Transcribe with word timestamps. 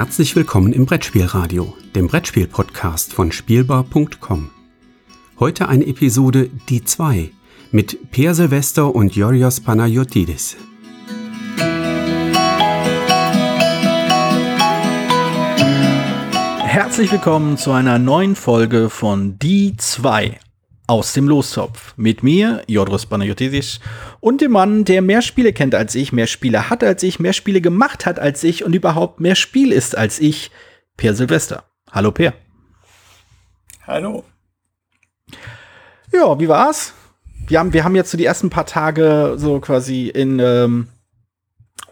Herzlich 0.00 0.34
willkommen 0.34 0.72
im 0.72 0.86
Brettspielradio, 0.86 1.76
dem 1.94 2.06
Brettspiel-Podcast 2.06 3.12
von 3.12 3.30
Spielbar.com. 3.32 4.48
Heute 5.38 5.68
eine 5.68 5.86
Episode 5.86 6.48
Die 6.70 6.82
2 6.82 7.30
mit 7.70 8.10
Per 8.10 8.34
Silvester 8.34 8.94
und 8.94 9.14
Yorios 9.14 9.60
Panayotidis. 9.60 10.56
Herzlich 16.64 17.12
willkommen 17.12 17.58
zu 17.58 17.72
einer 17.72 17.98
neuen 17.98 18.36
Folge 18.36 18.88
von 18.88 19.38
Die 19.38 19.76
2 19.76 20.40
aus 20.90 21.12
dem 21.12 21.28
Lostopf. 21.28 21.94
Mit 21.96 22.24
mir, 22.24 22.64
Jodros 22.66 23.06
Panayotidis, 23.06 23.78
und 24.18 24.40
dem 24.40 24.50
Mann, 24.50 24.84
der 24.84 25.02
mehr 25.02 25.22
Spiele 25.22 25.52
kennt 25.52 25.72
als 25.72 25.94
ich, 25.94 26.12
mehr 26.12 26.26
Spiele 26.26 26.68
hat 26.68 26.82
als 26.82 27.04
ich, 27.04 27.20
mehr 27.20 27.32
Spiele 27.32 27.60
gemacht 27.60 28.06
hat 28.06 28.18
als 28.18 28.42
ich 28.42 28.64
und 28.64 28.74
überhaupt 28.74 29.20
mehr 29.20 29.36
Spiel 29.36 29.70
ist 29.70 29.96
als 29.96 30.18
ich, 30.18 30.50
Per 30.96 31.14
Silvester. 31.14 31.62
Hallo 31.92 32.10
Per. 32.10 32.34
Hallo. 33.86 34.24
Ja, 36.12 36.38
wie 36.40 36.48
war's? 36.48 36.92
Wir 37.46 37.60
haben, 37.60 37.72
wir 37.72 37.84
haben 37.84 37.94
jetzt 37.94 38.10
so 38.10 38.18
die 38.18 38.24
ersten 38.24 38.50
paar 38.50 38.66
Tage 38.66 39.34
so 39.36 39.60
quasi 39.60 40.08
in 40.08 40.40
ähm, 40.40 40.88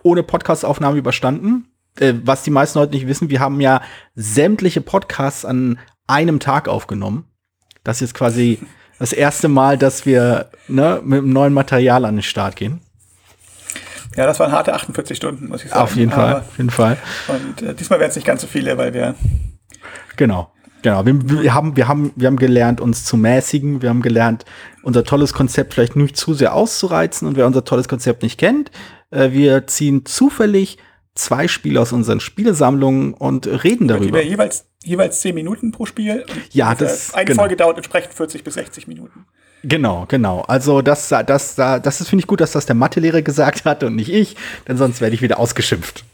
ohne 0.02 0.24
Podcastaufnahme 0.24 0.98
überstanden. 0.98 1.68
Äh, 2.00 2.14
was 2.24 2.42
die 2.42 2.50
meisten 2.50 2.80
Leute 2.80 2.94
nicht 2.94 3.06
wissen, 3.06 3.30
wir 3.30 3.38
haben 3.38 3.60
ja 3.60 3.80
sämtliche 4.16 4.80
Podcasts 4.80 5.44
an 5.44 5.78
einem 6.08 6.40
Tag 6.40 6.66
aufgenommen. 6.66 7.26
Das 7.84 8.02
ist 8.02 8.12
quasi 8.12 8.58
das 8.98 9.12
erste 9.12 9.48
Mal, 9.48 9.78
dass 9.78 10.06
wir 10.06 10.50
ne, 10.66 11.00
mit 11.04 11.18
einem 11.18 11.32
neuen 11.32 11.54
Material 11.54 12.04
an 12.04 12.16
den 12.16 12.22
Start 12.22 12.56
gehen. 12.56 12.80
Ja, 14.16 14.26
das 14.26 14.40
waren 14.40 14.50
harte 14.50 14.74
48 14.74 15.16
Stunden, 15.16 15.48
muss 15.48 15.64
ich 15.64 15.70
sagen. 15.70 15.82
Auf 15.82 15.94
jeden 15.94 16.10
Fall, 16.10 16.36
auf 16.36 16.58
jeden 16.58 16.70
Fall. 16.70 16.96
Und 17.28 17.62
äh, 17.62 17.74
diesmal 17.74 18.00
werden 18.00 18.10
es 18.10 18.16
nicht 18.16 18.26
ganz 18.26 18.40
so 18.40 18.46
viele, 18.46 18.76
weil 18.76 18.92
wir. 18.92 19.14
Genau. 20.16 20.50
Genau, 20.82 21.04
wir, 21.04 21.42
wir, 21.42 21.54
haben, 21.54 21.76
wir, 21.76 21.88
haben, 21.88 22.12
wir 22.14 22.28
haben 22.28 22.36
gelernt, 22.36 22.80
uns 22.80 23.04
zu 23.04 23.16
mäßigen. 23.16 23.82
Wir 23.82 23.88
haben 23.88 24.00
gelernt, 24.00 24.44
unser 24.82 25.02
tolles 25.02 25.32
Konzept 25.32 25.74
vielleicht 25.74 25.96
nicht 25.96 26.16
zu 26.16 26.34
sehr 26.34 26.54
auszureizen. 26.54 27.26
Und 27.26 27.36
wer 27.36 27.46
unser 27.46 27.64
tolles 27.64 27.88
Konzept 27.88 28.22
nicht 28.22 28.38
kennt, 28.38 28.70
äh, 29.10 29.32
wir 29.32 29.66
ziehen 29.66 30.04
zufällig 30.04 30.78
zwei 31.18 31.48
Spiele 31.48 31.80
aus 31.80 31.92
unseren 31.92 32.20
Spielesammlungen 32.20 33.14
und 33.14 33.46
reden 33.64 33.88
darüber. 33.88 34.22
Jeweils, 34.22 34.66
jeweils 34.84 35.20
zehn 35.20 35.34
Minuten 35.34 35.72
pro 35.72 35.86
Spiel. 35.86 36.24
ja, 36.52 36.74
das 36.74 37.14
Eine 37.14 37.26
genau. 37.26 37.42
Folge 37.42 37.56
dauert 37.56 37.76
entsprechend 37.76 38.14
40 38.14 38.44
bis 38.44 38.54
60 38.54 38.86
Minuten. 38.86 39.26
Genau, 39.64 40.06
genau. 40.06 40.42
Also 40.42 40.82
das, 40.82 41.08
das, 41.08 41.26
das, 41.26 41.54
das 41.56 42.00
ist 42.00 42.08
finde 42.08 42.22
ich 42.22 42.26
gut, 42.26 42.40
dass 42.40 42.52
das 42.52 42.66
der 42.66 42.76
Mathelehrer 42.76 43.22
gesagt 43.22 43.64
hat 43.64 43.82
und 43.82 43.96
nicht 43.96 44.12
ich, 44.12 44.36
denn 44.68 44.76
sonst 44.76 45.00
werde 45.00 45.14
ich 45.14 45.22
wieder 45.22 45.38
ausgeschimpft. 45.38 46.04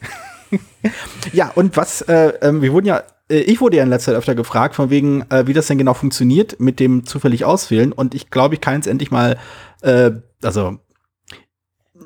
ja, 1.32 1.50
und 1.54 1.76
was, 1.76 2.02
äh, 2.02 2.28
äh, 2.40 2.62
wir 2.62 2.72
wurden 2.72 2.86
ja, 2.86 3.02
äh, 3.28 3.40
ich 3.40 3.60
wurde 3.60 3.76
ja 3.76 3.82
in 3.82 3.90
letzter 3.90 4.12
Zeit 4.12 4.18
öfter 4.18 4.34
gefragt, 4.34 4.74
von 4.74 4.88
wegen, 4.90 5.22
äh, 5.30 5.46
wie 5.46 5.52
das 5.52 5.66
denn 5.66 5.78
genau 5.78 5.94
funktioniert 5.94 6.58
mit 6.58 6.80
dem 6.80 7.04
zufällig 7.04 7.44
auswählen. 7.44 7.92
Und 7.92 8.14
ich 8.14 8.30
glaube, 8.30 8.54
ich 8.54 8.60
kann 8.60 8.76
jetzt 8.76 8.86
endlich 8.86 9.10
mal, 9.10 9.38
äh, 9.82 10.12
also, 10.42 10.78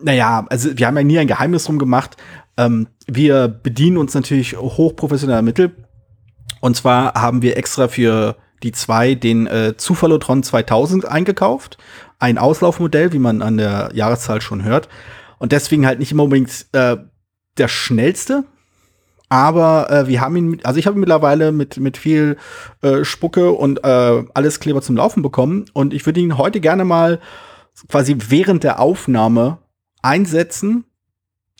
naja, 0.02 0.46
also 0.48 0.76
wir 0.76 0.86
haben 0.86 0.96
ja 0.96 1.04
nie 1.04 1.18
ein 1.18 1.26
Geheimnis 1.26 1.64
drum 1.64 1.78
gemacht. 1.78 2.16
Ähm, 2.58 2.88
wir 3.06 3.48
bedienen 3.48 3.96
uns 3.96 4.12
natürlich 4.12 4.58
hochprofessioneller 4.58 5.42
Mittel. 5.42 5.74
Und 6.60 6.76
zwar 6.76 7.14
haben 7.14 7.40
wir 7.40 7.56
extra 7.56 7.88
für 7.88 8.36
die 8.62 8.72
zwei 8.72 9.14
den 9.14 9.46
äh, 9.46 9.76
Zufallotron 9.76 10.42
2000 10.42 11.06
eingekauft. 11.06 11.78
Ein 12.18 12.36
Auslaufmodell, 12.36 13.12
wie 13.12 13.20
man 13.20 13.40
an 13.40 13.56
der 13.56 13.90
Jahreszahl 13.94 14.40
schon 14.40 14.64
hört. 14.64 14.88
Und 15.38 15.52
deswegen 15.52 15.86
halt 15.86 16.00
nicht 16.00 16.10
immer 16.10 16.24
unbedingt 16.24 16.66
äh, 16.72 16.96
der 17.56 17.68
schnellste. 17.68 18.44
Aber 19.28 19.90
äh, 19.90 20.08
wir 20.08 20.20
haben 20.20 20.36
ihn, 20.36 20.60
also 20.64 20.80
ich 20.80 20.86
habe 20.86 20.96
ihn 20.96 21.00
mittlerweile 21.00 21.52
mit, 21.52 21.76
mit 21.76 21.96
viel 21.96 22.38
äh, 22.82 23.04
Spucke 23.04 23.52
und 23.52 23.84
äh, 23.84 24.24
alles 24.34 24.58
Kleber 24.58 24.82
zum 24.82 24.96
Laufen 24.96 25.22
bekommen. 25.22 25.66
Und 25.74 25.94
ich 25.94 26.04
würde 26.06 26.20
ihn 26.20 26.38
heute 26.38 26.60
gerne 26.60 26.84
mal 26.84 27.20
quasi 27.88 28.16
während 28.28 28.64
der 28.64 28.80
Aufnahme 28.80 29.58
einsetzen 30.02 30.84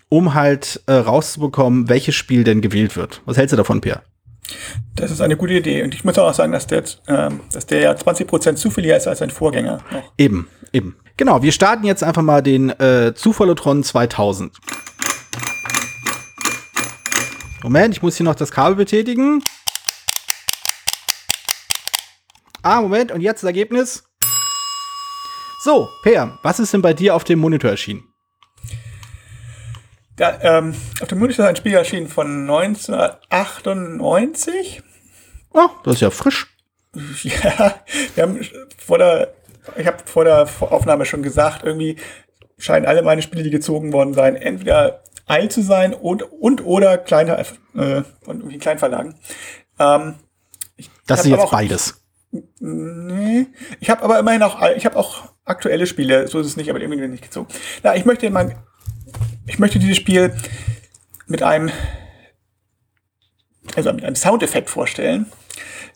um 0.09 0.35
halt 0.35 0.83
äh, 0.87 0.93
rauszubekommen, 0.93 1.89
welches 1.89 2.15
Spiel 2.15 2.45
denn 2.45 2.61
gewählt 2.61 2.97
wird. 2.97 3.23
Was 3.25 3.37
hältst 3.37 3.53
du 3.53 3.57
davon, 3.57 3.81
Pierre? 3.81 4.03
Das 4.95 5.11
ist 5.11 5.21
eine 5.21 5.37
gute 5.37 5.55
Idee. 5.55 5.83
Und 5.83 5.95
ich 5.95 6.05
muss 6.05 6.19
auch 6.19 6.33
sagen, 6.33 6.53
dass 6.53 6.67
der, 6.67 6.83
ähm, 7.07 7.41
dass 7.53 7.67
der 7.67 7.81
ja 7.81 7.93
20% 7.93 8.55
zufälliger 8.55 8.97
ist 8.97 9.07
als 9.07 9.19
sein 9.19 9.31
Vorgänger. 9.31 9.81
Noch. 9.91 10.13
Eben, 10.17 10.49
eben. 10.73 10.97
Genau, 11.17 11.43
wir 11.43 11.53
starten 11.53 11.85
jetzt 11.85 12.03
einfach 12.03 12.23
mal 12.23 12.43
den 12.43 12.71
äh, 12.71 13.13
Zufallotron 13.15 13.83
2000. 13.83 14.57
Moment, 17.63 17.95
ich 17.95 18.03
muss 18.03 18.17
hier 18.17 18.25
noch 18.25 18.37
das 18.37 18.53
Kabel 18.53 18.77
betätigen. 18.77 19.43
Ah, 22.63 22.81
Moment, 22.81 23.13
und 23.13 23.21
jetzt 23.21 23.43
das 23.43 23.49
Ergebnis. 23.49 24.05
So, 25.65 25.89
Per, 26.03 26.39
was 26.43 26.61
ist 26.61 26.73
denn 26.73 26.83
bei 26.83 26.95
dir 26.95 27.15
auf 27.17 27.25
dem 27.25 27.41
Monitor 27.41 27.71
erschienen? 27.71 28.08
Da, 30.19 30.39
ähm, 30.43 30.75
auf 31.01 31.09
dem 31.09 31.19
Monitor 31.21 31.45
ist 31.45 31.49
ein 31.49 31.57
Spiel 31.57 31.75
erschienen 31.75 32.09
von 32.09 32.43
1998. 32.43 34.83
Oh, 35.55 35.69
das 35.85 35.95
ist 35.95 36.01
ja 36.01 36.11
frisch. 36.11 36.49
Ja, 37.23 37.77
wir 38.15 38.25
haben 38.25 38.41
vor 38.77 38.99
der, 38.99 39.33
ich 39.77 39.87
habe 39.87 39.99
vor 40.05 40.25
der 40.25 40.49
Aufnahme 40.61 41.05
schon 41.05 41.23
gesagt, 41.23 41.63
irgendwie 41.65 41.95
scheinen 42.57 42.87
alle 42.87 43.03
meine 43.03 43.23
Spiele, 43.23 43.45
die 43.45 43.51
gezogen 43.51 43.93
worden 43.93 44.15
sein, 44.15 44.35
entweder 44.35 45.05
Eil 45.27 45.49
zu 45.51 45.63
sein 45.63 45.95
und, 45.95 46.23
und 46.23 46.65
oder 46.65 46.99
kleine, 46.99 47.39
äh, 47.39 48.03
von 48.25 48.39
irgendwie 48.39 48.59
Kleinverlagen. 48.59 49.15
Ähm, 49.79 50.17
ich, 50.77 50.91
das 51.07 51.21
ist 51.21 51.27
jetzt 51.27 51.49
beides. 51.51 52.03
Nee, 52.59 53.47
ich 53.79 53.91
habe 53.91 54.03
aber 54.03 54.19
immerhin 54.19 54.43
auch, 54.43 54.61
ich 54.77 54.85
habe 54.85 54.97
auch 54.97 55.35
aktuelle 55.45 55.87
Spiele, 55.87 56.27
so 56.27 56.41
ist 56.41 56.49
es 56.49 56.57
nicht, 56.57 56.71
aber 56.71 56.81
irgendwie 56.81 57.07
nicht 57.07 57.23
gezogen. 57.23 57.47
Na, 57.85 57.95
ich 57.95 58.05
möchte 58.05 58.29
mal 58.31 58.57
ich 59.49 59.59
möchte 59.59 59.79
dieses 59.79 59.97
Spiel 59.97 60.35
mit 61.27 61.43
einem, 61.43 61.71
also 63.75 63.93
mit 63.93 64.05
einem 64.05 64.17
Soundeffekt 64.17 64.71
vorstellen. 64.71 65.27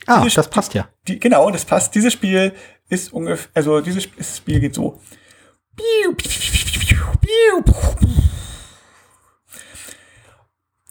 Ah, 0.07 0.21
dieses 0.21 0.35
das 0.35 0.51
passt 0.51 0.75
ja. 0.75 0.89
Die, 1.07 1.21
genau, 1.21 1.51
das 1.51 1.65
passt. 1.65 1.95
Dieses 1.95 2.13
Spiel 2.13 2.55
ist 2.89 3.13
ungefähr, 3.13 3.51
also 3.55 3.81
dieses 3.81 4.05
Spiel 4.05 4.61
geht 4.61 4.75
so. 4.75 5.01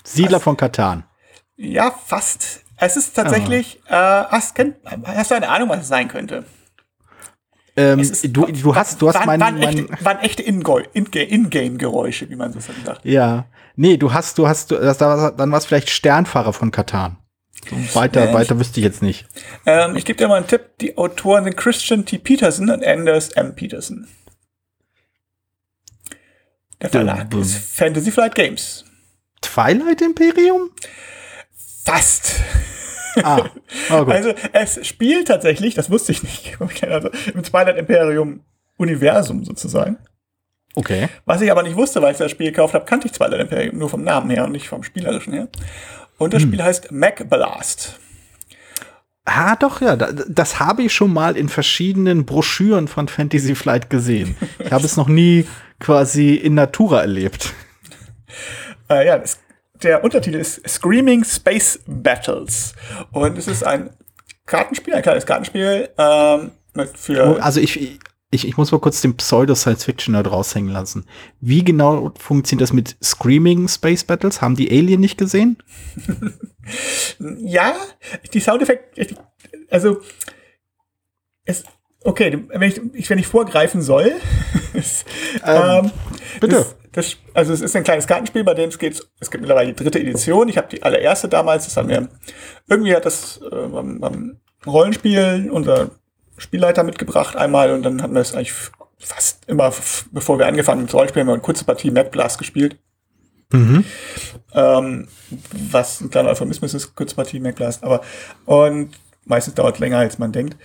Siedler 0.03 0.39
von 0.39 0.57
Katan. 0.57 1.03
Ja, 1.55 1.91
fast. 1.91 2.63
Es 2.78 2.97
ist 2.97 3.13
tatsächlich, 3.13 3.79
ah. 3.88 4.23
äh, 4.23 4.25
hast, 4.31 4.57
hast 5.05 5.31
du 5.31 5.35
eine 5.35 5.49
Ahnung, 5.49 5.69
was 5.69 5.81
es 5.81 5.88
sein 5.88 6.07
könnte? 6.07 6.45
Ähm, 7.78 8.12
du, 8.24 8.48
du 8.48 8.76
hast, 8.76 9.02
du 9.02 9.08
hast 9.08 9.16
waren, 9.16 9.26
mein, 9.26 9.40
waren, 9.40 9.62
echte, 9.62 9.88
waren 10.06 10.20
echte 10.20 10.44
Ingame-Geräusche, 10.44 12.30
wie 12.30 12.36
man 12.36 12.52
so 12.52 12.59
sagt. 12.59 13.06
Ja. 13.06 13.46
Nee, 13.76 13.98
du 13.98 14.14
hast, 14.14 14.38
du 14.38 14.48
hast, 14.48 14.72
du, 14.72 14.76
das, 14.76 14.98
dann 14.98 15.52
war 15.52 15.58
es 15.58 15.66
vielleicht 15.66 15.90
Sternfahrer 15.90 16.52
von 16.54 16.72
Katan. 16.72 17.18
So 17.70 17.96
weiter, 17.96 18.22
Mensch. 18.22 18.34
weiter 18.34 18.59
wüsste 18.59 18.80
ich 18.80 18.84
jetzt 18.84 19.02
nicht. 19.02 19.26
Ähm, 19.66 19.96
ich 19.96 20.04
gebe 20.04 20.18
dir 20.18 20.28
mal 20.28 20.38
einen 20.38 20.48
Tipp. 20.48 20.78
Die 20.80 20.98
Autoren 20.98 21.44
sind 21.46 21.56
Christian 21.56 22.06
T. 22.06 22.18
Peterson 22.18 22.70
und 22.70 22.84
Anders 22.86 23.30
M. 23.30 23.56
Peterson. 23.56 24.08
Der 26.82 26.90
Verlag 26.90 27.34
ist 27.36 27.56
Fantasy 27.76 28.12
Flight 28.12 28.36
Games. 28.36 28.84
Twilight 29.42 30.02
Imperium? 30.02 30.72
Fast. 31.84 32.42
Ah, 33.23 33.49
oh 33.89 34.05
also 34.07 34.33
es 34.53 34.85
spielt 34.88 35.27
tatsächlich, 35.27 35.75
das 35.75 35.89
wusste 35.89 36.11
ich 36.11 36.23
nicht, 36.23 36.57
also 36.88 37.09
im 37.33 37.44
Twilight 37.44 37.77
Imperium 37.77 38.41
Universum 38.77 39.44
sozusagen. 39.44 39.97
Okay. 40.75 41.09
Was 41.25 41.41
ich 41.41 41.51
aber 41.51 41.63
nicht 41.63 41.75
wusste, 41.75 42.01
weil 42.01 42.13
ich 42.13 42.17
das 42.17 42.31
Spiel 42.31 42.47
gekauft 42.47 42.73
habe, 42.73 42.85
kannte 42.85 43.08
ich 43.08 43.13
Twilight 43.13 43.41
Imperium 43.41 43.78
nur 43.78 43.90
vom 43.90 44.03
Namen 44.03 44.29
her 44.29 44.46
und 44.46 44.53
nicht 44.53 44.69
vom 44.69 44.84
spielerischen 44.84 45.34
her. 45.34 45.49
Und 46.17 46.34
das 46.34 46.43
hm. 46.43 46.49
Spiel 46.49 46.63
heißt 46.63 46.91
Mac 46.91 47.29
Blast. 47.29 47.99
Ah, 49.25 49.55
doch, 49.55 49.81
ja. 49.81 49.96
Das 49.96 50.59
habe 50.59 50.84
ich 50.84 50.93
schon 50.93 51.14
mal 51.14 51.37
in 51.37 51.49
verschiedenen 51.49 52.25
Broschüren 52.25 52.87
von 52.87 53.07
Fantasy 53.07 53.55
Flight 53.55 53.90
gesehen. 53.90 54.35
Ich 54.59 54.72
habe 54.72 54.85
es 54.85 54.97
noch 54.97 55.07
nie 55.07 55.46
quasi 55.79 56.35
in 56.35 56.53
Natura 56.53 57.02
erlebt. 57.02 57.53
Äh, 58.90 59.07
ja, 59.07 59.17
das 59.17 59.40
der 59.83 60.03
Untertitel 60.03 60.37
ist 60.37 60.67
Screaming 60.67 61.23
Space 61.23 61.79
Battles. 61.85 62.73
Und 63.11 63.37
es 63.37 63.47
ist 63.47 63.63
ein 63.63 63.89
Kartenspiel, 64.45 64.93
ein 64.93 65.01
kleines 65.01 65.25
Kartenspiel 65.25 65.89
ähm, 65.97 66.51
für. 66.95 67.37
Oh, 67.37 67.41
also 67.41 67.59
ich, 67.59 67.99
ich, 68.31 68.47
ich 68.47 68.57
muss 68.57 68.72
mal 68.72 68.79
kurz 68.79 69.01
den 69.01 69.16
Pseudo-Science-Fiction 69.17 70.13
da 70.13 70.22
raushängen 70.22 70.72
lassen. 70.72 71.05
Wie 71.39 71.63
genau 71.63 72.11
funktioniert 72.17 72.61
das 72.61 72.73
mit 72.73 72.95
Screaming 73.03 73.67
Space 73.67 74.03
Battles? 74.03 74.41
Haben 74.41 74.55
die 74.55 74.69
Alien 74.72 75.01
nicht 75.01 75.17
gesehen? 75.17 75.57
ja, 77.39 77.75
die 78.33 78.39
Soundeffekte, 78.39 79.16
also 79.69 80.01
es, 81.45 81.63
okay, 82.03 82.45
wenn 82.49 82.61
ich, 82.93 83.09
wenn 83.09 83.19
ich 83.19 83.28
vorgreifen 83.28 83.81
soll, 83.81 84.13
ähm, 84.73 84.81
ähm, 85.45 85.91
Bitte. 86.39 86.55
Das, 86.55 86.75
das, 86.93 87.17
also 87.34 87.53
es 87.53 87.61
ist 87.61 87.76
ein 87.76 87.84
kleines 87.84 88.08
Kartenspiel, 88.08 88.43
bei 88.43 88.53
dem 88.53 88.70
es 88.70 88.78
geht, 88.78 89.08
es 89.20 89.32
gibt 89.32 89.41
mittlerweile 89.41 89.73
die 89.73 89.84
dritte 89.84 89.99
Edition. 89.99 90.49
Ich 90.49 90.58
habe 90.58 90.67
die 90.67 90.84
allererste 90.84 91.29
damals, 91.29 91.66
das 91.66 91.78
haben 91.78 91.90
wir, 91.90 92.09
irgendwie 92.67 92.96
hat 92.96 93.05
das 93.05 93.40
äh, 93.41 93.67
beim, 93.67 93.99
beim 93.99 94.40
Rollenspiel 94.66 95.49
unser 95.52 95.91
Spielleiter 96.38 96.84
mitgebracht 96.84 97.35
einmal 97.35 97.72
und 97.72 97.84
dann 97.84 98.02
hatten 98.02 98.14
wir 98.14 98.22
es 98.22 98.34
eigentlich 98.34 98.53
fast 98.99 99.47
immer, 99.47 99.73
bevor 100.11 100.38
wir 100.38 100.47
angefangen 100.47 100.79
haben 100.79 100.85
mit 100.85 100.93
Rollenspielen, 100.93 101.28
haben 101.28 101.32
wir 101.32 101.35
eine 101.35 101.41
kurze 101.41 101.66
Partie 101.66 101.91
Mad 101.91 102.09
Blast 102.09 102.38
gespielt. 102.38 102.78
Mhm. 103.52 103.84
Ähm, 104.53 105.08
was 105.70 106.02
ein 106.02 106.09
kleiner 106.09 106.29
Euphemismus 106.29 106.73
ist, 106.73 106.96
kurze 106.96 107.16
Partie 107.16 107.40
Mad 107.40 107.55
Blast, 107.55 107.84
aber 107.84 108.02
und 108.46 108.91
meistens 109.26 109.55
dauert 109.55 109.79
länger, 109.79 109.99
als 109.99 110.20
man 110.20 110.32
denkt. 110.32 110.58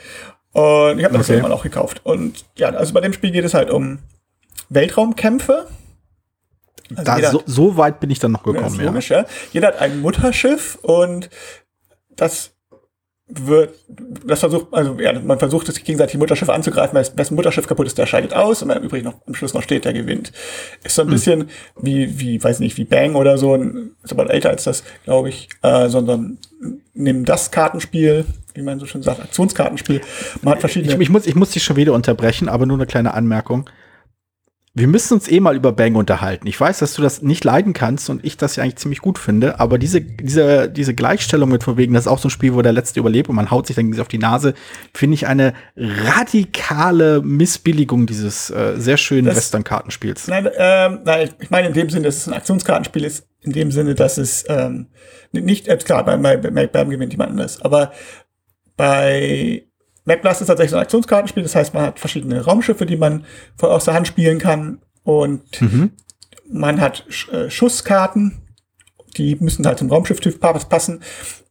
Und 0.52 0.98
ich 0.98 1.04
habe 1.04 1.12
mir 1.12 1.18
das 1.18 1.28
irgendwann 1.28 1.52
auch 1.52 1.62
gekauft. 1.62 2.00
Und 2.04 2.46
ja, 2.56 2.70
also 2.70 2.94
bei 2.94 3.00
dem 3.00 3.12
Spiel 3.12 3.30
geht 3.30 3.44
es 3.44 3.54
halt 3.54 3.70
um 3.70 3.98
Weltraumkämpfe. 4.70 5.68
Also 6.94 7.04
da, 7.04 7.30
so, 7.30 7.42
so, 7.46 7.76
weit 7.76 8.00
bin 8.00 8.10
ich 8.10 8.18
dann 8.18 8.32
noch 8.32 8.42
gekommen. 8.42 8.78
Ja, 8.78 8.86
logisch, 8.86 9.10
ja. 9.10 9.24
Jeder 9.52 9.68
hat 9.68 9.80
ein 9.80 10.00
Mutterschiff 10.00 10.78
und 10.82 11.30
das 12.16 12.56
wird, 13.28 13.74
das 14.24 14.38
versucht, 14.38 14.68
also 14.72 15.00
ja, 15.00 15.12
man 15.20 15.38
versucht 15.40 15.68
es 15.68 15.82
gegenseitig 15.82 16.16
Mutterschiff 16.16 16.48
anzugreifen, 16.48 16.94
weil 16.94 17.04
das 17.16 17.30
Mutterschiff 17.32 17.66
kaputt 17.66 17.86
ist, 17.86 17.98
der 17.98 18.06
scheidet 18.06 18.32
aus 18.32 18.62
und 18.62 18.68
wer 18.68 18.80
übrig 18.80 19.02
noch 19.02 19.14
am 19.26 19.34
Schluss 19.34 19.52
noch 19.52 19.62
steht, 19.62 19.84
der 19.84 19.92
gewinnt. 19.92 20.32
Ist 20.84 20.94
so 20.94 21.02
ein 21.02 21.08
mhm. 21.08 21.12
bisschen 21.12 21.50
wie, 21.80 22.20
wie, 22.20 22.42
weiß 22.42 22.60
nicht, 22.60 22.76
wie 22.76 22.84
Bang 22.84 23.16
oder 23.16 23.36
so, 23.36 23.56
ist 23.56 24.12
aber 24.12 24.30
älter 24.30 24.50
als 24.50 24.64
das, 24.64 24.84
glaube 25.04 25.30
ich, 25.30 25.48
äh, 25.62 25.88
sondern 25.88 26.38
nimm 26.94 27.24
das 27.24 27.50
Kartenspiel, 27.50 28.26
wie 28.54 28.62
man 28.62 28.78
so 28.78 28.86
schön 28.86 29.02
sagt, 29.02 29.20
Aktionskartenspiel. 29.20 30.02
Man 30.42 30.54
hat 30.54 30.60
verschiedene. 30.60 30.94
Ich, 30.94 31.00
ich, 31.00 31.10
muss, 31.10 31.26
ich 31.26 31.34
muss 31.34 31.50
dich 31.50 31.64
schon 31.64 31.76
wieder 31.76 31.94
unterbrechen, 31.94 32.48
aber 32.48 32.64
nur 32.64 32.76
eine 32.76 32.86
kleine 32.86 33.12
Anmerkung 33.12 33.68
wir 34.76 34.88
müssen 34.88 35.14
uns 35.14 35.26
eh 35.26 35.40
mal 35.40 35.56
über 35.56 35.72
Bang 35.72 35.94
unterhalten. 35.94 36.46
Ich 36.46 36.60
weiß, 36.60 36.80
dass 36.80 36.92
du 36.92 37.00
das 37.00 37.22
nicht 37.22 37.44
leiden 37.44 37.72
kannst 37.72 38.10
und 38.10 38.22
ich 38.26 38.36
das 38.36 38.56
ja 38.56 38.62
eigentlich 38.62 38.76
ziemlich 38.76 39.00
gut 39.00 39.18
finde, 39.18 39.58
aber 39.58 39.78
diese, 39.78 40.02
diese, 40.02 40.68
diese 40.68 40.94
Gleichstellung 40.94 41.48
mit 41.48 41.64
von 41.64 41.78
wegen, 41.78 41.94
das 41.94 42.04
ist 42.04 42.08
auch 42.08 42.18
so 42.18 42.28
ein 42.28 42.30
Spiel, 42.30 42.52
wo 42.52 42.60
der 42.60 42.74
Letzte 42.74 43.00
überlebt 43.00 43.30
und 43.30 43.36
man 43.36 43.50
haut 43.50 43.66
sich 43.66 43.74
dann 43.74 43.98
auf 43.98 44.08
die 44.08 44.18
Nase, 44.18 44.52
finde 44.92 45.14
ich 45.14 45.26
eine 45.26 45.54
radikale 45.76 47.22
Missbilligung 47.22 48.06
dieses 48.06 48.50
äh, 48.50 48.74
sehr 48.76 48.98
schönen 48.98 49.34
Western-Kartenspiels. 49.34 50.28
Nein, 50.28 50.46
ähm, 50.58 51.00
nein, 51.06 51.30
ich 51.40 51.48
meine 51.48 51.68
in 51.68 51.72
dem 51.72 51.88
Sinne, 51.88 52.04
dass 52.04 52.18
es 52.18 52.28
ein 52.28 52.34
Aktionskartenspiel 52.34 53.04
ist, 53.04 53.26
in 53.40 53.52
dem 53.52 53.72
Sinne, 53.72 53.94
dass 53.94 54.18
es 54.18 54.44
ähm, 54.50 54.88
nicht, 55.32 55.68
äh, 55.68 55.76
klar, 55.78 56.04
bei, 56.04 56.18
bei, 56.18 56.36
bei 56.36 56.66
Bam 56.66 56.90
gewinnt 56.90 57.14
jemand 57.14 57.30
anders, 57.30 57.62
aber 57.62 57.92
bei 58.76 59.64
MacBlast 60.06 60.40
ist 60.40 60.46
tatsächlich 60.46 60.70
so 60.70 60.76
ein 60.76 60.82
Aktionskartenspiel, 60.82 61.42
das 61.42 61.54
heißt, 61.54 61.74
man 61.74 61.82
hat 61.82 61.98
verschiedene 61.98 62.44
Raumschiffe, 62.44 62.86
die 62.86 62.96
man 62.96 63.24
voll 63.56 63.70
aus 63.70 63.84
der 63.84 63.94
Hand 63.94 64.08
spielen 64.08 64.38
kann 64.38 64.78
und 65.04 65.60
mhm. 65.60 65.90
man 66.50 66.80
hat 66.80 67.04
äh, 67.32 67.50
Schusskarten, 67.50 68.38
die 69.16 69.36
müssen 69.36 69.66
halt 69.66 69.78
zum 69.78 69.90
Raumschifftyp 69.90 70.40
passen 70.40 71.00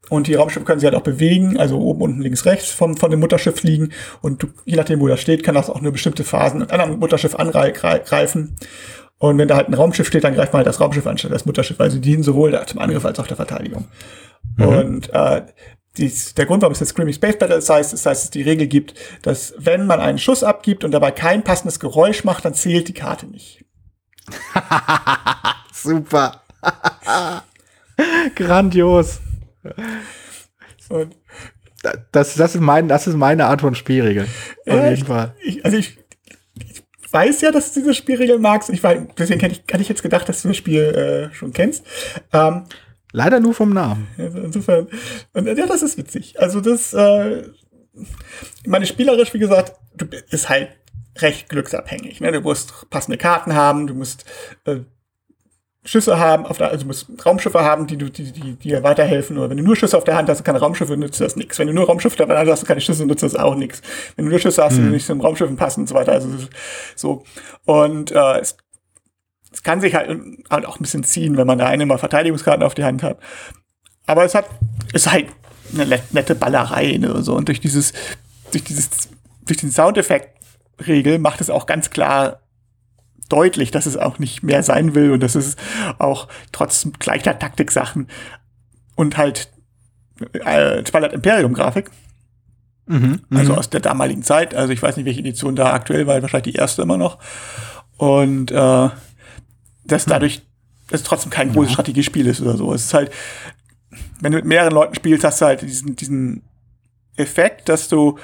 und 0.10 0.28
die 0.28 0.36
Raumschiffe 0.36 0.66
können 0.66 0.80
sich 0.80 0.86
halt 0.86 0.96
auch 0.96 1.04
bewegen, 1.04 1.58
also 1.58 1.80
oben, 1.80 2.02
unten, 2.02 2.22
links, 2.22 2.46
rechts 2.46 2.70
vom, 2.72 2.96
von 2.96 3.12
dem 3.12 3.20
Mutterschiff 3.20 3.58
fliegen 3.58 3.92
und 4.22 4.44
du, 4.44 4.48
je 4.66 4.78
nachdem, 4.78 5.00
wo 5.00 5.08
das 5.08 5.22
steht, 5.22 5.44
kann 5.44 5.56
das 5.56 5.70
auch 5.70 5.82
nur 5.82 5.92
bestimmte 5.92 6.24
Phasen 6.24 6.62
an 6.64 6.82
einem 6.82 7.00
Mutterschiff 7.00 7.36
angreifen. 7.36 8.56
Und 9.18 9.38
wenn 9.38 9.48
da 9.48 9.56
halt 9.56 9.70
ein 9.70 9.74
Raumschiff 9.74 10.08
steht, 10.08 10.26
dann 10.26 10.36
greift 10.36 10.52
man 10.52 10.60
halt 10.60 10.68
das 10.68 10.82
Raumschiff 10.82 11.08
anstatt 11.08 11.32
das 11.32 11.46
Mutterschiff, 11.46 11.80
weil 11.80 11.90
sie 11.90 12.02
dienen 12.02 12.22
sowohl 12.22 12.60
zum 12.66 12.80
Angriff 12.80 13.06
als 13.06 13.20
auch 13.20 13.28
der 13.28 13.38
Verteidigung. 13.38 13.86
Mhm. 14.58 14.66
Und 14.66 15.14
äh, 15.14 15.42
dies, 15.98 16.34
der 16.34 16.46
Grund, 16.46 16.62
warum 16.62 16.74
es 16.74 16.80
jetzt 16.80 16.90
Screaming 16.90 17.14
Space 17.14 17.38
Battle 17.38 17.62
heißt, 17.62 17.94
ist, 17.94 18.06
dass 18.06 18.26
es 18.26 18.30
die 18.30 18.42
Regel 18.42 18.68
gibt, 18.68 18.94
dass 19.22 19.54
wenn 19.58 19.86
man 19.86 20.00
einen 20.00 20.18
Schuss 20.18 20.44
abgibt 20.44 20.84
und 20.84 20.92
dabei 20.92 21.12
kein 21.12 21.44
passendes 21.44 21.80
Geräusch 21.80 22.24
macht, 22.24 22.46
dann 22.46 22.54
zählt 22.54 22.88
die 22.88 22.94
Karte 22.94 23.28
nicht. 23.28 23.64
Super. 25.74 26.42
Grandios. 28.36 29.20
Und 30.90 31.16
das, 32.12 32.36
das, 32.36 32.56
ist 32.56 32.62
mein, 32.62 32.88
das 32.88 33.08
ist 33.08 33.16
meine 33.16 33.46
Art 33.46 33.62
von 33.62 33.76
Spielregel. 33.76 34.24
Auf 34.68 34.74
ja, 34.74 34.90
jeden 34.90 35.06
Fall. 35.06 35.36
Ich, 35.44 35.64
also 35.64 35.78
ich, 35.78 35.98
ich, 36.58 36.84
weiß 37.12 37.42
ja, 37.42 37.52
dass 37.52 37.74
du 37.74 37.80
diese 37.80 37.94
Spielregel 37.94 38.40
magst. 38.40 38.70
Ich 38.70 38.84
war, 38.84 38.96
deswegen 39.18 39.40
hätte 39.40 39.54
ich, 39.56 39.64
hätte 39.72 39.82
ich 39.82 39.90
jetzt 39.90 40.04
gedacht, 40.04 40.28
dass 40.28 40.42
du 40.42 40.50
das 40.50 40.58
Spiel 40.58 40.82
äh, 40.82 41.34
schon 41.34 41.54
kennst. 41.54 41.86
Ähm, 42.34 42.64
Leider 43.16 43.40
nur 43.40 43.54
vom 43.54 43.70
Namen. 43.70 44.10
Also 44.18 44.40
insofern, 44.40 44.88
und 45.32 45.48
ja, 45.48 45.66
das 45.66 45.82
ist 45.82 45.98
witzig. 45.98 46.38
Also 46.38 46.60
das, 46.60 46.94
äh, 46.94 47.44
meine 48.68 48.86
spielerisch, 48.86 49.34
wie 49.34 49.40
gesagt, 49.40 49.74
du 49.96 50.06
ist 50.32 50.50
halt 50.50 50.72
recht 51.20 51.48
glücksabhängig. 51.48 52.20
Ne? 52.20 52.34
Du 52.34 52.42
musst 52.42 52.90
passende 52.90 53.18
Karten 53.18 53.54
haben, 53.56 53.88
du 53.88 53.94
musst 53.94 54.26
äh, 54.66 54.80
Schüsse 55.86 56.20
haben, 56.20 56.46
auf 56.46 56.58
der, 56.58 56.72
also 56.72 56.82
du 56.82 56.88
musst 56.88 57.08
Raumschiffe 57.26 57.62
haben, 57.62 57.88
die, 57.88 57.96
du, 57.96 58.10
die, 58.12 58.34
die, 58.34 58.42
die 58.42 58.56
dir 58.58 58.84
weiterhelfen. 58.84 59.38
Oder 59.38 59.50
wenn 59.50 59.58
du 59.58 59.64
nur 59.64 59.78
Schüsse 59.78 59.98
auf 59.98 60.04
der 60.04 60.18
Hand 60.18 60.28
hast, 60.28 60.44
keine 60.44 60.60
Raumschiffe, 60.60 60.98
nützt 60.98 61.22
das 61.22 61.38
nichts. 61.38 61.58
Wenn 61.58 61.68
du 61.68 61.74
nur 61.74 61.86
Raumschiffe 61.86 62.22
auf 62.22 62.28
der 62.28 62.38
Hand 62.38 62.50
hast, 62.50 62.64
du 62.64 62.68
keine 62.68 62.82
Schüsse, 62.82 63.06
nützt 63.06 63.24
das 63.24 63.36
auch 63.36 63.56
nichts. 63.56 63.82
Wenn 64.18 64.26
du 64.26 64.32
nur 64.32 64.40
Schüsse 64.40 64.62
hast, 64.62 64.76
hm. 64.76 64.88
die 64.88 64.90
nicht 64.90 65.06
zum 65.06 65.22
Raumschiffen 65.22 65.56
passen 65.56 65.82
und 65.82 65.88
so 65.88 65.96
weiter. 65.96 66.12
Also 66.12 66.28
so. 66.98 67.24
Und 67.64 68.12
äh, 68.12 68.40
es 68.40 68.58
es 69.56 69.64
kann 69.64 69.80
sich 69.80 69.96
halt, 69.96 70.22
halt 70.50 70.66
auch 70.66 70.80
ein 70.80 70.84
bisschen 70.84 71.04
ziehen, 71.06 71.38
wenn 71.38 71.48
man 71.48 71.58
da 71.58 71.68
eine 71.68 71.86
mal 71.86 71.98
Verteidigungskarten 71.98 72.64
auf 72.64 72.76
die 72.76 72.84
Hand 72.84 73.04
hat. 73.04 73.20
Aber 74.06 74.26
es 74.26 74.36
hat, 74.36 74.46
ist 74.94 75.10
halt 75.10 75.28
eine 75.74 76.02
nette 76.12 76.36
Ballerei, 76.36 76.98
ne, 76.98 77.22
so. 77.24 77.36
Und 77.36 77.48
durch 77.48 77.62
dieses, 77.62 77.94
durch 78.52 78.66
dieses, 78.66 79.10
durch 79.46 79.58
den 79.58 79.72
Soundeffekt-Regel 79.72 81.20
macht 81.20 81.40
es 81.40 81.50
auch 81.50 81.68
ganz 81.68 81.90
klar 81.90 82.42
deutlich, 83.30 83.72
dass 83.72 83.86
es 83.86 83.96
auch 83.96 84.20
nicht 84.20 84.44
mehr 84.44 84.62
sein 84.62 84.94
will 84.94 85.12
und 85.12 85.24
dass 85.24 85.36
es 85.36 85.56
auch 86.00 86.28
trotz 86.52 86.88
gleicher 87.00 87.40
Taktik-Sachen 87.40 88.08
und 88.96 89.18
halt 89.18 89.50
äh, 90.34 90.84
Twilight 90.84 91.14
Imperium-Grafik. 91.14 91.90
Mhm, 92.88 93.22
also 93.32 93.54
mhm. 93.54 93.58
aus 93.58 93.70
der 93.70 93.80
damaligen 93.80 94.22
Zeit. 94.22 94.54
Also 94.54 94.74
ich 94.74 94.84
weiß 94.84 94.98
nicht, 94.98 95.06
welche 95.06 95.22
Edition 95.22 95.56
da 95.56 95.74
aktuell 95.74 96.06
war, 96.08 96.22
wahrscheinlich 96.22 96.54
die 96.54 96.60
erste 96.60 96.82
immer 96.82 96.98
noch. 96.98 97.18
Und 97.98 98.52
äh, 98.52 98.90
dass 99.86 100.06
hm. 100.06 100.12
dadurch 100.12 100.42
dass 100.88 101.02
es 101.02 101.08
trotzdem 101.08 101.32
kein 101.32 101.52
großes 101.52 101.74
Strategiespiel 101.74 102.28
ist 102.28 102.42
oder 102.42 102.58
so. 102.58 102.74
Es 102.74 102.86
ist 102.86 102.94
halt, 102.94 103.12
wenn 104.20 104.32
du 104.32 104.38
mit 104.38 104.46
mehreren 104.46 104.74
Leuten 104.74 104.96
spielst, 104.96 105.24
hast 105.24 105.42
du 105.42 105.46
halt 105.46 105.62
diesen, 105.62 105.96
diesen 105.96 106.44
Effekt, 107.16 107.70
dass 107.70 107.88
du, 107.88 108.20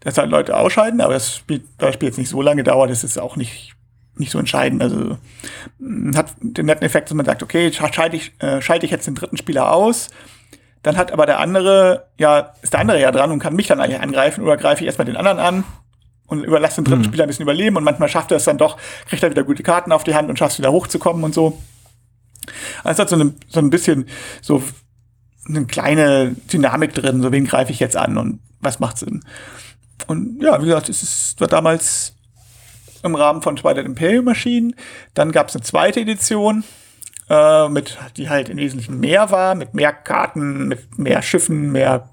dass 0.00 0.18
halt 0.18 0.30
Leute 0.30 0.56
ausscheiden, 0.56 1.00
aber 1.00 1.14
das 1.14 1.36
Spiel, 1.36 1.62
das 1.78 1.94
Spiel 1.94 2.08
jetzt 2.08 2.18
nicht 2.18 2.28
so 2.28 2.42
lange 2.42 2.64
dauert, 2.64 2.90
das 2.90 3.04
ist 3.04 3.18
auch 3.18 3.36
nicht, 3.36 3.74
nicht 4.16 4.32
so 4.32 4.38
entscheidend. 4.38 4.82
Also 4.82 5.18
hat 6.14 6.34
den 6.40 6.66
netten 6.66 6.84
Effekt, 6.84 7.08
dass 7.08 7.14
man 7.14 7.26
sagt, 7.26 7.42
okay, 7.42 7.72
schalte 7.72 8.16
ich, 8.16 8.32
äh, 8.40 8.60
schalte 8.60 8.86
ich 8.86 8.92
jetzt 8.92 9.06
den 9.06 9.14
dritten 9.14 9.36
Spieler 9.36 9.72
aus, 9.72 10.08
dann 10.82 10.96
hat 10.96 11.12
aber 11.12 11.26
der 11.26 11.38
andere, 11.38 12.08
ja, 12.18 12.54
ist 12.62 12.72
der 12.72 12.80
andere 12.80 13.00
ja 13.00 13.12
dran 13.12 13.30
und 13.30 13.38
kann 13.38 13.54
mich 13.54 13.68
dann 13.68 13.80
eigentlich 13.80 14.00
angreifen 14.00 14.42
oder 14.42 14.56
greife 14.56 14.82
ich 14.82 14.86
erstmal 14.86 15.06
den 15.06 15.16
anderen 15.16 15.38
an 15.38 15.64
und 16.32 16.44
überlässt 16.44 16.78
den 16.78 16.84
dritten 16.84 17.02
mhm. 17.02 17.06
Spieler 17.06 17.24
ein 17.24 17.28
bisschen 17.28 17.42
überleben 17.42 17.76
und 17.76 17.84
manchmal 17.84 18.08
schafft 18.08 18.30
er 18.30 18.38
es 18.38 18.44
dann 18.44 18.58
doch, 18.58 18.78
kriegt 19.06 19.22
er 19.22 19.30
wieder 19.30 19.44
gute 19.44 19.62
Karten 19.62 19.92
auf 19.92 20.02
die 20.02 20.14
Hand 20.14 20.30
und 20.30 20.38
schafft 20.38 20.54
es 20.54 20.58
wieder 20.58 20.72
hochzukommen 20.72 21.22
und 21.24 21.34
so. 21.34 21.58
Also 22.82 22.94
es 22.94 22.98
hat 22.98 23.08
so, 23.10 23.16
eine, 23.16 23.34
so 23.48 23.60
ein 23.60 23.70
bisschen 23.70 24.06
so 24.40 24.62
eine 25.46 25.66
kleine 25.66 26.34
Dynamik 26.52 26.94
drin, 26.94 27.22
so 27.22 27.30
wen 27.30 27.44
greife 27.44 27.70
ich 27.70 27.80
jetzt 27.80 27.96
an 27.96 28.16
und 28.16 28.40
was 28.60 28.80
macht 28.80 28.98
Sinn. 28.98 29.22
Und 30.06 30.42
ja, 30.42 30.60
wie 30.60 30.66
gesagt, 30.66 30.88
es 30.88 31.02
ist, 31.02 31.40
war 31.40 31.48
damals 31.48 32.14
im 33.02 33.14
Rahmen 33.14 33.42
von 33.42 33.56
Twilight 33.56 33.84
Imperium 33.84 34.28
erschienen. 34.28 34.74
Dann 35.14 35.32
gab 35.32 35.48
es 35.48 35.56
eine 35.56 35.64
zweite 35.64 36.00
Edition, 36.00 36.64
äh, 37.28 37.68
mit, 37.68 37.98
die 38.16 38.28
halt 38.28 38.48
im 38.48 38.56
Wesentlichen 38.56 39.00
mehr 39.00 39.30
war, 39.30 39.54
mit 39.54 39.74
mehr 39.74 39.92
Karten, 39.92 40.68
mit 40.68 40.98
mehr 40.98 41.22
Schiffen, 41.22 41.72
mehr 41.72 42.08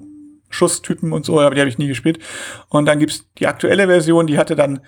Schusstypen 0.50 1.13
und 1.13 1.25
so, 1.25 1.39
aber 1.39 1.56
die 1.56 1.62
habe 1.62 1.70
ich 1.70 1.77
nie 1.77 1.88
gespielt. 1.88 2.20
Und 2.68 2.86
dann 2.86 3.00
gibt's 3.00 3.25
die 3.38 3.48
aktuelle 3.48 3.88
Version, 3.88 4.27
die 4.27 4.38
hatte 4.38 4.56
dann 4.56 4.82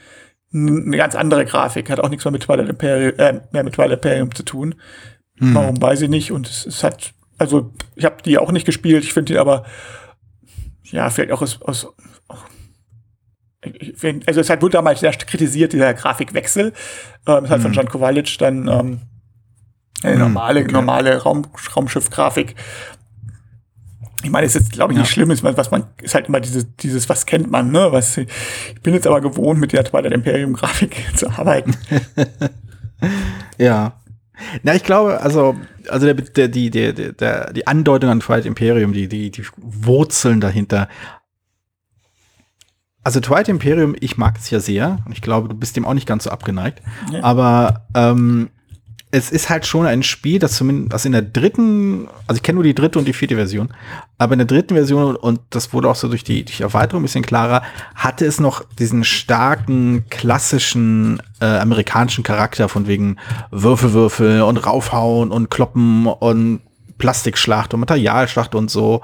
eine 0.54 0.98
ganz 0.98 1.16
andere 1.16 1.46
Grafik, 1.46 1.90
hat 1.90 2.00
auch 2.00 2.10
nichts 2.10 2.26
mehr 2.26 2.32
mit 2.32 2.44
Twilight 2.44 2.70
Imperium, 2.70 3.14
äh, 3.18 3.42
mehr 3.52 3.64
mit 3.64 3.74
Twilight 3.74 3.94
Imperium 3.94 4.36
zu 4.36 4.44
tun. 4.44 4.76
Hm. 5.38 5.56
Warum 5.56 5.82
weiß 5.82 6.02
ich 6.02 6.10
nicht. 6.10 6.32
Und 6.32 6.50
es, 6.50 6.66
es 6.66 6.84
hat, 6.84 7.14
also 7.38 7.72
ich 7.96 8.06
habe 8.06 8.18
die 8.24 8.38
auch 8.38 8.52
nicht 8.52 8.66
gespielt, 8.66 9.04
ich 9.04 9.14
finde 9.14 9.34
die 9.34 9.40
aber, 9.40 9.66
ja, 10.84 11.10
vielleicht 11.10 11.32
auch 11.32 11.42
aus, 11.42 11.62
aus 11.62 11.88
find, 13.96 14.28
also 14.28 14.42
es 14.42 14.50
hat 14.50 14.62
wurde 14.62 14.74
damals 14.74 15.00
sehr 15.00 15.12
kritisiert, 15.12 15.74
dieser 15.74 15.94
Grafikwechsel. 15.94 16.74
Ähm, 17.28 17.46
es 17.46 17.50
hat 17.50 17.58
hm. 17.58 17.62
von 17.62 17.74
Jan 17.74 17.88
Kowalic 17.88 18.38
dann 18.40 18.68
ähm, 18.68 19.02
eine 20.04 20.14
hm, 20.14 20.20
normale, 20.20 20.62
okay. 20.62 20.72
normale 20.72 21.18
Raum, 21.18 21.48
Raumschiff-Grafik 21.76 22.56
ich 24.24 24.30
meine, 24.30 24.46
es 24.46 24.56
ist, 24.56 24.72
glaube 24.72 24.94
ich, 24.94 25.00
nicht 25.00 25.08
ja. 25.10 25.14
schlimm, 25.14 25.32
ist, 25.32 25.44
was 25.44 25.72
man, 25.72 25.86
ist 26.02 26.16
halt 26.16 26.28
immer 26.28 26.40
dieses, 26.40 26.76
dieses, 26.78 27.10
was 27.10 27.26
kennt 27.26 27.50
man, 27.50 27.72
ne? 27.72 27.92
Was, 27.92 28.18
ich 28.18 28.28
bin 28.84 28.94
jetzt 28.94 29.08
aber 29.08 29.22
gewohnt, 29.22 29.60
mit 29.60 29.74
der 29.74 29.84
Twilight 29.84 30.14
Imperium 30.14 30.54
Grafik 30.54 30.96
zu 31.16 31.30
arbeiten. 31.30 31.76
ja. 33.58 33.94
Na, 34.64 34.74
ich 34.74 34.84
glaube, 34.84 35.22
also, 35.22 35.56
also 35.88 36.06
der, 36.06 36.16
der, 36.16 36.48
die, 36.48 36.70
der, 36.70 36.94
der, 36.94 37.54
die 37.54 37.68
Andeutung 37.68 38.10
an 38.10 38.20
Twilight 38.20 38.46
Imperium, 38.46 38.94
die, 38.94 39.08
die, 39.08 39.30
die 39.30 39.46
Wurzeln 39.58 40.42
dahinter 40.42 40.88
also 43.04 43.20
Twilight 43.20 43.50
Imperium, 43.50 43.96
ich 44.00 44.18
mag 44.18 44.38
es 44.38 44.50
ja 44.50 44.60
sehr. 44.60 45.00
Und 45.06 45.12
ich 45.12 45.22
glaube, 45.22 45.50
du 45.50 45.56
bist 45.56 45.76
dem 45.76 45.86
auch 45.86 45.94
nicht 45.94 46.08
ganz 46.08 46.26
so 46.26 46.30
abgeneigt. 46.30 46.82
Ja. 47.12 47.24
Aber 47.24 47.88
ähm, 47.96 48.50
es 49.12 49.30
ist 49.30 49.50
halt 49.50 49.66
schon 49.66 49.86
ein 49.86 50.04
Spiel, 50.04 50.40
das 50.40 50.54
zumindest 50.56 50.94
das 50.94 51.06
in 51.06 51.12
der 51.12 51.22
dritten, 51.22 52.08
also 52.28 52.38
ich 52.38 52.44
kenne 52.44 52.56
nur 52.56 52.64
die 52.64 52.74
dritte 52.74 52.98
und 52.98 53.06
die 53.06 53.14
vierte 53.14 53.36
Version, 53.36 53.74
aber 54.18 54.34
in 54.34 54.40
der 54.40 54.48
dritten 54.48 54.74
Version, 54.74 55.16
und 55.16 55.42
das 55.50 55.74
wurde 55.74 55.90
auch 55.90 55.96
so 55.96 56.08
durch 56.08 56.24
die, 56.24 56.46
durch 56.46 56.58
die 56.58 56.64
Erweiterung 56.64 57.02
ein 57.02 57.04
bisschen 57.04 57.24
klarer, 57.24 57.62
hatte 57.94 58.26
es 58.26 58.40
noch 58.40 58.64
diesen 58.80 59.04
starken, 59.04 60.06
klassischen 60.10 61.22
äh, 61.42 61.46
amerikanischen 61.46 62.24
Charakter 62.24 62.70
von 62.70 62.88
wegen 62.88 63.18
Würfelwürfel 63.52 64.42
und 64.44 64.58
raufhauen 64.58 65.32
und 65.32 65.50
kloppen 65.50 66.08
und 66.08 66.62
Plastikschlacht 66.98 67.74
und 67.74 67.82
Materialschlacht 67.82 68.56
und 68.56 68.72
so. 68.72 69.02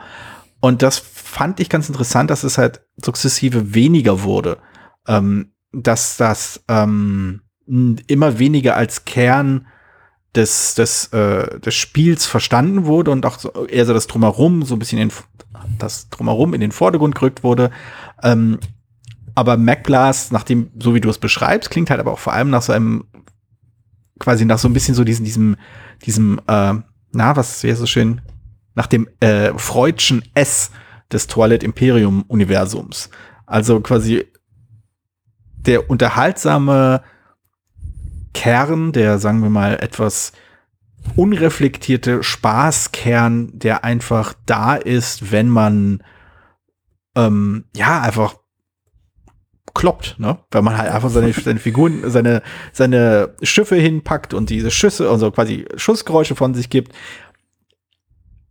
Und 0.59 0.81
das 0.81 0.97
fand 0.99 1.59
ich 1.59 1.69
ganz 1.69 1.89
interessant, 1.89 2.29
dass 2.29 2.43
es 2.43 2.57
halt 2.57 2.81
sukzessive 2.97 3.73
weniger 3.73 4.23
wurde. 4.23 4.57
Ähm, 5.07 5.51
dass 5.73 6.17
das 6.17 6.63
ähm, 6.67 7.41
immer 7.65 8.39
weniger 8.39 8.75
als 8.75 9.05
Kern 9.05 9.67
des, 10.37 10.75
des, 10.75 11.07
äh, 11.07 11.59
des 11.59 11.73
Spiels 11.73 12.25
verstanden 12.25 12.85
wurde 12.85 13.11
und 13.11 13.25
auch 13.25 13.39
so, 13.39 13.65
eher 13.65 13.85
so 13.85 13.93
das 13.93 14.07
Drumherum, 14.07 14.63
so 14.63 14.75
ein 14.75 14.79
bisschen 14.79 14.99
in, 14.99 15.11
das 15.79 16.09
Drumherum 16.09 16.53
in 16.53 16.61
den 16.61 16.71
Vordergrund 16.71 17.15
gerückt 17.15 17.43
wurde. 17.43 17.71
Ähm, 18.23 18.59
aber 19.35 19.57
MacBlast, 19.57 20.31
nachdem, 20.31 20.71
so 20.79 20.95
wie 20.95 21.01
du 21.01 21.09
es 21.09 21.17
beschreibst, 21.17 21.71
klingt 21.71 21.89
halt 21.89 21.99
aber 21.99 22.13
auch 22.13 22.19
vor 22.19 22.33
allem 22.33 22.49
nach 22.49 22.61
so 22.61 22.71
einem, 22.71 23.05
quasi 24.19 24.45
nach 24.45 24.59
so 24.59 24.67
ein 24.67 24.73
bisschen 24.73 24.95
so 24.95 25.03
diesem, 25.03 25.25
diesem, 25.25 25.57
diesem, 26.05 26.39
äh, 26.47 26.73
na, 27.11 27.35
was 27.35 27.63
wäre 27.63 27.75
so 27.75 27.85
schön, 27.85 28.21
nach 28.75 28.87
dem 28.87 29.09
äh, 29.19 29.53
Freudschen 29.57 30.23
S 30.35 30.71
des 31.11 31.27
Twilight 31.27 31.63
Imperium 31.63 32.25
Universums. 32.27 33.09
Also 33.47 33.79
quasi 33.79 34.25
der 35.55 35.89
unterhaltsame 35.89 37.01
Kern, 38.37 38.91
der, 38.91 39.17
sagen 39.17 39.41
wir 39.41 39.49
mal, 39.49 39.79
etwas 39.81 40.31
unreflektierte 41.15 42.21
Spaßkern, 42.21 43.49
der 43.57 43.83
einfach 43.83 44.35
da 44.45 44.75
ist, 44.75 45.31
wenn 45.31 45.49
man 45.49 46.03
ähm, 47.15 47.65
ja 47.75 47.99
einfach 47.99 48.35
kloppt, 49.73 50.19
ne? 50.19 50.37
Wenn 50.51 50.63
man 50.63 50.77
halt 50.77 50.91
einfach 50.91 51.09
seine, 51.09 51.33
seine 51.33 51.57
Figuren, 51.57 52.11
seine, 52.11 52.43
seine 52.73 53.33
Schiffe 53.41 53.75
hinpackt 53.75 54.35
und 54.35 54.51
diese 54.51 54.69
Schüsse, 54.69 55.09
also 55.09 55.31
quasi 55.31 55.65
Schussgeräusche 55.75 56.35
von 56.35 56.53
sich 56.53 56.69
gibt 56.69 56.93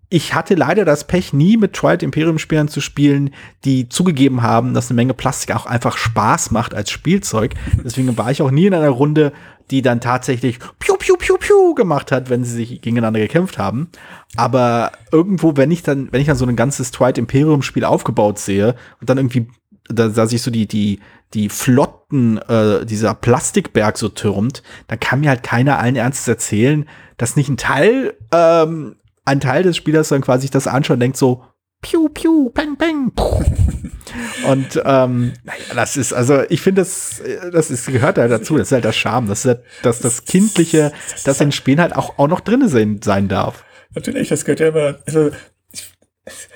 ich 0.08 0.34
hatte 0.34 0.54
leider 0.54 0.84
das 0.84 1.06
Pech, 1.06 1.32
nie 1.32 1.56
mit 1.56 1.72
Twilight 1.72 2.02
Imperium 2.02 2.38
Spielern 2.38 2.68
zu 2.68 2.80
spielen, 2.80 3.30
die 3.64 3.88
zugegeben 3.88 4.42
haben, 4.42 4.72
dass 4.72 4.88
eine 4.88 4.96
Menge 4.96 5.14
Plastik 5.14 5.54
auch 5.54 5.66
einfach 5.66 5.96
Spaß 5.96 6.52
macht 6.52 6.74
als 6.74 6.90
Spielzeug. 6.90 7.54
Deswegen 7.84 8.16
war 8.16 8.30
ich 8.30 8.40
auch 8.42 8.52
nie 8.52 8.66
in 8.66 8.74
einer 8.74 8.88
Runde, 8.88 9.32
die 9.70 9.82
dann 9.82 10.00
tatsächlich 10.00 10.60
piu 10.78 10.96
piu 10.96 11.16
piu 11.16 11.36
piu 11.38 11.74
gemacht 11.74 12.12
hat, 12.12 12.30
wenn 12.30 12.44
sie 12.44 12.52
sich 12.52 12.80
gegeneinander 12.80 13.18
gekämpft 13.18 13.58
haben. 13.58 13.88
Aber 14.36 14.92
irgendwo, 15.10 15.56
wenn 15.56 15.72
ich 15.72 15.82
dann, 15.82 16.08
wenn 16.12 16.20
ich 16.20 16.28
dann 16.28 16.36
so 16.36 16.46
ein 16.46 16.54
ganzes 16.54 16.92
Twilight 16.92 17.18
Imperium 17.18 17.62
Spiel 17.62 17.84
aufgebaut 17.84 18.38
sehe 18.38 18.76
und 19.00 19.10
dann 19.10 19.18
irgendwie 19.18 19.48
da, 19.88 20.08
da 20.08 20.26
sich 20.26 20.42
so 20.42 20.52
die, 20.52 20.66
die, 20.66 21.00
die 21.34 21.48
Flotten, 21.48 22.38
äh, 22.38 22.86
dieser 22.86 23.14
Plastikberg 23.14 23.98
so 23.98 24.08
türmt, 24.08 24.62
dann 24.86 25.00
kann 25.00 25.20
mir 25.20 25.30
halt 25.30 25.42
keiner 25.42 25.78
allen 25.78 25.96
Ernstes 25.96 26.28
erzählen, 26.28 26.88
dass 27.16 27.34
nicht 27.34 27.48
ein 27.48 27.56
Teil 27.56 28.14
ähm, 28.32 28.96
ein 29.26 29.40
Teil 29.40 29.62
des 29.62 29.76
Spielers 29.76 30.08
dann 30.08 30.22
quasi 30.22 30.48
das 30.48 30.66
anschaut 30.66 30.94
und 30.94 31.00
denkt 31.00 31.16
so, 31.18 31.44
piu, 31.82 32.08
piu, 32.08 32.50
peng, 32.50 32.76
peng. 32.76 33.12
und 34.48 34.82
ähm, 34.84 35.32
naja, 35.44 35.74
das 35.74 35.96
ist, 35.96 36.12
also 36.12 36.42
ich 36.48 36.60
finde, 36.60 36.82
das, 36.82 37.22
das 37.52 37.70
ist, 37.70 37.86
gehört 37.86 38.18
halt 38.18 38.30
dazu, 38.30 38.56
das 38.56 38.68
ist 38.68 38.72
halt 38.72 38.84
das 38.84 38.96
Charme, 38.96 39.28
das 39.28 39.40
ist 39.40 39.44
halt, 39.46 39.64
dass 39.82 39.98
das 40.00 40.24
Kindliche, 40.24 40.92
das 41.24 41.40
in 41.40 41.52
Spielen 41.52 41.80
halt 41.80 41.94
auch, 41.94 42.18
auch 42.18 42.28
noch 42.28 42.40
drin 42.40 42.66
sein, 42.68 43.00
sein 43.02 43.28
darf. 43.28 43.64
Natürlich, 43.94 44.28
das 44.28 44.44
gehört 44.44 44.60
ja 44.60 44.68
immer, 44.68 44.98
also 45.06 45.30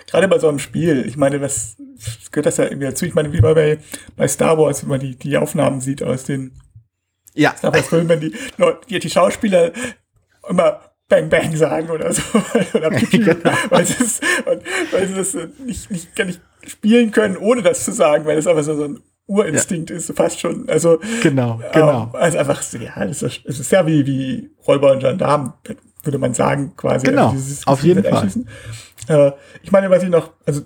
gerade 0.06 0.28
bei 0.28 0.38
so 0.38 0.48
einem 0.48 0.58
Spiel, 0.58 1.04
ich 1.06 1.16
meine, 1.16 1.38
das, 1.38 1.76
das 1.96 2.30
gehört 2.30 2.46
das 2.46 2.56
ja 2.56 2.64
irgendwie 2.64 2.86
dazu. 2.86 3.04
Ich 3.04 3.14
meine, 3.14 3.32
wie 3.32 3.40
bei, 3.40 3.78
bei 4.16 4.28
Star 4.28 4.58
Wars, 4.58 4.82
wenn 4.82 4.90
man 4.90 5.00
die, 5.00 5.16
die 5.16 5.36
Aufnahmen 5.36 5.80
sieht 5.80 6.02
aus 6.02 6.24
den 6.24 6.58
ja. 7.34 7.54
Star 7.56 7.72
Wars-Filmen, 7.72 8.08
wenn 8.08 8.20
die, 8.20 8.34
die, 8.88 8.98
die 8.98 9.10
Schauspieler 9.10 9.72
immer 10.48 10.89
Bang 11.10 11.28
Bang 11.28 11.54
sagen 11.54 11.90
oder 11.90 12.10
so. 12.12 12.22
oder 12.74 12.88
genau. 13.10 13.50
weil, 13.68 13.84
sie 13.84 14.02
es, 14.02 14.20
weil 14.90 15.08
sie 15.08 15.14
das 15.14 15.36
nicht, 15.66 15.90
nicht, 15.90 16.16
gar 16.16 16.24
nicht 16.24 16.40
spielen 16.66 17.10
können, 17.10 17.36
ohne 17.36 17.60
das 17.60 17.84
zu 17.84 17.92
sagen, 17.92 18.24
weil 18.24 18.38
es 18.38 18.46
einfach 18.46 18.62
so, 18.62 18.74
so 18.74 18.84
ein 18.84 19.00
Urinstinkt 19.26 19.90
ja. 19.90 19.96
ist, 19.96 20.12
fast 20.16 20.40
schon. 20.40 20.68
Also, 20.68 20.98
genau, 21.22 21.60
genau. 21.72 22.04
Ähm, 22.04 22.08
also 22.14 22.38
einfach, 22.38 22.62
ja, 22.72 23.04
es 23.04 23.22
ist, 23.22 23.42
es 23.44 23.60
ist 23.60 23.70
ja 23.70 23.86
wie, 23.86 24.06
wie 24.06 24.50
Räuber 24.66 24.92
und 24.92 25.00
Gendarmen, 25.00 25.52
würde 26.02 26.18
man 26.18 26.32
sagen, 26.32 26.72
quasi. 26.76 27.06
Genau, 27.06 27.30
also 27.30 27.62
auf 27.66 27.82
jeden 27.82 28.04
Fall. 28.04 28.28
Äh, 29.08 29.32
ich 29.62 29.72
meine, 29.72 29.90
was 29.90 30.02
ich 30.02 30.08
noch, 30.08 30.32
also 30.46 30.62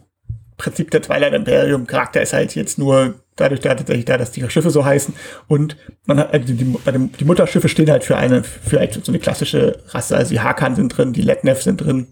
Prinzip 0.65 0.91
der 0.91 1.03
Twilight 1.03 1.35
Imperium 1.35 1.87
Charakter 1.87 2.23
ist 2.23 2.33
halt 2.33 2.55
jetzt 2.55 2.79
nur 2.79 3.15
dadurch 3.37 3.61
da 3.61 3.75
tatsächlich 3.75 4.07
da, 4.07 4.17
dass 4.17 4.33
die 4.33 4.49
Schiffe 4.49 4.71
so 4.71 4.85
heißen 4.85 5.15
und 5.47 5.77
man 6.07 6.19
hat 6.19 6.33
also 6.33 6.55
die, 6.55 6.65
dem, 6.65 7.13
die 7.13 7.25
Mutterschiffe 7.25 7.69
stehen 7.69 7.91
halt 7.91 8.03
für 8.03 8.17
eine 8.17 8.45
für 8.45 8.79
halt 8.79 8.95
so 9.05 9.13
eine 9.13 9.19
klassische 9.19 9.83
Rasse, 9.89 10.17
also 10.17 10.31
die 10.31 10.41
Hakan 10.41 10.75
sind 10.75 10.89
drin, 10.97 11.13
die 11.13 11.21
Letnev 11.21 11.61
sind 11.61 11.83
drin. 11.83 12.07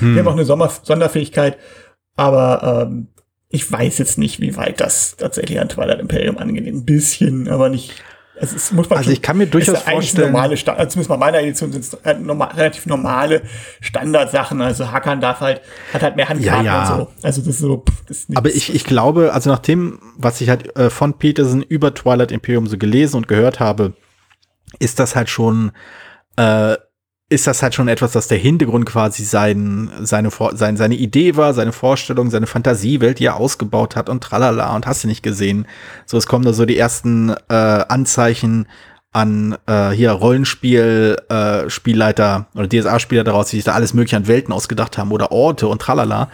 Hm. 0.00 0.14
Die 0.14 0.18
haben 0.18 0.26
auch 0.26 0.32
eine 0.32 0.44
Sommer 0.44 0.68
Sonderfähigkeit, 0.82 1.58
aber 2.16 2.86
ähm, 2.88 3.06
ich 3.48 3.70
weiß 3.70 3.98
jetzt 3.98 4.18
nicht, 4.18 4.40
wie 4.40 4.56
weit 4.56 4.80
das 4.80 5.16
tatsächlich 5.16 5.60
an 5.60 5.68
Twilight 5.68 6.00
Imperium 6.00 6.38
angeht. 6.38 6.66
Ein 6.66 6.84
bisschen, 6.84 7.48
aber 7.48 7.68
nicht 7.68 7.92
es 8.40 8.52
ist, 8.52 8.72
muss 8.72 8.88
man 8.88 8.98
also 8.98 9.10
ich 9.10 9.22
kann 9.22 9.36
mir 9.36 9.46
durchaus 9.46 9.82
vorstellen, 9.82 10.32
normale 10.32 10.56
Stand, 10.56 10.78
also 10.78 10.90
zumindest 10.90 11.08
bei 11.08 11.16
meiner 11.16 11.38
Edition 11.38 11.72
sind 11.72 11.84
es 11.84 11.96
normal, 12.20 12.48
relativ 12.54 12.86
normale 12.86 13.42
Standardsachen. 13.80 14.60
Also 14.60 14.90
Hakan 14.90 15.20
darf 15.20 15.40
halt, 15.40 15.60
hat 15.92 16.02
halt 16.02 16.16
mehr 16.16 16.28
Handkarten 16.28 16.64
ja, 16.64 16.84
ja. 16.84 16.94
und 16.94 16.98
so. 16.98 17.12
Also 17.22 17.40
das 17.40 17.48
ist 17.54 17.58
so. 17.58 17.78
Pff, 17.78 18.04
das 18.06 18.16
ist 18.18 18.36
Aber 18.36 18.50
ich, 18.50 18.74
ich 18.74 18.84
glaube, 18.84 19.32
also 19.32 19.50
nach 19.50 19.58
dem, 19.58 20.00
was 20.16 20.40
ich 20.40 20.48
halt 20.48 20.76
äh, 20.76 20.90
von 20.90 21.14
Peterson 21.14 21.62
über 21.62 21.94
Twilight 21.94 22.32
Imperium 22.32 22.66
so 22.66 22.78
gelesen 22.78 23.16
und 23.16 23.28
gehört 23.28 23.60
habe, 23.60 23.94
ist 24.78 24.98
das 24.98 25.16
halt 25.16 25.30
schon 25.30 25.72
äh, 26.36 26.76
ist 27.30 27.46
das 27.46 27.62
halt 27.62 27.74
schon 27.74 27.88
etwas, 27.88 28.12
dass 28.12 28.28
der 28.28 28.38
Hintergrund 28.38 28.86
quasi 28.86 29.22
sein, 29.22 29.90
seine, 30.00 30.30
sein, 30.54 30.78
seine 30.78 30.94
Idee 30.94 31.36
war, 31.36 31.52
seine 31.52 31.72
Vorstellung, 31.72 32.30
seine 32.30 32.46
Fantasiewelt, 32.46 33.18
die 33.18 33.26
er 33.26 33.36
ausgebaut 33.36 33.96
hat 33.96 34.08
und 34.08 34.22
tralala 34.22 34.74
und 34.74 34.86
hast 34.86 35.04
du 35.04 35.08
nicht 35.08 35.22
gesehen. 35.22 35.66
So, 36.06 36.16
es 36.16 36.26
kommen 36.26 36.44
da 36.44 36.54
so 36.54 36.64
die 36.64 36.78
ersten 36.78 37.34
äh, 37.48 37.54
Anzeichen 37.54 38.66
an 39.12 39.58
äh, 39.66 39.90
hier 39.90 40.12
Rollenspiel, 40.12 41.16
äh, 41.28 41.68
Spielleiter 41.68 42.46
oder 42.54 42.68
DSA-Spieler 42.68 43.24
daraus, 43.24 43.50
die 43.50 43.56
sich 43.56 43.64
da 43.64 43.72
alles 43.72 43.92
mögliche 43.92 44.16
an 44.16 44.26
Welten 44.26 44.52
ausgedacht 44.52 44.96
haben 44.96 45.12
oder 45.12 45.30
Orte 45.30 45.68
und 45.68 45.82
tralala. 45.82 46.30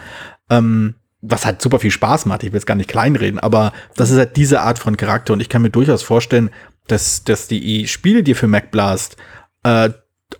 Ähm, 0.49 0.95
was 1.27 1.45
halt 1.45 1.61
super 1.61 1.79
viel 1.79 1.91
Spaß 1.91 2.27
macht. 2.27 2.43
Ich 2.43 2.51
will 2.51 2.59
jetzt 2.59 2.67
gar 2.67 2.75
nicht 2.75 2.89
kleinreden, 2.89 3.39
aber 3.39 3.73
das 3.95 4.11
ist 4.11 4.17
halt 4.17 4.37
diese 4.37 4.61
Art 4.61 4.77
von 4.77 4.95
Charakter 4.95 5.33
und 5.33 5.39
ich 5.39 5.49
kann 5.49 5.63
mir 5.63 5.71
durchaus 5.71 6.03
vorstellen, 6.03 6.51
dass, 6.87 7.23
dass 7.23 7.47
die 7.47 7.87
Spiele, 7.87 8.21
die 8.21 8.35
für 8.35 8.47
Mac 8.47 8.69
Blast 8.69 9.17
äh, 9.63 9.89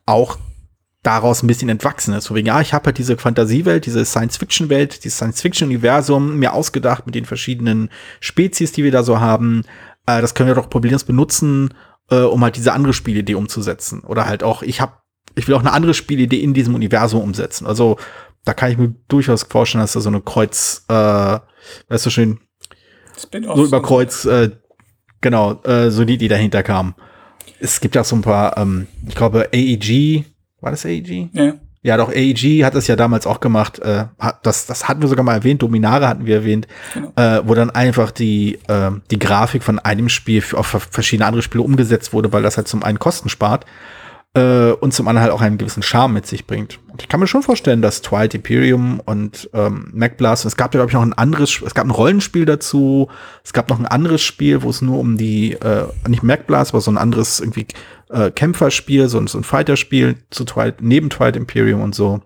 auch 0.05 0.38
daraus 1.05 1.43
ein 1.43 1.47
bisschen 1.47 1.69
entwachsen 1.69 2.13
ist. 2.13 2.25
So 2.25 2.35
wegen, 2.35 2.47
ja, 2.47 2.62
ich 2.62 2.74
habe 2.74 2.88
halt 2.88 2.97
diese 2.97 3.17
Fantasiewelt, 3.17 3.85
diese 3.85 4.03
Science-Fiction-Welt, 4.03 5.03
dieses 5.03 5.17
Science-Fiction-Universum 5.17 6.38
mir 6.38 6.53
ausgedacht 6.53 7.05
mit 7.05 7.15
den 7.15 7.25
verschiedenen 7.25 7.89
Spezies, 8.19 8.71
die 8.71 8.83
wir 8.83 8.91
da 8.91 9.03
so 9.03 9.19
haben. 9.19 9.63
Äh, 10.07 10.21
das 10.21 10.33
können 10.33 10.47
wir 10.47 10.55
doch 10.55 10.69
problemlos 10.69 11.03
benutzen, 11.03 11.74
äh, 12.09 12.17
um 12.17 12.43
halt 12.43 12.55
diese 12.55 12.74
andere 12.74 12.93
Spielidee 12.93 13.35
umzusetzen. 13.35 14.01
Oder 14.01 14.25
halt 14.25 14.43
auch, 14.43 14.63
ich 14.63 14.81
habe, 14.81 14.93
ich 15.35 15.47
will 15.47 15.55
auch 15.55 15.59
eine 15.59 15.74
andere 15.74 15.93
Spielidee 15.93 16.41
in 16.41 16.53
diesem 16.53 16.74
Universum 16.74 17.21
umsetzen. 17.21 17.67
Also 17.67 17.97
da 18.43 18.53
kann 18.53 18.71
ich 18.71 18.77
mir 18.77 18.95
durchaus 19.07 19.43
vorstellen, 19.43 19.83
dass 19.83 19.93
da 19.93 20.00
so 20.00 20.09
eine 20.09 20.21
Kreuz, 20.21 20.85
äh, 20.88 21.39
weißt 21.89 22.05
du 22.05 22.09
schön, 22.09 22.39
so 23.15 23.65
über 23.65 23.81
Kreuz, 23.81 24.25
äh, 24.25 24.51
genau, 25.21 25.62
äh, 25.63 25.89
so 25.89 26.03
die, 26.03 26.17
die 26.17 26.27
dahinter 26.27 26.63
kamen 26.63 26.95
es 27.59 27.79
gibt 27.79 27.95
ja 27.95 28.03
so 28.03 28.15
ein 28.15 28.21
paar, 28.21 28.57
ähm, 28.57 28.88
ich 29.07 29.15
glaube, 29.15 29.50
AEG, 29.53 30.25
war 30.65 30.72
das 30.72 30.86
AEG? 30.86 31.29
Ja. 31.31 31.53
Ja, 31.84 31.98
doch, 31.98 32.10
AEG 32.10 32.63
hat 32.63 32.74
das 32.74 32.88
ja 32.88 32.95
damals 32.95 33.27
auch 33.27 33.39
gemacht. 33.39 33.77
Äh, 33.77 34.05
das, 34.41 34.65
das 34.65 34.89
hatten 34.89 35.03
wir 35.03 35.07
sogar 35.07 35.24
mal 35.24 35.36
erwähnt, 35.36 35.62
Dominare 35.62 36.07
hatten 36.07 36.25
wir 36.25 36.38
erwähnt, 36.38 36.67
genau. 36.95 37.12
äh, 37.15 37.48
wo 37.48 37.53
dann 37.53 37.69
einfach 37.69 38.10
die, 38.10 38.57
äh, 38.67 38.89
die 39.12 39.19
Grafik 39.19 39.62
von 39.62 39.77
einem 39.77 40.10
Spiel 40.10 40.43
auf 40.53 40.65
verschiedene 40.89 41.27
andere 41.27 41.43
Spiele 41.43 41.63
umgesetzt 41.63 42.12
wurde, 42.12 42.34
weil 42.34 42.41
das 42.41 42.57
halt 42.57 42.67
zum 42.67 42.81
einen 42.81 42.98
Kosten 42.98 43.29
spart 43.29 43.67
äh, 44.36 44.72
und 44.72 44.95
zum 44.95 45.07
anderen 45.07 45.24
halt 45.24 45.34
auch 45.34 45.41
einen 45.41 45.60
gewissen 45.60 45.84
Charme 45.84 46.13
mit 46.13 46.25
sich 46.25 46.48
bringt. 46.48 46.79
Und 46.91 47.03
ich 47.03 47.07
kann 47.07 47.19
mir 47.19 47.27
schon 47.27 47.43
vorstellen, 47.43 47.81
dass 47.81 48.01
Twilight 48.01 48.34
Imperium 48.34 49.00
und 49.00 49.50
ähm, 49.53 49.91
MacBlast, 49.93 50.45
es 50.45 50.57
gab 50.57 50.74
ja, 50.74 50.79
glaube 50.79 50.89
ich, 50.89 50.95
noch 50.95 51.03
ein 51.03 51.13
anderes, 51.13 51.62
es 51.65 51.75
gab 51.75 51.86
ein 51.86 51.91
Rollenspiel 51.91 52.45
dazu, 52.45 53.10
es 53.43 53.53
gab 53.53 53.69
noch 53.69 53.79
ein 53.79 53.86
anderes 53.86 54.24
Spiel, 54.24 54.63
wo 54.63 54.72
es 54.72 54.81
nur 54.81 55.00
um 55.00 55.17
die, 55.17 55.53
äh, 55.53 55.86
nicht 56.07 56.24
MacBlast, 56.24 56.74
aber 56.74 56.81
so 56.81 56.89
ein 56.89 56.98
anderes 56.98 57.39
irgendwie 57.39 57.67
äh, 58.09 58.31
Kämpferspiel, 58.31 59.07
so, 59.07 59.25
so 59.27 59.38
ein 59.38 59.43
Fighterspiel 59.43 60.17
zu 60.29 60.45
Twilight, 60.45 60.81
neben 60.81 61.09
Twilight 61.09 61.35
Imperium 61.35 61.81
und 61.81 61.95
so. 61.95 62.21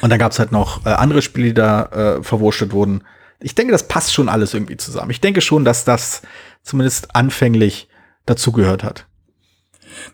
Und 0.00 0.10
dann 0.10 0.18
gab 0.18 0.32
es 0.32 0.38
halt 0.38 0.52
noch 0.52 0.86
äh, 0.86 0.90
andere 0.90 1.22
Spiele, 1.22 1.48
die 1.48 1.54
da 1.54 1.84
äh, 2.18 2.22
verwurstet 2.22 2.72
wurden. 2.72 3.04
ich 3.40 3.54
denke, 3.54 3.72
das 3.72 3.88
passt 3.88 4.12
schon 4.12 4.28
alles 4.28 4.54
irgendwie 4.54 4.76
zusammen. 4.76 5.10
Ich 5.10 5.20
denke 5.20 5.40
schon, 5.40 5.64
dass 5.64 5.84
das 5.84 6.22
zumindest 6.62 7.14
anfänglich 7.14 7.88
dazugehört 8.26 8.82
hat. 8.82 9.06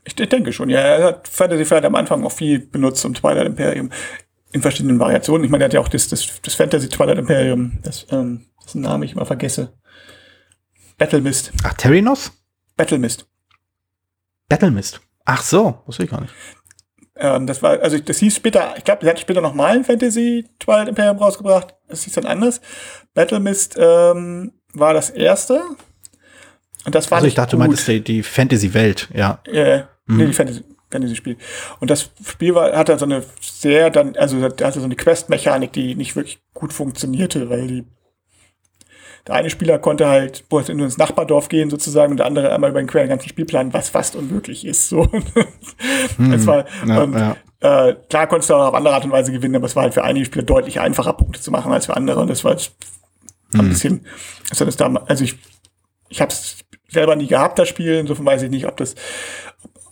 Ich, 0.04 0.14
denke 0.14 0.52
schon, 0.52 0.70
ja. 0.70 0.80
Er 0.80 1.04
hat 1.06 1.28
Fantasy 1.28 1.64
Flight 1.64 1.84
am 1.84 1.94
Anfang 1.94 2.24
auch 2.24 2.32
viel 2.32 2.60
benutzt 2.60 3.02
zum 3.02 3.14
Twilight 3.14 3.46
Imperium 3.46 3.90
in 4.52 4.62
verschiedenen 4.62 4.98
Variationen. 4.98 5.44
Ich 5.44 5.50
meine, 5.50 5.64
er 5.64 5.66
hat 5.66 5.74
ja 5.74 5.80
auch 5.80 5.88
das, 5.88 6.08
das, 6.08 6.40
das 6.42 6.54
Fantasy 6.54 6.88
Twilight 6.88 7.18
Imperium, 7.18 7.78
das, 7.82 8.06
ähm, 8.10 8.46
dessen 8.64 8.80
Name 8.80 9.04
ich 9.04 9.12
immer 9.12 9.26
vergesse. 9.26 9.74
Battle 10.98 11.20
Mist. 11.20 11.52
Ach, 11.62 11.74
Terrinos? 11.74 12.32
Battle 12.76 12.98
Mist. 12.98 13.28
Battle 14.48 14.70
Mist. 14.70 15.00
Ach 15.24 15.42
so, 15.42 15.82
wusste 15.86 16.04
ich 16.04 16.10
gar 16.10 16.20
nicht. 16.20 16.34
Ähm, 17.16 17.46
das 17.46 17.62
war, 17.62 17.80
also 17.80 17.98
das 17.98 18.18
hieß 18.18 18.36
später, 18.36 18.74
ich 18.76 18.84
glaube, 18.84 19.04
sie 19.04 19.10
hat 19.10 19.18
später 19.18 19.40
nochmal 19.40 19.76
ein 19.76 19.84
Fantasy 19.84 20.44
Twilight 20.58 20.88
Imperium 20.88 21.18
rausgebracht. 21.18 21.74
Das 21.88 22.02
hieß 22.04 22.14
dann 22.14 22.26
anders. 22.26 22.60
Battle 23.14 23.40
Mist 23.40 23.76
ähm, 23.78 24.52
war 24.74 24.92
das 24.92 25.10
erste. 25.10 25.62
Und 26.84 26.94
das 26.94 27.10
war 27.10 27.16
Also 27.16 27.26
ich 27.26 27.34
dachte, 27.34 27.56
gut. 27.56 27.64
du 27.64 27.68
meintest 27.68 27.88
die, 27.88 28.00
die 28.00 28.22
Fantasy-Welt, 28.22 29.08
ja. 29.14 29.40
Ja, 29.46 29.52
yeah. 29.52 29.88
mhm. 30.06 30.16
nee, 30.18 30.26
die 30.26 30.32
Fantasy, 30.34 30.64
Fantasy-Spiel. 30.90 31.36
Und 31.80 31.90
das 31.90 32.10
Spiel 32.24 32.54
war, 32.54 32.76
hatte 32.76 32.98
so 32.98 33.06
eine 33.06 33.24
sehr 33.40 33.90
dann, 33.90 34.14
also 34.16 34.42
hatte 34.42 34.78
so 34.78 34.84
eine 34.84 34.96
Quest-Mechanik, 34.96 35.72
die 35.72 35.94
nicht 35.94 36.14
wirklich 36.14 36.40
gut 36.54 36.72
funktionierte, 36.72 37.48
weil 37.48 37.66
die 37.66 37.84
der 39.26 39.34
eine 39.34 39.50
Spieler 39.50 39.78
konnte 39.78 40.06
halt 40.06 40.44
nur 40.50 40.68
ins 40.68 40.98
Nachbardorf 40.98 41.48
gehen 41.48 41.70
sozusagen 41.70 42.12
und 42.12 42.18
der 42.18 42.26
andere 42.26 42.52
einmal 42.52 42.70
über 42.70 42.80
den 42.80 42.86
queren 42.86 43.08
ganzen 43.08 43.28
Spielplan, 43.28 43.72
was 43.72 43.88
fast 43.88 44.16
unmöglich 44.16 44.66
ist. 44.66 44.88
So. 44.88 45.08
Hm, 46.16 46.32
es 46.32 46.46
war, 46.46 46.64
ja, 46.86 47.02
und, 47.02 47.14
ja. 47.14 47.36
Äh, 47.60 47.96
klar 48.08 48.26
konntest 48.26 48.48
du 48.48 48.54
auch 48.54 48.68
auf 48.68 48.74
andere 48.74 48.94
Art 48.94 49.04
und 49.04 49.10
Weise 49.10 49.32
gewinnen, 49.32 49.56
aber 49.56 49.66
es 49.66 49.76
war 49.76 49.82
halt 49.82 49.94
für 49.94 50.04
einige 50.04 50.24
Spieler 50.24 50.44
deutlich 50.44 50.80
einfacher, 50.80 51.12
Punkte 51.12 51.40
zu 51.40 51.50
machen 51.50 51.72
als 51.72 51.86
für 51.86 51.96
andere. 51.96 52.20
Und 52.20 52.28
das 52.28 52.44
war 52.44 52.52
jetzt 52.52 52.72
hm. 53.52 53.60
ein 53.60 53.68
bisschen, 53.68 54.06
also, 54.50 54.64
das 54.64 54.76
da, 54.76 54.86
also 55.06 55.24
ich, 55.24 55.36
ich 56.08 56.20
habe 56.20 56.32
es 56.32 56.58
selber 56.88 57.16
nie 57.16 57.26
gehabt, 57.26 57.58
das 57.58 57.68
Spiel. 57.68 57.94
Insofern 57.94 58.24
weiß 58.24 58.42
ich 58.42 58.50
nicht, 58.50 58.66
ob 58.66 58.76
das, 58.76 58.94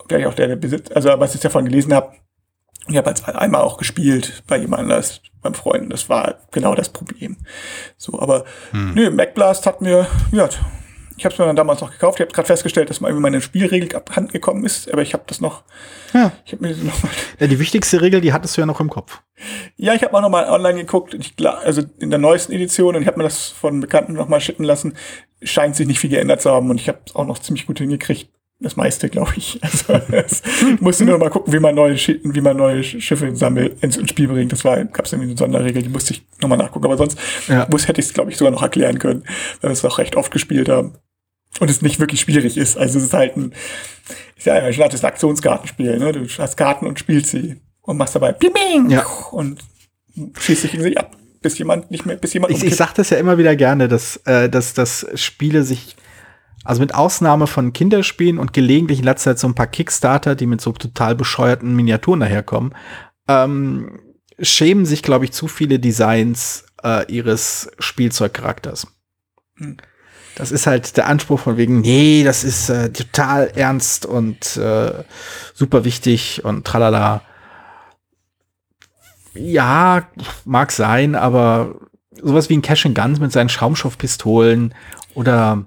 vielleicht 0.08 0.26
auch 0.26 0.34
der, 0.34 0.48
der 0.48 0.56
Besitz, 0.56 0.90
also 0.92 1.10
was 1.18 1.34
ich 1.34 1.40
davon 1.40 1.64
gelesen 1.64 1.92
habe, 1.92 2.12
ich 2.88 2.96
habe 2.96 3.08
jetzt 3.10 3.26
einmal 3.26 3.62
auch 3.62 3.78
gespielt 3.78 4.42
bei 4.46 4.58
jemand 4.58 4.82
anders, 4.82 5.22
beim 5.42 5.54
Freunden. 5.54 5.90
Das 5.90 6.08
war 6.08 6.36
genau 6.50 6.74
das 6.74 6.90
Problem. 6.90 7.36
So, 7.96 8.20
aber 8.20 8.44
hm. 8.72 8.94
nö, 8.94 9.10
MacBlast 9.10 9.66
hat 9.66 9.80
mir, 9.80 10.06
ja, 10.32 10.48
ich 11.16 11.24
habe 11.24 11.32
es 11.32 11.38
mir 11.38 11.46
dann 11.46 11.56
damals 11.56 11.80
noch 11.80 11.92
gekauft. 11.92 12.18
Ich 12.18 12.22
habe 12.22 12.32
gerade 12.32 12.46
festgestellt, 12.46 12.90
dass 12.90 13.00
mal 13.00 13.08
irgendwie 13.08 13.22
meine 13.22 13.40
Spielregel 13.40 13.94
abhanden 13.94 14.32
gekommen 14.32 14.64
ist, 14.64 14.92
aber 14.92 15.02
ich 15.02 15.14
habe 15.14 15.22
das 15.26 15.40
noch. 15.40 15.62
Ja. 16.12 16.32
Ich 16.44 16.52
habe 16.52 16.66
mir 16.66 16.76
noch 16.76 17.02
mal 17.02 17.10
ja, 17.38 17.46
die 17.46 17.58
wichtigste 17.58 18.02
Regel, 18.02 18.20
die 18.20 18.32
hattest 18.32 18.56
du 18.56 18.62
ja 18.62 18.66
noch 18.66 18.80
im 18.80 18.90
Kopf. 18.90 19.22
Ja, 19.76 19.94
ich 19.94 20.02
habe 20.02 20.14
auch 20.14 20.20
noch 20.20 20.28
mal 20.28 20.48
online 20.50 20.80
geguckt, 20.80 21.14
ich, 21.14 21.34
also 21.46 21.82
in 21.98 22.10
der 22.10 22.18
neuesten 22.18 22.52
Edition 22.52 22.96
und 22.96 23.02
ich 23.02 23.08
habe 23.08 23.18
mir 23.18 23.24
das 23.24 23.48
von 23.48 23.80
Bekannten 23.80 24.14
noch 24.14 24.28
mal 24.28 24.40
schicken 24.40 24.64
lassen. 24.64 24.96
Scheint 25.42 25.76
sich 25.76 25.86
nicht 25.86 26.00
viel 26.00 26.10
geändert 26.10 26.42
zu 26.42 26.50
haben 26.50 26.68
und 26.70 26.80
ich 26.80 26.88
habe 26.88 26.98
es 27.06 27.14
auch 27.14 27.26
noch 27.26 27.38
ziemlich 27.38 27.66
gut 27.66 27.78
hingekriegt 27.78 28.28
das 28.60 28.76
meiste, 28.76 29.08
glaube 29.08 29.32
ich. 29.36 29.60
Also 29.62 29.94
es, 30.12 30.42
ich 30.74 30.80
musste 30.80 31.04
nur 31.04 31.18
mal 31.18 31.30
gucken, 31.30 31.52
wie 31.52 31.58
man 31.58 31.74
neue, 31.74 31.96
wie 31.96 32.40
man 32.40 32.56
neue 32.56 32.82
Schiffe 32.82 33.34
sammelt, 33.36 33.82
ins, 33.82 33.96
ins 33.96 34.10
Spiel 34.10 34.28
bringt. 34.28 34.52
Das 34.52 34.64
war, 34.64 34.82
gab 34.84 35.06
es 35.06 35.12
irgendwie 35.12 35.30
eine 35.30 35.38
Sonderregel, 35.38 35.82
die 35.82 35.88
musste 35.88 36.14
ich 36.14 36.22
nochmal 36.40 36.58
nachgucken. 36.58 36.86
Aber 36.86 36.96
sonst 36.96 37.18
ja. 37.48 37.66
muss, 37.70 37.88
hätte 37.88 38.00
ich 38.00 38.08
es, 38.08 38.14
glaube 38.14 38.30
ich, 38.30 38.36
sogar 38.36 38.52
noch 38.52 38.62
erklären 38.62 38.98
können, 38.98 39.24
weil 39.60 39.70
wir 39.70 39.72
es 39.72 39.84
auch 39.84 39.98
recht 39.98 40.16
oft 40.16 40.30
gespielt 40.30 40.68
haben. 40.68 40.94
Und 41.60 41.70
es 41.70 41.82
nicht 41.82 42.00
wirklich 42.00 42.20
schwierig 42.20 42.56
ist. 42.56 42.76
Also 42.76 42.98
es 42.98 43.04
ist 43.04 43.12
halt 43.12 43.36
ein, 43.36 43.54
ist 44.36 44.46
ja 44.46 44.54
ein 44.54 44.72
schlattes 44.72 45.04
Aktionskartenspiel. 45.04 45.98
Ne? 45.98 46.12
Du 46.12 46.26
hast 46.38 46.56
Karten 46.56 46.86
und 46.86 46.98
spielst 46.98 47.30
sie 47.30 47.60
und 47.82 47.96
machst 47.96 48.14
dabei 48.14 48.32
Bing, 48.32 48.90
ja. 48.90 49.04
und 49.30 49.60
schießt 50.38 50.64
dich 50.64 50.72
gegen 50.72 50.82
sie 50.82 50.96
ab, 50.96 51.16
bis 51.42 51.58
jemand 51.58 51.90
nicht 51.90 52.06
mehr, 52.06 52.16
bis 52.16 52.32
jemand. 52.32 52.52
Ich, 52.52 52.64
ich 52.64 52.76
sage 52.76 52.92
das 52.96 53.10
ja 53.10 53.18
immer 53.18 53.38
wieder 53.38 53.54
gerne, 53.54 53.88
dass, 53.88 54.16
äh, 54.24 54.48
dass, 54.48 54.74
dass 54.74 55.06
Spiele 55.14 55.62
sich 55.62 55.96
also 56.64 56.80
mit 56.80 56.94
Ausnahme 56.94 57.46
von 57.46 57.72
Kinderspielen 57.72 58.38
und 58.38 58.52
gelegentlich 58.52 58.98
in 58.98 59.04
letzter 59.04 59.32
Zeit 59.32 59.38
so 59.38 59.48
ein 59.48 59.54
paar 59.54 59.66
Kickstarter, 59.66 60.34
die 60.34 60.46
mit 60.46 60.60
so 60.60 60.72
total 60.72 61.14
bescheuerten 61.14 61.76
Miniaturen 61.76 62.20
daherkommen, 62.20 62.74
ähm, 63.28 64.00
schämen 64.40 64.86
sich, 64.86 65.02
glaube 65.02 65.26
ich, 65.26 65.32
zu 65.32 65.46
viele 65.46 65.78
Designs 65.78 66.64
äh, 66.82 67.10
ihres 67.12 67.70
Spielzeugcharakters. 67.78 68.86
Hm. 69.56 69.76
Das 70.36 70.50
ist 70.50 70.66
halt 70.66 70.96
der 70.96 71.06
Anspruch 71.06 71.38
von 71.38 71.56
wegen, 71.56 71.80
nee, 71.80 72.24
das 72.24 72.42
ist 72.42 72.68
äh, 72.68 72.92
total 72.92 73.52
ernst 73.54 74.04
und 74.04 74.56
äh, 74.56 75.04
super 75.54 75.84
wichtig 75.84 76.44
und 76.44 76.66
tralala. 76.66 77.22
Ja, 79.34 80.08
mag 80.44 80.72
sein, 80.72 81.14
aber 81.14 81.76
sowas 82.20 82.48
wie 82.48 82.56
ein 82.56 82.62
Cash 82.62 82.86
and 82.86 82.96
Guns 82.96 83.20
mit 83.20 83.32
seinen 83.32 83.48
Schaumstoffpistolen 83.48 84.74
oder 85.14 85.66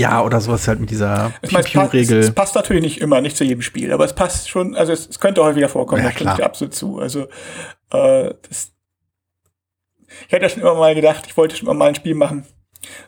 ja, 0.00 0.22
oder 0.22 0.40
sowas 0.40 0.66
halt 0.66 0.80
mit 0.80 0.90
dieser 0.90 1.32
Pew-Regel. 1.42 2.18
Es, 2.18 2.32
passt 2.32 2.54
natürlich 2.54 2.82
nicht 2.82 3.00
immer, 3.00 3.20
nicht 3.20 3.36
zu 3.36 3.44
jedem 3.44 3.62
Spiel, 3.62 3.92
aber 3.92 4.04
es 4.04 4.14
passt 4.14 4.48
schon, 4.48 4.74
also 4.74 4.92
es, 4.92 5.08
es 5.08 5.20
könnte 5.20 5.44
häufiger 5.44 5.68
vorkommen, 5.68 6.02
ja, 6.02 6.08
da 6.08 6.14
stimme 6.14 6.34
ich 6.38 6.44
absolut 6.44 6.74
zu. 6.74 6.98
Also 6.98 7.24
äh, 7.92 8.34
das, 8.48 8.72
ich 10.26 10.32
hätte 10.32 10.44
ja 10.44 10.48
schon 10.48 10.62
immer 10.62 10.74
mal 10.74 10.94
gedacht, 10.94 11.24
ich 11.26 11.36
wollte 11.36 11.54
schon 11.54 11.68
immer 11.68 11.74
mal 11.74 11.88
ein 11.88 11.94
Spiel 11.94 12.14
machen. 12.14 12.46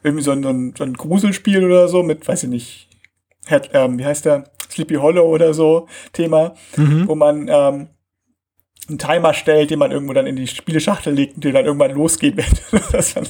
Irgendwie 0.02 0.22
so 0.22 0.33
ein, 0.33 0.74
so 0.76 0.85
ein 0.85 0.92
Gruselspiel 0.92 1.64
oder 1.64 1.88
so 1.88 2.02
mit, 2.02 2.28
weiß 2.28 2.44
ich 2.44 2.50
nicht, 2.50 2.88
Head, 3.46 3.70
ähm, 3.72 3.98
wie 3.98 4.05
heißt 4.05 4.26
der? 4.26 4.44
Sleepy 4.70 4.94
Hollow 4.96 5.26
oder 5.26 5.55
so 5.55 5.88
Thema, 6.12 6.55
mhm. 6.76 7.09
wo 7.09 7.14
man 7.14 7.48
ähm, 7.48 7.88
einen 8.88 8.99
Timer 8.99 9.33
stellt, 9.35 9.71
den 9.71 9.79
man 9.79 9.92
irgendwo 9.92 10.12
dann 10.12 10.27
in 10.27 10.37
die 10.37 10.47
Spieleschachtel 10.47 11.14
legt 11.14 11.37
und 11.37 11.45
der 11.45 11.53
dann 11.53 11.64
irgendwann 11.64 11.92
losgeht. 11.92 12.37
das 12.92 13.14
dann 13.14 13.27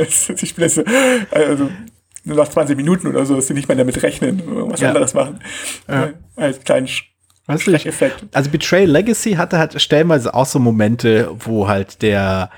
ich 0.02 0.48
spiele 0.48 0.68
so, 0.68 0.82
also 1.30 1.70
nur 2.24 2.36
nach 2.36 2.48
20 2.48 2.76
Minuten 2.76 3.06
oder 3.06 3.24
so, 3.24 3.36
dass 3.36 3.46
sie 3.46 3.54
nicht 3.54 3.68
mehr 3.68 3.76
damit 3.76 4.02
rechnen, 4.02 4.42
was 4.70 4.80
ja. 4.80 4.88
anderes 4.88 5.14
machen. 5.14 5.40
Ja. 5.88 6.10
Als 6.36 6.60
kleinen 6.64 6.88
weißt 7.46 7.66
du, 7.66 7.72
Effekt. 7.72 8.26
Also 8.32 8.50
Betrayal 8.50 8.90
Legacy 8.90 9.32
hatte 9.32 9.58
halt 9.58 9.80
stellenweise 9.80 10.34
auch 10.34 10.46
so 10.46 10.58
Momente, 10.58 11.30
wo 11.38 11.68
halt 11.68 12.02
der 12.02 12.50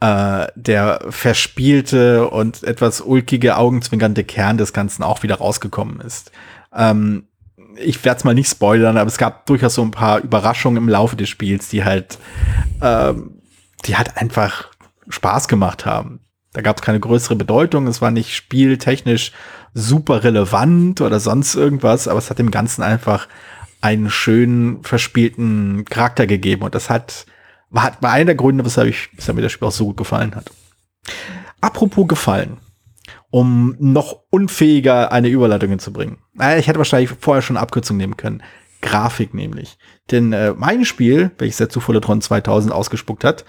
äh, 0.00 0.46
der 0.54 1.06
verspielte 1.08 2.28
und 2.28 2.62
etwas 2.62 3.00
ulkige, 3.00 3.56
augenzwinkernde 3.56 4.24
Kern 4.24 4.58
des 4.58 4.72
Ganzen 4.72 5.02
auch 5.02 5.22
wieder 5.22 5.36
rausgekommen 5.36 6.00
ist. 6.00 6.32
Ähm, 6.74 7.28
ich 7.78 8.04
werde 8.04 8.18
es 8.18 8.24
mal 8.24 8.34
nicht 8.34 8.50
spoilern, 8.50 8.96
aber 8.96 9.08
es 9.08 9.18
gab 9.18 9.46
durchaus 9.46 9.74
so 9.74 9.82
ein 9.82 9.90
paar 9.90 10.20
Überraschungen 10.22 10.82
im 10.82 10.88
Laufe 10.88 11.16
des 11.16 11.28
Spiels, 11.28 11.68
die 11.68 11.84
halt, 11.84 12.18
ähm, 12.82 13.40
die 13.84 13.96
halt 13.96 14.16
einfach 14.16 14.70
Spaß 15.08 15.48
gemacht 15.48 15.86
haben. 15.86 16.20
Da 16.52 16.62
gab 16.62 16.76
es 16.76 16.82
keine 16.82 17.00
größere 17.00 17.36
Bedeutung, 17.36 17.86
es 17.86 18.00
war 18.00 18.10
nicht 18.10 18.34
spieltechnisch 18.34 19.32
super 19.74 20.24
relevant 20.24 21.02
oder 21.02 21.20
sonst 21.20 21.54
irgendwas, 21.54 22.08
aber 22.08 22.18
es 22.18 22.30
hat 22.30 22.38
dem 22.38 22.50
Ganzen 22.50 22.82
einfach 22.82 23.28
einen 23.82 24.10
schönen, 24.10 24.82
verspielten 24.82 25.84
Charakter 25.84 26.26
gegeben. 26.26 26.62
Und 26.62 26.74
das 26.74 26.88
hat, 26.88 27.26
war, 27.68 27.92
war 28.00 28.12
einer 28.12 28.24
der 28.26 28.34
Gründe, 28.36 28.64
weshalb, 28.64 28.88
ich, 28.88 29.10
weshalb 29.14 29.36
mir 29.36 29.42
das 29.42 29.52
Spiel 29.52 29.68
auch 29.68 29.72
so 29.72 29.84
gut 29.84 29.98
gefallen 29.98 30.34
hat. 30.34 30.50
Apropos 31.60 32.08
gefallen, 32.08 32.56
um 33.30 33.76
noch 33.78 34.22
unfähiger 34.30 35.12
eine 35.12 35.28
Überleitung 35.28 35.70
hinzubringen. 35.70 36.18
Ich 36.58 36.68
hätte 36.68 36.78
wahrscheinlich 36.78 37.10
vorher 37.20 37.42
schon 37.42 37.56
eine 37.56 37.62
Abkürzung 37.62 37.96
nehmen 37.96 38.16
können. 38.16 38.42
Grafik 38.82 39.34
nämlich. 39.34 39.78
Denn 40.10 40.32
äh, 40.32 40.52
mein 40.56 40.84
Spiel, 40.84 41.32
welches 41.38 41.56
der 41.56 41.68
Zufalletron 41.68 42.20
2000 42.20 42.72
ausgespuckt 42.72 43.24
hat, 43.24 43.44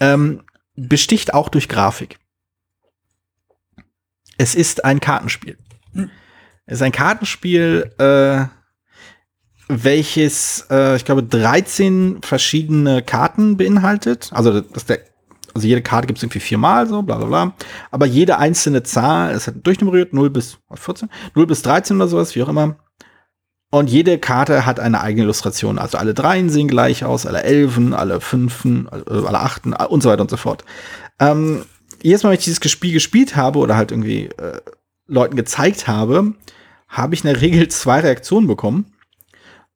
ähm, 0.00 0.42
besticht 0.74 1.34
auch 1.34 1.48
durch 1.48 1.68
Grafik. 1.68 2.18
Es 4.38 4.54
ist 4.54 4.84
ein 4.84 5.00
Kartenspiel. 5.00 5.58
Hm. 5.92 6.10
Es 6.66 6.76
ist 6.76 6.82
ein 6.82 6.92
Kartenspiel, 6.92 7.92
äh, 7.98 8.46
welches, 9.68 10.66
äh, 10.70 10.96
ich 10.96 11.04
glaube, 11.04 11.22
13 11.22 12.22
verschiedene 12.22 13.02
Karten 13.02 13.56
beinhaltet. 13.56 14.30
Also, 14.32 14.60
das 14.60 14.86
der, 14.86 15.00
also 15.54 15.66
jede 15.66 15.82
Karte 15.82 16.06
gibt 16.06 16.18
es 16.18 16.22
irgendwie 16.22 16.40
viermal, 16.40 16.86
so, 16.86 17.02
bla 17.02 17.16
bla 17.18 17.26
bla. 17.26 17.54
Aber 17.90 18.06
jede 18.06 18.38
einzelne 18.38 18.82
Zahl 18.82 19.34
ist 19.34 19.46
halt 19.46 19.66
durchnummeriert, 19.66 20.12
0 20.12 20.30
bis 20.30 20.58
14, 20.72 21.08
0 21.34 21.46
bis 21.46 21.62
13 21.62 21.96
oder 21.96 22.08
sowas, 22.08 22.34
wie 22.34 22.42
auch 22.42 22.48
immer. 22.48 22.76
Und 23.70 23.88
jede 23.88 24.18
Karte 24.18 24.66
hat 24.66 24.80
eine 24.80 25.00
eigene 25.00 25.24
Illustration. 25.24 25.78
Also 25.78 25.96
alle 25.96 26.12
Dreien 26.12 26.50
sehen 26.50 26.66
gleich 26.66 27.04
aus, 27.04 27.24
alle 27.24 27.44
Elfen, 27.44 27.94
alle 27.94 28.20
Fünfen, 28.20 28.88
alle 28.88 29.40
Achten 29.40 29.74
und 29.74 30.02
so 30.02 30.08
weiter 30.08 30.22
und 30.22 30.30
so 30.30 30.36
fort. 30.36 30.64
Ähm, 31.20 31.64
jedes 32.02 32.22
Mal, 32.22 32.30
wenn 32.30 32.38
ich 32.38 32.44
dieses 32.44 32.70
Spiel 32.70 32.92
gespielt 32.92 33.36
habe 33.36 33.60
oder 33.60 33.76
halt 33.76 33.92
irgendwie 33.92 34.24
äh, 34.26 34.60
Leuten 35.06 35.36
gezeigt 35.36 35.86
habe, 35.86 36.34
habe 36.88 37.14
ich 37.14 37.24
in 37.24 37.32
der 37.32 37.40
Regel 37.40 37.68
zwei 37.68 38.00
Reaktionen 38.00 38.48
bekommen. 38.48 38.92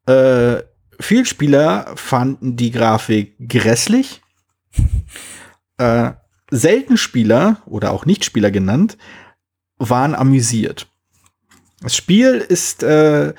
Äh, 0.06 0.62
viele 0.98 1.24
Spieler 1.24 1.92
fanden 1.94 2.56
die 2.56 2.72
Grafik 2.72 3.36
grässlich. 3.48 4.22
Äh, 5.78 6.12
selten 6.50 6.96
Spieler 6.96 7.62
oder 7.66 7.90
auch 7.90 8.06
Nichtspieler 8.06 8.50
genannt 8.50 8.96
waren 9.78 10.14
amüsiert. 10.14 10.86
Das 11.80 11.96
Spiel 11.96 12.36
ist 12.36 12.82
äh, 12.82 13.34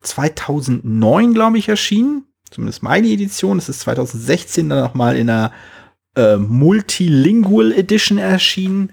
2009, 0.00 1.34
glaube 1.34 1.58
ich, 1.58 1.68
erschienen. 1.68 2.24
Zumindest 2.50 2.82
meine 2.82 3.08
Edition. 3.08 3.58
Es 3.58 3.68
ist 3.68 3.80
2016 3.80 4.68
dann 4.68 4.80
nochmal 4.80 5.16
in 5.16 5.28
einer 5.28 5.52
äh, 6.16 6.36
Multilingual 6.36 7.72
Edition 7.72 8.18
erschienen. 8.18 8.92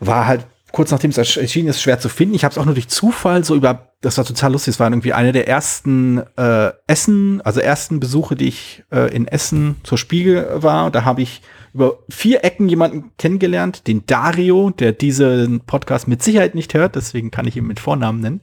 War 0.00 0.26
halt 0.26 0.46
kurz 0.72 0.90
nachdem 0.90 1.10
es 1.10 1.18
erschienen 1.18 1.68
ist, 1.68 1.82
schwer 1.82 1.98
zu 1.98 2.08
finden. 2.08 2.34
Ich 2.34 2.44
habe 2.44 2.52
es 2.52 2.58
auch 2.58 2.64
nur 2.64 2.74
durch 2.74 2.88
Zufall 2.88 3.44
so 3.44 3.54
über, 3.54 3.87
das 4.00 4.16
war 4.16 4.24
total 4.24 4.52
lustig, 4.52 4.74
es 4.74 4.80
war 4.80 4.88
irgendwie 4.88 5.12
eine 5.12 5.32
der 5.32 5.48
ersten 5.48 6.22
äh, 6.36 6.70
Essen, 6.86 7.40
also 7.40 7.60
ersten 7.60 7.98
Besuche, 7.98 8.36
die 8.36 8.46
ich 8.46 8.84
äh, 8.92 9.12
in 9.14 9.26
Essen 9.26 9.76
zur 9.82 9.98
Spiegel 9.98 10.48
war. 10.62 10.92
Da 10.92 11.04
habe 11.04 11.22
ich 11.22 11.42
über 11.74 11.98
vier 12.08 12.44
Ecken 12.44 12.68
jemanden 12.68 13.10
kennengelernt, 13.18 13.86
den 13.88 14.06
Dario, 14.06 14.70
der 14.70 14.92
diesen 14.92 15.60
Podcast 15.60 16.06
mit 16.06 16.22
Sicherheit 16.22 16.54
nicht 16.54 16.74
hört, 16.74 16.94
deswegen 16.94 17.30
kann 17.30 17.46
ich 17.46 17.56
ihn 17.56 17.66
mit 17.66 17.80
Vornamen 17.80 18.20
nennen, 18.20 18.40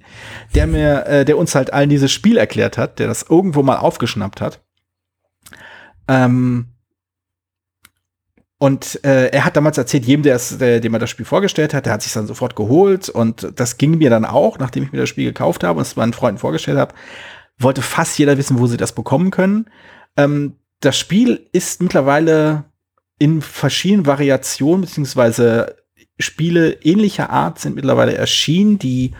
der 0.53 0.67
mir, 0.67 1.05
äh, 1.05 1.25
der 1.25 1.37
uns 1.37 1.55
halt 1.55 1.71
allen 1.71 1.89
dieses 1.89 2.11
Spiel 2.11 2.37
erklärt 2.37 2.77
hat, 2.77 2.99
der 2.99 3.07
das 3.07 3.23
irgendwo 3.23 3.63
mal 3.63 3.77
aufgeschnappt 3.77 4.41
hat. 4.41 4.61
Ähm, 6.07 6.74
und 8.57 9.03
äh, 9.03 9.27
er 9.27 9.43
hat 9.43 9.57
damals 9.57 9.77
erzählt, 9.77 10.05
jedem, 10.05 10.23
der 10.23 10.35
es, 10.35 10.57
der, 10.57 10.79
dem 10.79 10.93
er 10.93 10.99
das 10.99 11.09
Spiel 11.09 11.25
vorgestellt 11.25 11.73
hat, 11.73 11.85
der 11.85 11.93
hat 11.93 12.01
sich 12.01 12.13
dann 12.13 12.27
sofort 12.27 12.55
geholt. 12.55 13.09
Und 13.09 13.51
das 13.55 13.77
ging 13.77 13.97
mir 13.97 14.09
dann 14.09 14.23
auch, 14.23 14.59
nachdem 14.59 14.83
ich 14.83 14.91
mir 14.93 14.99
das 14.99 15.09
Spiel 15.09 15.25
gekauft 15.25 15.63
habe 15.63 15.79
und 15.79 15.85
es 15.85 15.97
meinen 15.97 16.13
Freunden 16.13 16.39
vorgestellt 16.39 16.77
habe, 16.77 16.95
wollte 17.57 17.81
fast 17.81 18.17
jeder 18.17 18.37
wissen, 18.37 18.59
wo 18.59 18.67
sie 18.67 18.77
das 18.77 18.93
bekommen 18.93 19.29
können. 19.31 19.65
Ähm, 20.15 20.55
das 20.79 20.97
Spiel 20.97 21.47
ist 21.51 21.81
mittlerweile 21.81 22.65
in 23.19 23.41
verschiedenen 23.41 24.05
Variationen, 24.05 24.81
beziehungsweise 24.81 25.75
Spiele 26.17 26.73
ähnlicher 26.81 27.29
Art 27.29 27.59
sind 27.59 27.75
mittlerweile 27.75 28.15
erschienen, 28.15 28.79
die, 28.79 29.11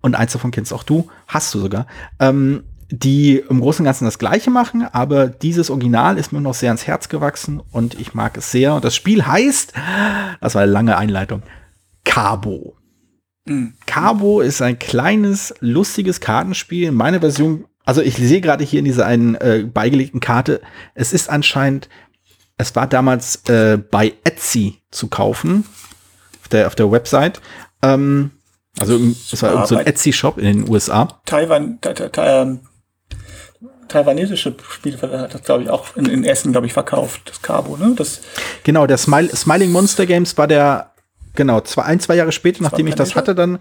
und 0.00 0.16
eins 0.16 0.32
davon 0.32 0.50
kennst 0.50 0.72
auch 0.72 0.82
du, 0.82 1.08
hast 1.28 1.54
du 1.54 1.60
sogar, 1.60 1.86
ähm, 2.18 2.64
die 2.98 3.42
im 3.48 3.60
Großen 3.60 3.82
und 3.82 3.86
Ganzen 3.86 4.04
das 4.04 4.18
Gleiche 4.18 4.50
machen, 4.50 4.86
aber 4.92 5.28
dieses 5.28 5.70
Original 5.70 6.18
ist 6.18 6.32
mir 6.32 6.40
noch 6.40 6.54
sehr 6.54 6.70
ans 6.70 6.86
Herz 6.86 7.08
gewachsen 7.08 7.60
und 7.72 7.98
ich 7.98 8.14
mag 8.14 8.36
es 8.36 8.50
sehr. 8.50 8.74
Und 8.74 8.84
das 8.84 8.94
Spiel 8.94 9.26
heißt, 9.26 9.72
das 10.40 10.54
war 10.54 10.62
eine 10.62 10.72
lange 10.72 10.96
Einleitung, 10.96 11.42
Cabo. 12.04 12.76
Mhm. 13.46 13.74
Cabo 13.86 14.40
ist 14.40 14.62
ein 14.62 14.78
kleines, 14.78 15.54
lustiges 15.60 16.20
Kartenspiel. 16.20 16.92
Meine 16.92 17.20
Version, 17.20 17.64
also 17.84 18.00
ich 18.00 18.16
sehe 18.16 18.40
gerade 18.40 18.64
hier 18.64 18.78
in 18.78 18.84
dieser 18.84 19.06
einen 19.06 19.34
äh, 19.36 19.66
beigelegten 19.72 20.20
Karte, 20.20 20.60
es 20.94 21.12
ist 21.12 21.28
anscheinend, 21.28 21.88
es 22.56 22.76
war 22.76 22.86
damals 22.86 23.48
äh, 23.48 23.78
bei 23.78 24.14
Etsy 24.24 24.82
zu 24.90 25.08
kaufen, 25.08 25.64
auf 26.42 26.48
der, 26.48 26.66
auf 26.68 26.74
der 26.74 26.90
Website. 26.92 27.40
Ähm, 27.82 28.30
also 28.78 28.96
es 28.96 29.42
war 29.42 29.66
so 29.66 29.76
ein 29.76 29.86
Etsy-Shop 29.86 30.38
in 30.38 30.44
den 30.44 30.68
USA. 30.68 31.20
Taiwan, 31.24 31.78
ähm, 32.16 32.60
taiwanesische 33.88 34.54
Spiel 34.70 35.00
hat 35.00 35.34
das, 35.34 35.42
glaube 35.42 35.64
ich, 35.64 35.70
auch 35.70 35.96
in, 35.96 36.06
in 36.06 36.24
Essen, 36.24 36.52
glaube 36.52 36.66
ich, 36.66 36.72
verkauft, 36.72 37.22
das 37.26 37.42
Cabo, 37.42 37.76
ne? 37.76 37.94
Das 37.96 38.20
genau, 38.62 38.86
der 38.86 38.98
Smile, 38.98 39.34
Smiling 39.34 39.72
Monster 39.72 40.06
Games 40.06 40.36
war 40.36 40.46
der, 40.46 40.92
genau, 41.34 41.60
zwei, 41.60 41.82
ein, 41.82 42.00
zwei 42.00 42.16
Jahre 42.16 42.32
später, 42.32 42.58
das 42.58 42.70
nachdem 42.70 42.86
ich 42.86 42.94
das 42.94 43.14
hatte, 43.14 43.34
dann. 43.34 43.58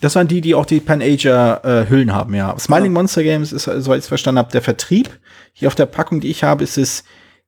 Das 0.00 0.16
waren 0.16 0.28
die, 0.28 0.42
die 0.42 0.54
auch 0.54 0.66
die 0.66 0.80
Pan-Asia-Hüllen 0.80 2.08
äh, 2.10 2.12
haben, 2.12 2.34
ja. 2.34 2.58
Smiling 2.58 2.92
ja. 2.92 3.00
Monster 3.00 3.22
Games 3.22 3.52
ist, 3.52 3.64
soweit 3.64 3.98
ich 3.98 4.04
es 4.04 4.08
verstanden 4.08 4.38
habe, 4.38 4.52
der 4.52 4.60
Vertrieb. 4.60 5.08
Hier 5.54 5.68
auf 5.68 5.74
der 5.74 5.86
Packung, 5.86 6.20
die 6.20 6.30
ich 6.30 6.44
habe, 6.44 6.62
ist 6.62 6.76
es 6.76 7.04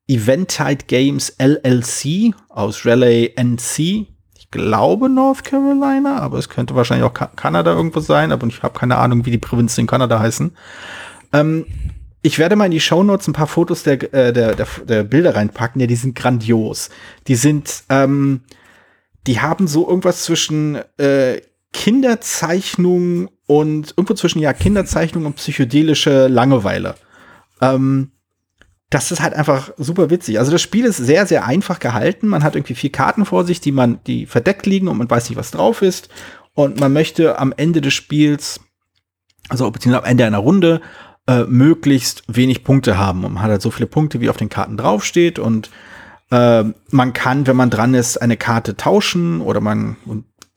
Eventide 0.08 0.84
Games 0.86 1.36
LLC 1.38 2.34
aus 2.48 2.86
Relay 2.86 3.34
NC 3.36 4.06
glaube 4.50 5.08
North 5.08 5.44
Carolina, 5.44 6.18
aber 6.18 6.38
es 6.38 6.48
könnte 6.48 6.74
wahrscheinlich 6.74 7.06
auch 7.06 7.14
Ka 7.14 7.26
Kanada 7.26 7.72
irgendwo 7.72 8.00
sein, 8.00 8.32
aber 8.32 8.46
ich 8.46 8.62
habe 8.62 8.78
keine 8.78 8.96
Ahnung, 8.96 9.26
wie 9.26 9.30
die 9.30 9.38
Provinzen 9.38 9.82
in 9.82 9.86
Kanada 9.86 10.18
heißen. 10.20 10.52
Ähm, 11.32 11.66
ich 12.22 12.38
werde 12.38 12.56
mal 12.56 12.64
in 12.64 12.72
die 12.72 12.80
Show 12.80 13.02
Notes 13.04 13.28
ein 13.28 13.32
paar 13.32 13.46
Fotos 13.46 13.82
der, 13.84 14.02
äh, 14.12 14.32
der, 14.32 14.54
der, 14.54 14.66
der, 14.84 15.04
Bilder 15.04 15.36
reinpacken. 15.36 15.80
Ja, 15.80 15.86
die 15.86 15.94
sind 15.94 16.16
grandios. 16.16 16.90
Die 17.28 17.36
sind, 17.36 17.84
ähm, 17.88 18.40
die 19.26 19.40
haben 19.40 19.68
so 19.68 19.88
irgendwas 19.88 20.24
zwischen 20.24 20.76
äh, 20.98 21.40
Kinderzeichnung 21.72 23.28
und 23.46 23.94
irgendwo 23.96 24.14
zwischen 24.14 24.40
ja 24.40 24.52
Kinderzeichnung 24.52 25.26
und 25.26 25.36
psychedelische 25.36 26.26
Langeweile. 26.26 26.96
Ähm, 27.60 28.10
das 28.90 29.10
ist 29.10 29.20
halt 29.20 29.34
einfach 29.34 29.70
super 29.76 30.10
witzig. 30.10 30.38
Also 30.38 30.52
das 30.52 30.62
Spiel 30.62 30.84
ist 30.84 30.98
sehr, 30.98 31.26
sehr 31.26 31.44
einfach 31.44 31.80
gehalten. 31.80 32.28
Man 32.28 32.44
hat 32.44 32.54
irgendwie 32.54 32.74
vier 32.74 32.92
Karten 32.92 33.24
vor 33.24 33.44
sich, 33.44 33.60
die 33.60 33.72
man, 33.72 33.98
die 34.06 34.26
verdeckt 34.26 34.66
liegen 34.66 34.88
und 34.88 34.96
man 34.96 35.10
weiß 35.10 35.28
nicht, 35.28 35.38
was 35.38 35.50
drauf 35.50 35.82
ist. 35.82 36.08
Und 36.54 36.78
man 36.78 36.92
möchte 36.92 37.38
am 37.38 37.52
Ende 37.56 37.80
des 37.80 37.94
Spiels, 37.94 38.60
also 39.48 39.70
beziehungsweise 39.70 40.04
am 40.04 40.10
Ende 40.10 40.24
einer 40.24 40.38
Runde, 40.38 40.80
äh, 41.26 41.42
möglichst 41.44 42.22
wenig 42.28 42.62
Punkte 42.62 42.96
haben. 42.96 43.24
Und 43.24 43.34
man 43.34 43.42
hat 43.42 43.50
halt 43.50 43.62
so 43.62 43.72
viele 43.72 43.88
Punkte, 43.88 44.20
wie 44.20 44.30
auf 44.30 44.36
den 44.36 44.48
Karten 44.48 44.76
draufsteht. 44.76 45.40
Und 45.40 45.70
äh, 46.30 46.64
man 46.90 47.12
kann, 47.12 47.48
wenn 47.48 47.56
man 47.56 47.70
dran 47.70 47.94
ist, 47.94 48.18
eine 48.18 48.36
Karte 48.36 48.76
tauschen 48.76 49.40
oder 49.40 49.60
man 49.60 49.96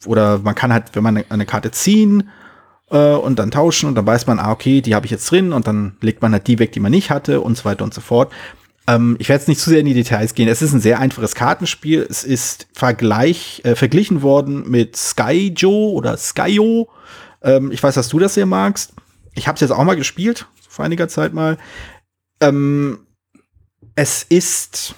oder 0.06 0.38
man 0.40 0.56
kann 0.56 0.72
halt, 0.72 0.96
wenn 0.96 1.04
man 1.04 1.24
eine 1.30 1.46
Karte 1.46 1.72
ziehen 1.72 2.30
äh, 2.92 3.14
und 3.14 3.40
dann 3.40 3.52
tauschen 3.52 3.88
und 3.88 3.96
dann 3.96 4.06
weiß 4.06 4.28
man, 4.28 4.40
ah, 4.40 4.52
okay, 4.52 4.82
die 4.82 4.96
habe 4.96 5.06
ich 5.06 5.12
jetzt 5.12 5.30
drin 5.30 5.54
und 5.54 5.68
dann 5.68 5.98
legt 6.02 6.22
man 6.22 6.32
halt 6.32 6.48
die 6.48 6.60
weg, 6.60 6.72
die 6.72 6.80
man 6.80 6.92
nicht 6.92 7.10
hatte 7.10 7.42
und 7.42 7.58
so 7.58 7.66
weiter 7.66 7.84
und 7.84 7.94
so 7.94 8.02
fort. 8.02 8.32
Ähm, 8.88 9.18
ich 9.20 9.30
werde 9.30 9.42
jetzt 9.42 9.48
nicht 9.48 9.62
zu 9.62 9.70
sehr 9.70 9.80
in 9.80 9.86
die 9.86 9.94
Details 9.94 10.34
gehen. 10.34 10.48
Es 10.48 10.62
ist 10.62 10.74
ein 10.74 10.82
sehr 10.82 11.00
einfaches 11.00 11.36
Kartenspiel. 11.36 12.06
Es 12.10 12.24
ist 12.24 12.68
Vergleich, 12.74 13.62
äh, 13.64 13.76
verglichen 13.76 14.22
worden 14.22 14.70
mit 14.70 14.96
Sky 14.96 15.54
Joe 15.56 15.94
oder 15.94 16.18
Skyo. 16.18 16.90
Ähm, 17.44 17.72
ich 17.72 17.84
weiß, 17.84 17.96
dass 17.96 18.10
du 18.10 18.20
das 18.20 18.34
sehr 18.34 18.46
magst. 18.46 18.94
Ich 19.36 19.48
habe 19.48 19.56
es 19.56 19.62
jetzt 19.62 19.72
auch 19.72 19.84
mal 19.84 19.96
gespielt, 19.96 20.48
vor 20.68 20.86
einiger 20.86 21.08
Zeit 21.08 21.34
mal. 21.34 21.58
Ähm, 22.42 23.00
es 23.96 24.24
ist 24.24 24.96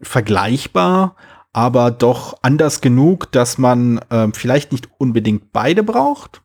vergleichbar, 0.00 1.16
aber 1.52 1.90
doch 1.90 2.38
anders 2.42 2.80
genug, 2.80 3.32
dass 3.32 3.58
man 3.58 4.00
ähm, 4.10 4.32
vielleicht 4.32 4.72
nicht 4.72 4.88
unbedingt 4.98 5.52
beide 5.52 5.82
braucht. 5.82 6.42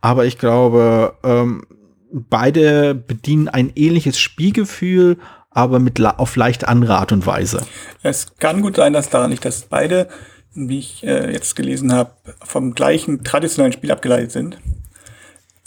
Aber 0.00 0.24
ich 0.24 0.38
glaube, 0.38 1.14
ähm, 1.24 1.64
beide 2.12 2.94
bedienen 2.94 3.48
ein 3.48 3.72
ähnliches 3.74 4.18
Spielgefühl, 4.18 5.18
aber 5.50 5.78
mit 5.78 6.04
auf 6.04 6.36
leicht 6.36 6.68
andere 6.68 6.98
Art 6.98 7.12
und 7.12 7.26
Weise. 7.26 7.66
Es 8.02 8.36
kann 8.36 8.60
gut 8.60 8.76
sein, 8.76 8.92
dass 8.92 9.08
daran 9.08 9.30
nicht, 9.30 9.44
dass 9.44 9.62
beide, 9.62 10.08
wie 10.54 10.78
ich 10.78 11.02
äh, 11.02 11.32
jetzt 11.32 11.56
gelesen 11.56 11.92
habe, 11.92 12.12
vom 12.44 12.74
gleichen 12.74 13.24
traditionellen 13.24 13.72
Spiel 13.72 13.90
abgeleitet 13.90 14.32
sind. 14.32 14.58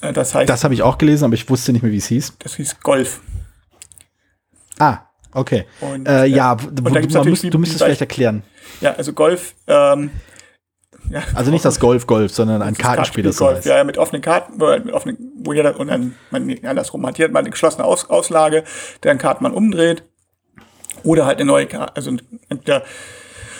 Äh, 0.01 0.13
das 0.13 0.35
heißt. 0.35 0.49
Das 0.49 0.63
habe 0.63 0.73
ich 0.73 0.83
auch 0.83 0.97
gelesen, 0.97 1.25
aber 1.25 1.33
ich 1.33 1.49
wusste 1.49 1.73
nicht 1.73 1.81
mehr, 1.81 1.91
wie 1.91 1.97
es 1.97 2.07
hieß. 2.07 2.33
Das 2.39 2.55
hieß 2.55 2.79
Golf. 2.81 3.21
Ah, 4.77 4.99
okay. 5.33 5.65
Und, 5.81 6.07
äh, 6.07 6.25
ja, 6.25 6.53
äh, 6.53 6.57
du, 6.71 6.83
du, 6.83 7.23
müsst, 7.23 7.53
du 7.53 7.59
müsstest 7.59 7.83
vielleicht 7.83 8.01
erklären. 8.01 8.43
Ja, 8.81 8.93
also 8.93 9.13
Golf 9.13 9.55
ähm, 9.67 10.11
ja, 11.09 11.23
also 11.33 11.51
nicht 11.51 11.65
das 11.65 11.79
Golf 11.79 12.07
Golf, 12.07 12.31
sondern 12.33 12.61
ein 12.61 12.75
Kartenspiel, 12.75 13.23
das 13.23 13.37
Golf. 13.37 13.65
Ja, 13.65 13.83
mit 13.83 13.97
offenen 13.97 14.21
Karten, 14.21 14.57
mit 14.57 14.93
offenen, 14.93 15.31
wo 15.43 15.53
jeder 15.53 15.79
und 15.79 15.87
dann 15.87 16.15
man 16.31 16.55
andersrum 16.63 17.05
hat 17.05 17.17
hier 17.17 17.29
mal 17.29 17.39
eine 17.39 17.49
geschlossene 17.49 17.85
Aus, 17.85 18.09
Auslage, 18.09 18.63
deren 19.03 19.17
Karten 19.17 19.43
man 19.43 19.53
umdreht 19.53 20.03
oder 21.03 21.25
halt 21.25 21.37
eine 21.39 21.45
neue 21.45 21.65
Karte, 21.65 21.95
also 21.95 22.11
entweder 22.49 22.83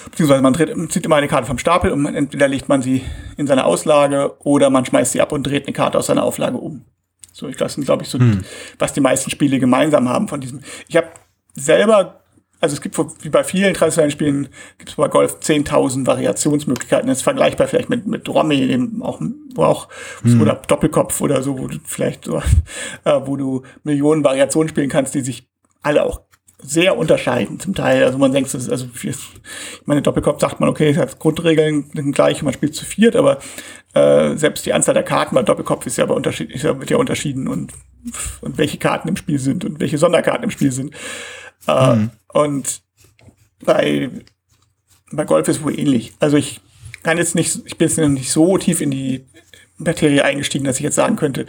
beziehungsweise 0.10 0.42
man 0.42 0.54
dreht, 0.54 0.92
zieht 0.92 1.06
immer 1.06 1.16
eine 1.16 1.28
Karte 1.28 1.48
vom 1.48 1.58
Stapel 1.58 1.92
und 1.92 2.06
entweder 2.06 2.48
legt 2.48 2.70
man 2.70 2.82
sie 2.82 3.04
in 3.38 3.48
seine 3.48 3.66
Auslage 3.66 4.36
oder 4.40 4.70
man 4.70 4.86
schmeißt 4.86 5.12
sie 5.12 5.22
ab 5.22 5.32
und 5.32 5.44
dreht 5.44 5.68
eine 5.68 5.74
Karte 5.74 5.98
aus 5.98 6.08
seiner 6.08 6.24
Auflage 6.24 6.58
um. 6.58 6.86
So, 7.32 7.48
ich 7.48 7.58
das 7.58 7.74
sind 7.74 7.86
glaube 7.86 8.04
ich 8.04 8.10
so, 8.10 8.20
hm. 8.20 8.44
was 8.78 8.94
die 8.94 9.02
meisten 9.02 9.30
Spiele 9.30 9.60
gemeinsam 9.60 10.10
haben 10.10 10.28
von 10.28 10.42
diesem. 10.42 10.62
Ich 10.88 10.98
habe 10.98 11.08
selber 11.54 12.19
also 12.60 12.74
es 12.74 12.82
gibt 12.82 12.98
wie 13.24 13.30
bei 13.30 13.44
vielen 13.44 13.74
traditionellen 13.74 14.12
Spielen, 14.12 14.50
gibt 14.78 14.90
es 14.90 14.96
bei 14.96 15.08
Golf 15.08 15.38
10.000 15.42 16.06
Variationsmöglichkeiten. 16.06 17.08
Das 17.08 17.20
ist 17.20 17.24
vergleichbar 17.24 17.68
vielleicht 17.68 17.90
mit, 17.90 18.06
mit 18.06 18.28
Romy, 18.28 18.68
dem 18.68 19.02
auch, 19.02 19.22
wo 19.56 19.64
auch, 19.64 19.88
hm. 20.24 20.42
oder 20.42 20.56
Doppelkopf 20.68 21.22
oder 21.22 21.42
so, 21.42 21.58
wo 21.58 21.68
du 21.68 21.78
vielleicht 21.86 22.26
so, 22.26 22.38
äh, 23.06 23.22
wo 23.26 23.38
du 23.38 23.64
Millionen 23.84 24.24
Variationen 24.24 24.70
spielen 24.70 24.90
kannst, 24.90 25.16
die 25.16 25.22
sich 25.22 25.48
alle 25.82 26.04
auch 26.04 26.22
sehr 26.62 26.98
unterscheiden 26.98 27.60
zum 27.60 27.74
Teil. 27.74 28.04
Also 28.04 28.18
man 28.18 28.34
denkt, 28.34 28.54
das 28.54 28.64
ist, 28.64 28.70
also 28.70 28.88
ich 29.02 29.16
meine, 29.86 30.02
Doppelkopf 30.02 30.42
sagt 30.42 30.60
man, 30.60 30.70
okay, 30.70 30.92
das 30.92 31.18
Grundregeln 31.18 31.90
sind 31.94 32.14
gleich, 32.14 32.44
man 32.44 32.54
spielt 32.54 32.76
zu 32.76 32.84
viert, 32.86 33.16
aber 33.16 33.40
äh, 33.94 34.36
selbst 34.36 34.66
die 34.66 34.74
Anzahl 34.74 34.94
der 34.94 35.04
Karten 35.04 35.36
bei 35.36 35.44
Doppelkopf 35.44 35.86
ist 35.86 35.98
ja 35.98 36.04
aber 36.04 36.16
unterschiedlich, 36.16 36.64
ja, 36.64 36.78
wird 36.78 36.90
ja 36.90 36.98
unterschieden 36.98 37.48
und, 37.48 37.72
und 38.42 38.58
welche 38.58 38.78
Karten 38.78 39.08
im 39.08 39.16
Spiel 39.16 39.40
sind 39.40 39.64
und 39.64 39.80
welche 39.80 39.98
Sonderkarten 39.98 40.44
im 40.44 40.52
Spiel 40.52 40.74
sind. 40.74 40.94
Äh, 41.68 41.96
mhm. 41.96 42.10
Und 42.34 42.82
bei, 43.64 44.10
bei 45.12 45.26
Golf 45.26 45.48
ist 45.48 45.64
wohl 45.64 45.78
ähnlich. 45.78 46.14
Also 46.20 46.38
ich 46.38 46.62
kann 47.04 47.18
jetzt 47.18 47.36
nicht, 47.36 47.62
ich 47.66 47.78
bin 47.78 47.88
jetzt 47.88 47.98
noch 47.98 48.08
nicht 48.08 48.32
so 48.32 48.58
tief 48.58 48.82
in 48.82 48.92
die 48.92 49.26
Materie 49.78 50.24
eingestiegen, 50.24 50.66
dass 50.66 50.78
ich 50.78 50.84
jetzt 50.84 50.96
sagen 50.96 51.16
könnte, 51.16 51.46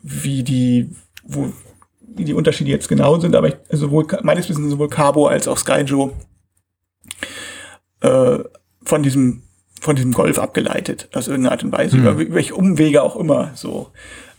wie 0.00 0.42
die, 0.42 0.90
wo, 1.24 1.52
wie 2.00 2.24
die 2.24 2.34
Unterschiede 2.34 2.70
jetzt 2.70 2.88
genau 2.88 3.18
sind, 3.18 3.34
aber 3.34 3.48
ich, 3.48 3.56
sowohl, 3.70 4.06
meines 4.22 4.48
Wissens 4.48 4.70
sowohl 4.70 4.88
Cabo 4.88 5.26
als 5.26 5.48
auch 5.48 5.58
Skyjo 5.58 6.12
äh, 8.00 8.38
von 8.84 9.02
diesem 9.02 9.42
von 9.84 9.96
diesem 9.96 10.12
Golf 10.12 10.38
abgeleitet, 10.38 11.10
aus 11.12 11.28
irgendeiner 11.28 11.52
Art 11.52 11.62
und 11.62 11.72
Weise, 11.72 11.98
mhm. 11.98 12.02
über 12.02 12.34
welche 12.34 12.54
Umwege 12.54 13.02
auch 13.02 13.16
immer, 13.16 13.52
so. 13.54 13.90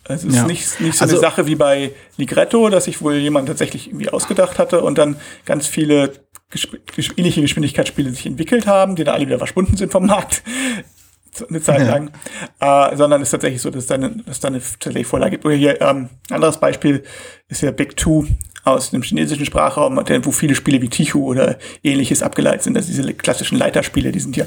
Es 0.08 0.24
ist 0.24 0.36
ja. 0.36 0.46
nicht, 0.46 0.80
nicht 0.82 0.98
so 0.98 1.04
also, 1.04 1.16
eine 1.16 1.22
Sache 1.22 1.48
wie 1.48 1.56
bei 1.56 1.92
Ligretto, 2.18 2.70
dass 2.70 2.86
sich 2.86 3.02
wohl 3.02 3.16
jemand 3.16 3.48
tatsächlich 3.48 3.88
irgendwie 3.88 4.10
ausgedacht 4.10 4.60
hatte 4.60 4.82
und 4.82 4.98
dann 4.98 5.18
ganz 5.46 5.68
viele 5.68 6.14
gesp 6.52 6.76
ähnliche 7.18 7.42
Geschwindigkeitsspiele 7.42 8.12
sich 8.12 8.26
entwickelt 8.26 8.68
haben, 8.68 8.96
die 8.96 9.04
dann 9.04 9.16
alle 9.16 9.26
wieder 9.26 9.40
verschwunden 9.40 9.78
sind 9.78 9.92
vom 9.92 10.06
Markt 10.06 10.44
eine 11.50 11.62
Zeit 11.62 11.82
ja. 11.82 11.98
lang, 11.98 12.12
äh, 12.60 12.96
sondern 12.96 13.22
es 13.22 13.28
ist 13.28 13.32
tatsächlich 13.32 13.62
so, 13.62 13.70
dass 13.70 13.84
es 13.84 13.88
dann, 13.88 14.24
dass 14.26 14.40
dann 14.40 14.54
eine 14.54 14.64
tatsächlich 14.64 15.08
Vorlage 15.08 15.32
gibt. 15.32 15.46
Oder 15.46 15.56
hier 15.56 15.82
ähm, 15.82 16.10
anderes 16.30 16.60
Beispiel 16.60 17.04
ist 17.48 17.62
ja 17.62 17.72
Big 17.72 17.98
Two 17.98 18.26
aus 18.64 18.90
dem 18.90 19.04
chinesischen 19.04 19.46
Sprachraum, 19.46 19.98
wo 19.98 20.32
viele 20.32 20.56
Spiele 20.56 20.82
wie 20.82 20.90
Tichu 20.90 21.24
oder 21.26 21.58
ähnliches 21.84 22.24
abgeleitet 22.24 22.64
sind. 22.64 22.76
Also 22.76 22.92
diese 22.92 23.14
klassischen 23.14 23.58
Leiterspiele, 23.58 24.12
die 24.12 24.20
sind 24.20 24.36
ja 24.36 24.46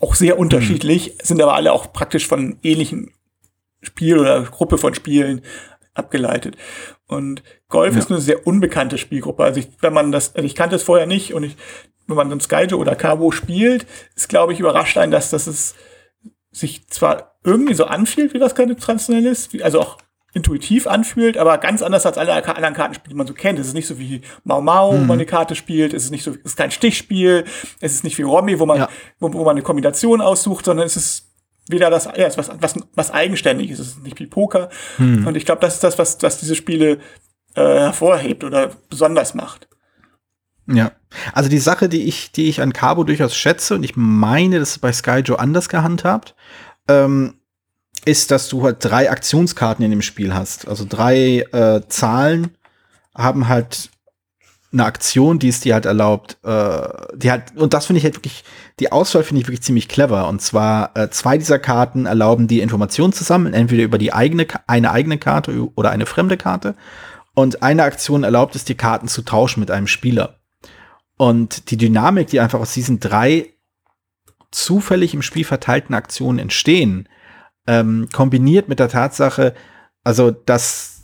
auch 0.00 0.14
sehr 0.14 0.34
mhm. 0.34 0.42
unterschiedlich, 0.42 1.08
mhm. 1.08 1.12
sind 1.22 1.42
aber 1.42 1.54
alle 1.54 1.72
auch 1.72 1.92
praktisch 1.92 2.26
von 2.26 2.58
ähnlichen 2.62 3.10
Spiel 3.82 4.18
oder 4.18 4.42
Gruppe 4.42 4.78
von 4.78 4.94
Spielen 4.94 5.42
abgeleitet. 5.94 6.56
Und 7.06 7.42
Golf 7.68 7.94
ja. 7.94 8.00
ist 8.00 8.10
eine 8.10 8.20
sehr 8.20 8.46
unbekannte 8.46 8.98
Spielgruppe. 8.98 9.44
Also 9.44 9.60
ich, 9.60 9.68
wenn 9.80 9.92
man 9.92 10.12
das, 10.12 10.34
also 10.34 10.46
ich 10.46 10.54
kannte 10.54 10.76
es 10.76 10.82
vorher 10.82 11.06
nicht 11.06 11.34
und 11.34 11.44
ich, 11.44 11.56
wenn 12.06 12.16
man 12.16 12.30
dann 12.30 12.40
Skyjo 12.40 12.76
oder 12.76 12.94
Cabo 12.94 13.30
spielt, 13.30 13.86
ist 14.14 14.28
glaube 14.28 14.52
ich 14.52 14.60
überrascht 14.60 14.98
ein, 14.98 15.10
dass 15.10 15.30
das 15.30 15.46
ist, 15.46 15.76
sich 16.50 16.86
zwar 16.88 17.38
irgendwie 17.44 17.74
so 17.74 17.84
anfühlt, 17.84 18.34
wie 18.34 18.38
das 18.38 18.54
traditionell 18.54 19.26
ist, 19.26 19.60
also 19.62 19.80
auch 19.80 19.98
intuitiv 20.36 20.86
anfühlt, 20.86 21.38
aber 21.38 21.56
ganz 21.58 21.80
anders 21.80 22.04
als 22.04 22.18
alle 22.18 22.34
anderen 22.34 22.74
Kartenspiele, 22.74 23.08
die 23.08 23.16
man 23.16 23.26
so 23.26 23.32
kennt. 23.32 23.58
Es 23.58 23.68
ist 23.68 23.72
nicht 23.72 23.86
so 23.86 23.98
wie 23.98 24.20
Mau 24.44 24.60
Mau, 24.60 24.92
mhm. 24.92 24.96
wo 24.96 25.04
man 25.04 25.12
eine 25.12 25.24
Karte 25.24 25.54
spielt. 25.54 25.94
Es 25.94 26.04
ist 26.04 26.10
nicht 26.10 26.24
so, 26.24 26.32
es 26.32 26.52
ist 26.52 26.56
kein 26.56 26.70
Stichspiel. 26.70 27.44
Es 27.80 27.94
ist 27.94 28.04
nicht 28.04 28.18
wie 28.18 28.22
Romy, 28.22 28.60
wo 28.60 28.66
man, 28.66 28.76
ja. 28.76 28.88
wo, 29.18 29.32
wo, 29.32 29.44
man 29.44 29.52
eine 29.52 29.62
Kombination 29.62 30.20
aussucht, 30.20 30.66
sondern 30.66 30.84
es 30.84 30.96
ist 30.96 31.25
wieder 31.68 31.90
das, 31.90 32.04
ja, 32.04 32.26
es 32.26 32.36
ist 32.36 32.38
was, 32.38 32.50
was, 32.60 32.74
was 32.94 33.10
eigenständiges. 33.10 33.78
Es 33.78 33.88
ist 33.88 34.02
nicht 34.02 34.18
wie 34.20 34.26
Poker. 34.26 34.68
Mhm. 34.98 35.26
Und 35.26 35.36
ich 35.36 35.44
glaube, 35.44 35.60
das 35.60 35.74
ist 35.74 35.84
das, 35.84 35.98
was, 35.98 36.22
was 36.22 36.38
diese 36.38 36.54
Spiele 36.54 36.98
äh, 37.54 37.62
hervorhebt 37.62 38.44
oder 38.44 38.70
besonders 38.88 39.34
macht. 39.34 39.68
Ja. 40.68 40.92
Also 41.32 41.48
die 41.48 41.58
Sache, 41.58 41.88
die 41.88 42.04
ich, 42.04 42.32
die 42.32 42.48
ich 42.48 42.60
an 42.60 42.72
Cabo 42.72 43.04
durchaus 43.04 43.36
schätze, 43.36 43.74
und 43.74 43.82
ich 43.82 43.94
meine, 43.96 44.58
das 44.58 44.70
ist 44.70 44.78
bei 44.78 44.92
Skyjo 44.92 45.36
anders 45.36 45.68
gehandhabt, 45.68 46.34
ähm, 46.88 47.34
ist, 48.04 48.30
dass 48.30 48.48
du 48.48 48.62
halt 48.62 48.76
drei 48.80 49.10
Aktionskarten 49.10 49.84
in 49.84 49.90
dem 49.90 50.02
Spiel 50.02 50.34
hast. 50.34 50.68
Also 50.68 50.84
drei 50.88 51.46
äh, 51.52 51.82
Zahlen 51.88 52.56
haben 53.16 53.48
halt 53.48 53.90
eine 54.76 54.86
Aktion, 54.86 55.38
die 55.38 55.48
es 55.48 55.60
dir 55.60 55.74
halt 55.74 55.86
erlaubt, 55.86 56.38
äh, 56.44 56.88
die 57.14 57.30
halt, 57.30 57.56
und 57.56 57.72
das 57.72 57.86
finde 57.86 57.98
ich 57.98 58.04
halt 58.04 58.16
wirklich, 58.16 58.44
die 58.78 58.92
Auswahl 58.92 59.24
finde 59.24 59.40
ich 59.40 59.48
wirklich 59.48 59.62
ziemlich 59.62 59.88
clever. 59.88 60.28
Und 60.28 60.42
zwar 60.42 60.96
äh, 60.96 61.08
zwei 61.10 61.38
dieser 61.38 61.58
Karten 61.58 62.06
erlauben 62.06 62.46
die 62.46 62.60
Informationen 62.60 63.12
zu 63.12 63.24
sammeln, 63.24 63.54
entweder 63.54 63.84
über 63.84 63.98
die 63.98 64.12
eigene, 64.12 64.46
eine 64.66 64.90
eigene 64.92 65.18
Karte 65.18 65.68
oder 65.74 65.90
eine 65.90 66.06
fremde 66.06 66.36
Karte. 66.36 66.74
Und 67.34 67.62
eine 67.62 67.84
Aktion 67.84 68.24
erlaubt 68.24 68.54
es, 68.54 68.64
die 68.64 68.76
Karten 68.76 69.08
zu 69.08 69.22
tauschen 69.22 69.60
mit 69.60 69.70
einem 69.70 69.86
Spieler. 69.86 70.38
Und 71.16 71.70
die 71.70 71.76
Dynamik, 71.76 72.28
die 72.28 72.40
einfach 72.40 72.60
aus 72.60 72.74
diesen 72.74 73.00
drei 73.00 73.54
zufällig 74.50 75.14
im 75.14 75.22
Spiel 75.22 75.44
verteilten 75.44 75.94
Aktionen 75.94 76.38
entstehen, 76.38 77.08
ähm, 77.66 78.08
kombiniert 78.12 78.68
mit 78.68 78.78
der 78.78 78.88
Tatsache, 78.88 79.54
also 80.04 80.30
dass 80.30 80.95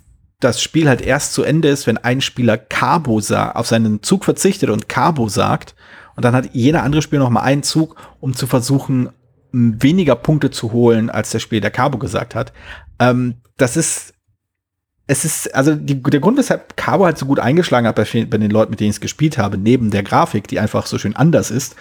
das 0.42 0.60
Spiel 0.60 0.88
halt 0.88 1.00
erst 1.00 1.32
zu 1.34 1.42
Ende 1.42 1.68
ist, 1.68 1.86
wenn 1.86 1.98
ein 1.98 2.20
Spieler 2.20 2.58
Cabo 2.58 3.20
auf 3.30 3.66
seinen 3.66 4.02
Zug 4.02 4.24
verzichtet 4.24 4.70
und 4.70 4.88
Cabo 4.88 5.28
sagt. 5.28 5.74
Und 6.16 6.24
dann 6.24 6.34
hat 6.34 6.50
jeder 6.52 6.82
andere 6.82 7.02
Spieler 7.02 7.22
noch 7.22 7.30
mal 7.30 7.42
einen 7.42 7.62
Zug, 7.62 7.96
um 8.20 8.34
zu 8.34 8.46
versuchen, 8.46 9.10
weniger 9.52 10.16
Punkte 10.16 10.50
zu 10.50 10.72
holen, 10.72 11.10
als 11.10 11.30
der 11.30 11.38
Spieler 11.38 11.60
der 11.60 11.70
Cabo 11.70 11.98
gesagt 11.98 12.34
hat. 12.34 12.52
Ähm, 12.98 13.36
das 13.56 13.76
ist, 13.76 14.14
es 15.06 15.24
ist, 15.24 15.54
also 15.54 15.74
die, 15.74 16.02
der 16.02 16.20
Grund, 16.20 16.38
weshalb 16.38 16.76
Cabo 16.76 17.04
halt 17.04 17.18
so 17.18 17.26
gut 17.26 17.38
eingeschlagen 17.38 17.86
hat 17.86 17.96
bei, 17.96 18.04
bei 18.04 18.38
den 18.38 18.50
Leuten, 18.50 18.70
mit 18.70 18.80
denen 18.80 18.90
ich 18.90 18.96
es 18.96 19.00
gespielt 19.00 19.38
habe, 19.38 19.58
neben 19.58 19.90
der 19.90 20.02
Grafik, 20.02 20.48
die 20.48 20.58
einfach 20.58 20.86
so 20.86 20.98
schön 20.98 21.14
anders 21.14 21.50
ist, 21.50 21.76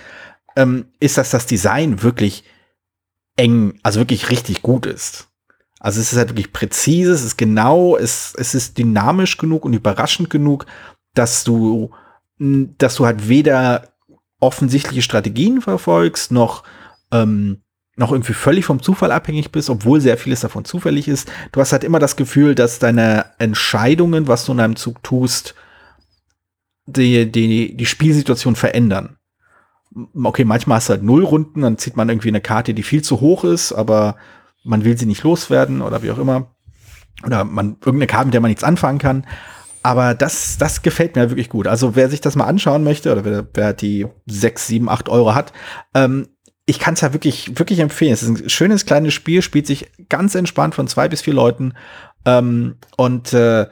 ähm, 0.56 0.86
ist, 1.00 1.18
dass 1.18 1.32
das 1.32 1.46
Design 1.46 2.04
wirklich 2.04 2.44
eng, 3.38 3.80
also 3.84 4.00
wirklich 4.00 4.30
richtig 4.30 4.62
gut 4.62 4.86
ist. 4.86 5.31
Also 5.84 6.00
es 6.00 6.14
ist 6.14 6.20
halt 6.20 6.30
wirklich 6.30 6.54
präzise, 6.54 7.12
es 7.12 7.24
ist 7.24 7.38
genau, 7.38 7.98
es, 7.98 8.36
es 8.38 8.54
ist 8.54 8.78
dynamisch 8.78 9.38
genug 9.38 9.66
und 9.66 9.74
überraschend 9.74 10.30
genug, 10.30 10.68
dass 11.16 11.44
du, 11.44 11.90
dass 12.38 12.96
du 12.96 13.06
halt 13.08 13.28
weder 13.28 13.90
offensichtliche 14.40 15.02
Strategien 15.02 15.60
verfolgst, 15.60 16.32
noch, 16.32 16.64
ähm, 17.12 17.64
noch 17.96 18.12
irgendwie 18.12 18.34
völlig 18.34 18.66
vom 18.66 18.84
Zufall 18.84 19.12
abhängig 19.12 19.52
bist, 19.52 19.72
obwohl 19.72 20.00
sehr 20.02 20.20
vieles 20.20 20.42
davon 20.42 20.66
zufällig 20.66 21.08
ist. 21.08 21.32
Du 21.52 21.60
hast 21.60 21.72
halt 21.72 21.84
immer 21.84 22.00
das 22.00 22.16
Gefühl, 22.16 22.54
dass 22.54 22.78
deine 22.78 23.26
Entscheidungen, 23.40 24.28
was 24.28 24.46
du 24.46 24.52
in 24.52 24.60
einem 24.60 24.76
Zug 24.76 25.02
tust, 25.02 25.56
die, 26.86 27.32
die, 27.32 27.76
die 27.76 27.86
Spielsituation 27.88 28.56
verändern. 28.56 29.18
Okay, 30.14 30.46
manchmal 30.46 30.78
hast 30.78 30.90
du 30.90 30.94
halt 30.94 31.04
null 31.04 31.24
Runden, 31.24 31.62
dann 31.62 31.80
zieht 31.80 31.98
man 31.98 32.08
irgendwie 32.08 32.30
eine 32.30 32.42
Karte, 32.42 32.76
die 32.76 32.84
viel 32.84 33.02
zu 33.02 33.20
hoch 33.20 33.44
ist, 33.44 33.74
aber 33.74 34.16
man 34.64 34.84
will 34.84 34.98
sie 34.98 35.06
nicht 35.06 35.24
loswerden 35.24 35.82
oder 35.82 36.04
wie 36.04 36.12
auch 36.12 36.18
immer. 36.18 36.56
Oder 37.26 37.44
man 37.44 37.78
irgendeine 37.80 38.08
Karte, 38.08 38.26
mit 38.26 38.34
der 38.34 38.42
man 38.42 38.50
nichts 38.50 38.64
anfangen 38.64 39.00
kann. 39.00 39.26
Aber 39.84 40.14
das, 40.14 40.58
das 40.58 40.82
gefällt 40.82 41.16
mir 41.16 41.30
wirklich 41.30 41.50
gut. 41.50 41.68
Also 41.68 41.96
wer 41.96 42.10
sich 42.10 42.22
das 42.22 42.36
mal 42.36 42.46
anschauen 42.46 42.84
möchte 42.84 43.12
oder 43.12 43.26
wer, 43.26 43.48
wer 43.54 43.74
die 43.74 44.08
sechs, 44.28 44.68
sieben, 44.68 44.90
acht 44.90 45.10
Euro 45.10 45.34
hat, 45.34 45.54
ähm, 45.96 46.28
ich 46.66 46.80
kann 46.80 46.94
es 46.94 47.02
ja 47.02 47.14
wirklich, 47.14 47.58
wirklich 47.58 47.80
empfehlen. 47.80 48.14
Es 48.14 48.24
ist 48.24 48.30
ein 48.30 48.50
schönes 48.50 48.86
kleines 48.86 49.14
Spiel, 49.14 49.42
spielt 49.42 49.66
sich 49.68 49.92
ganz 50.10 50.36
entspannt 50.36 50.76
von 50.76 50.88
zwei 50.88 51.10
bis 51.10 51.22
vier 51.22 51.34
Leuten. 51.34 51.74
Ähm, 52.26 52.76
und 52.96 53.34
äh, 53.34 53.68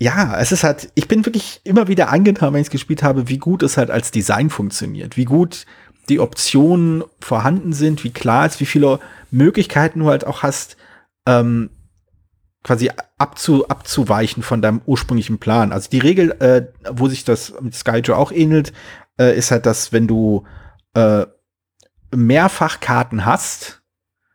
ja, 0.00 0.38
es 0.40 0.50
ist 0.50 0.64
halt, 0.64 0.90
ich 0.94 1.08
bin 1.08 1.26
wirklich 1.26 1.60
immer 1.64 1.86
wieder 1.86 2.08
angetan, 2.08 2.54
wenn 2.54 2.62
ich 2.62 2.68
es 2.68 2.72
gespielt 2.72 3.02
habe, 3.02 3.28
wie 3.28 3.36
gut 3.36 3.62
es 3.62 3.76
halt 3.76 3.90
als 3.90 4.10
Design 4.10 4.48
funktioniert, 4.48 5.18
wie 5.18 5.26
gut 5.26 5.66
die 6.10 6.20
Optionen 6.20 7.04
vorhanden 7.20 7.72
sind, 7.72 8.04
wie 8.04 8.10
klar 8.10 8.46
ist, 8.46 8.60
wie 8.60 8.66
viele 8.66 8.98
Möglichkeiten 9.30 10.00
du 10.00 10.06
halt 10.06 10.26
auch 10.26 10.42
hast, 10.42 10.76
ähm, 11.26 11.70
quasi 12.62 12.90
abzu, 13.16 13.68
abzuweichen 13.68 14.42
von 14.42 14.60
deinem 14.60 14.82
ursprünglichen 14.84 15.38
Plan. 15.38 15.72
Also 15.72 15.88
die 15.88 15.98
Regel, 15.98 16.32
äh, 16.40 16.66
wo 16.90 17.08
sich 17.08 17.24
das 17.24 17.54
mit 17.60 17.74
Skyjo 17.74 18.14
auch 18.14 18.32
ähnelt, 18.32 18.72
äh, 19.18 19.36
ist 19.36 19.50
halt, 19.50 19.64
dass 19.66 19.92
wenn 19.92 20.06
du 20.06 20.44
äh, 20.94 21.24
mehrfach 22.14 22.80
Karten 22.80 23.24
hast, 23.24 23.80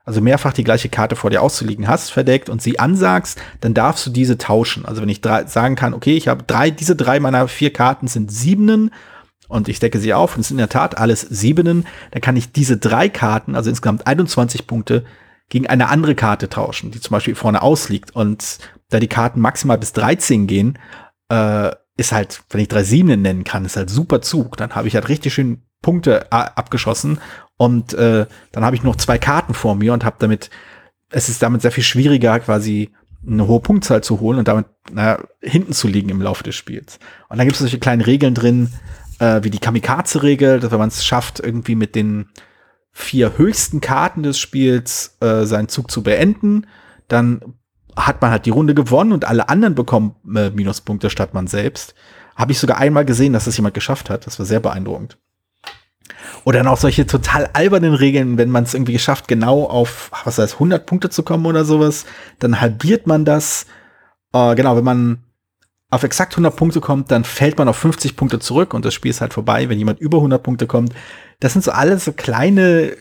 also 0.05 0.21
mehrfach 0.21 0.53
die 0.53 0.63
gleiche 0.63 0.89
Karte 0.89 1.15
vor 1.15 1.29
dir 1.29 1.41
auszuliegen 1.41 1.87
hast, 1.87 2.11
verdeckt 2.11 2.49
und 2.49 2.61
sie 2.61 2.79
ansagst, 2.79 3.39
dann 3.61 3.73
darfst 3.73 4.05
du 4.05 4.11
diese 4.11 4.37
tauschen. 4.37 4.85
Also 4.85 5.01
wenn 5.01 5.09
ich 5.09 5.21
drei, 5.21 5.45
sagen 5.45 5.75
kann, 5.75 5.93
okay, 5.93 6.15
ich 6.15 6.27
habe 6.27 6.43
drei, 6.43 6.69
diese 6.69 6.95
drei 6.95 7.19
meiner 7.19 7.47
vier 7.47 7.73
Karten 7.73 8.07
sind 8.07 8.31
Siebenen 8.31 8.91
und 9.47 9.69
ich 9.69 9.79
decke 9.79 9.99
sie 9.99 10.13
auf 10.13 10.35
und 10.35 10.41
es 10.41 10.47
sind 10.47 10.55
in 10.55 10.59
der 10.59 10.69
Tat 10.69 10.97
alles 10.97 11.21
Siebenen, 11.21 11.85
dann 12.11 12.21
kann 12.21 12.35
ich 12.35 12.51
diese 12.51 12.77
drei 12.77 13.09
Karten, 13.09 13.55
also 13.55 13.69
insgesamt 13.69 14.07
21 14.07 14.67
Punkte, 14.67 15.05
gegen 15.49 15.67
eine 15.67 15.89
andere 15.89 16.15
Karte 16.15 16.49
tauschen, 16.49 16.91
die 16.91 16.99
zum 16.99 17.11
Beispiel 17.11 17.35
vorne 17.35 17.61
ausliegt. 17.61 18.15
Und 18.15 18.57
da 18.89 18.99
die 18.99 19.07
Karten 19.07 19.39
maximal 19.39 19.77
bis 19.77 19.93
13 19.93 20.47
gehen, 20.47 20.79
äh, 21.29 21.71
ist 21.97 22.11
halt, 22.11 22.43
wenn 22.49 22.61
ich 22.61 22.67
drei 22.67 22.83
Siebenen 22.83 23.21
nennen 23.21 23.43
kann, 23.43 23.65
ist 23.65 23.77
halt 23.77 23.89
super 23.89 24.21
Zug. 24.21 24.57
Dann 24.57 24.75
habe 24.75 24.87
ich 24.87 24.95
halt 24.95 25.07
richtig 25.07 25.33
schön 25.33 25.61
Punkte 25.81 26.25
äh, 26.31 26.35
abgeschossen 26.35 27.19
und 27.57 27.93
äh, 27.93 28.25
dann 28.51 28.65
habe 28.65 28.75
ich 28.75 28.83
noch 28.83 28.95
zwei 28.95 29.17
Karten 29.17 29.53
vor 29.53 29.75
mir 29.75 29.93
und 29.93 30.03
habe 30.03 30.17
damit, 30.19 30.49
es 31.09 31.29
ist 31.29 31.43
damit 31.43 31.61
sehr 31.61 31.71
viel 31.71 31.83
schwieriger, 31.83 32.39
quasi 32.39 32.89
eine 33.25 33.47
hohe 33.47 33.59
Punktzahl 33.59 34.03
zu 34.03 34.19
holen 34.19 34.39
und 34.39 34.47
damit 34.47 34.65
naja, 34.91 35.19
hinten 35.41 35.73
zu 35.73 35.87
liegen 35.87 36.09
im 36.09 36.21
Laufe 36.21 36.43
des 36.43 36.55
Spiels. 36.55 36.99
Und 37.29 37.37
dann 37.37 37.47
gibt 37.47 37.55
es 37.55 37.59
solche 37.59 37.79
kleinen 37.79 38.01
Regeln 38.01 38.33
drin, 38.33 38.71
äh, 39.19 39.43
wie 39.43 39.49
die 39.49 39.59
Kamikaze-Regel, 39.59 40.59
dass 40.59 40.71
wenn 40.71 40.79
man 40.79 40.89
es 40.89 41.05
schafft, 41.05 41.39
irgendwie 41.39 41.75
mit 41.75 41.95
den 41.95 42.29
vier 42.91 43.37
höchsten 43.37 43.81
Karten 43.81 44.23
des 44.23 44.39
Spiels 44.39 45.17
äh, 45.19 45.45
seinen 45.45 45.67
Zug 45.67 45.91
zu 45.91 46.01
beenden, 46.01 46.67
dann 47.07 47.41
hat 47.95 48.21
man 48.21 48.31
halt 48.31 48.45
die 48.45 48.51
Runde 48.51 48.73
gewonnen 48.73 49.11
und 49.11 49.25
alle 49.25 49.49
anderen 49.49 49.75
bekommen 49.75 50.15
äh, 50.35 50.49
Minuspunkte 50.49 51.09
statt 51.09 51.33
man 51.33 51.47
selbst. 51.47 51.93
Habe 52.35 52.51
ich 52.51 52.59
sogar 52.59 52.77
einmal 52.77 53.05
gesehen, 53.05 53.33
dass 53.33 53.45
das 53.45 53.57
jemand 53.57 53.73
geschafft 53.73 54.09
hat. 54.09 54.25
Das 54.27 54.39
war 54.39 54.45
sehr 54.45 54.59
beeindruckend. 54.59 55.17
Oder 56.43 56.59
dann 56.59 56.67
auch 56.67 56.77
solche 56.77 57.07
total 57.07 57.49
albernen 57.53 57.93
Regeln, 57.93 58.37
wenn 58.37 58.49
man 58.49 58.63
es 58.63 58.73
irgendwie 58.73 58.93
geschafft, 58.93 59.27
genau 59.27 59.63
auf, 59.63 60.11
was 60.23 60.37
heißt, 60.37 60.55
100 60.55 60.85
Punkte 60.85 61.09
zu 61.09 61.23
kommen 61.23 61.45
oder 61.45 61.65
sowas, 61.65 62.05
dann 62.39 62.61
halbiert 62.61 63.07
man 63.07 63.25
das. 63.25 63.65
Äh, 64.33 64.55
genau, 64.55 64.75
wenn 64.77 64.83
man 64.83 65.24
auf 65.89 66.03
exakt 66.03 66.33
100 66.33 66.55
Punkte 66.55 66.81
kommt, 66.81 67.11
dann 67.11 67.23
fällt 67.23 67.57
man 67.57 67.67
auf 67.67 67.77
50 67.77 68.15
Punkte 68.15 68.39
zurück 68.39 68.73
und 68.73 68.85
das 68.85 68.93
Spiel 68.93 69.11
ist 69.11 69.21
halt 69.21 69.33
vorbei. 69.33 69.69
Wenn 69.69 69.77
jemand 69.77 69.99
über 69.99 70.17
100 70.17 70.41
Punkte 70.41 70.67
kommt, 70.67 70.93
das 71.39 71.53
sind 71.53 71.63
so 71.63 71.71
alles 71.71 72.05
so 72.05 72.11
kleine, 72.11 72.95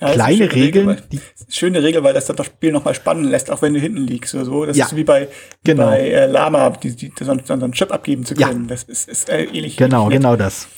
ja, 0.00 0.12
kleine 0.12 0.52
Regeln. 0.52 0.88
Regel, 0.88 1.02
weil, 1.12 1.20
schöne 1.48 1.82
Regel, 1.82 2.02
weil 2.02 2.14
das 2.14 2.26
dann 2.26 2.36
das 2.36 2.46
Spiel 2.46 2.72
nochmal 2.72 2.94
spannend 2.94 3.30
lässt, 3.30 3.50
auch 3.50 3.62
wenn 3.62 3.74
du 3.74 3.80
hinten 3.80 4.06
liegst 4.06 4.34
oder 4.34 4.44
so. 4.44 4.64
Das 4.64 4.76
ja, 4.76 4.86
ist 4.86 4.96
wie 4.96 5.04
bei, 5.04 5.28
genau. 5.62 5.86
bei 5.86 6.08
äh, 6.08 6.26
Lama, 6.26 6.70
die, 6.70 6.96
die, 6.96 7.12
so, 7.18 7.36
so 7.44 7.52
einen 7.52 7.72
Chip 7.72 7.92
abgeben 7.92 8.24
zu 8.24 8.34
können. 8.34 8.62
Ja. 8.62 8.68
Das 8.68 8.84
ist, 8.84 9.08
ist 9.08 9.28
äh, 9.28 9.44
ähnlich. 9.44 9.76
Genau, 9.76 10.08
genau 10.08 10.36
das. 10.36 10.68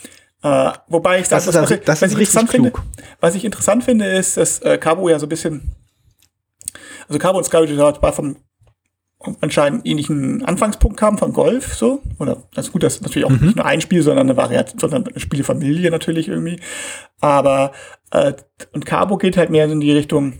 Äh, 0.42 0.72
wobei 0.88 1.20
ich 1.20 1.28
das, 1.28 1.46
das, 1.46 1.54
was, 1.54 1.70
ist, 1.70 1.88
das 1.88 2.02
was 2.02 2.12
ist 2.12 2.18
richtig 2.18 2.50
finde, 2.50 2.72
was 3.20 3.34
ich 3.34 3.44
interessant 3.44 3.84
finde, 3.84 4.06
ist, 4.06 4.36
dass 4.36 4.58
äh, 4.60 4.76
Cabo 4.76 5.08
ja 5.08 5.18
so 5.18 5.24
ein 5.24 5.30
bisschen, 5.30 5.74
also 7.08 7.18
Cabo 7.18 7.38
und 7.38 7.44
Sky 7.44 7.78
war 7.78 8.12
vom 8.12 8.36
anscheinend 9.40 9.86
ähnlichen 9.86 10.44
Anfangspunkt 10.44 11.00
haben 11.02 11.18
von 11.18 11.32
Golf, 11.32 11.74
so. 11.74 12.02
Oder 12.18 12.42
das 12.54 12.66
ist 12.66 12.72
gut, 12.72 12.82
das 12.82 12.96
ist 12.96 13.02
natürlich 13.02 13.26
auch 13.26 13.30
mhm. 13.30 13.46
nicht 13.46 13.56
nur 13.56 13.64
ein 13.64 13.80
Spiel, 13.80 14.02
sondern 14.02 14.28
eine 14.28 14.36
Variation, 14.36 14.78
sondern 14.78 15.06
eine 15.06 15.20
Spielefamilie 15.20 15.90
natürlich 15.90 16.28
irgendwie. 16.28 16.60
Aber 17.20 17.72
äh, 18.10 18.34
und 18.72 18.86
Cabo 18.86 19.16
geht 19.16 19.36
halt 19.36 19.50
mehr 19.50 19.64
in 19.64 19.80
die 19.80 19.92
Richtung, 19.92 20.34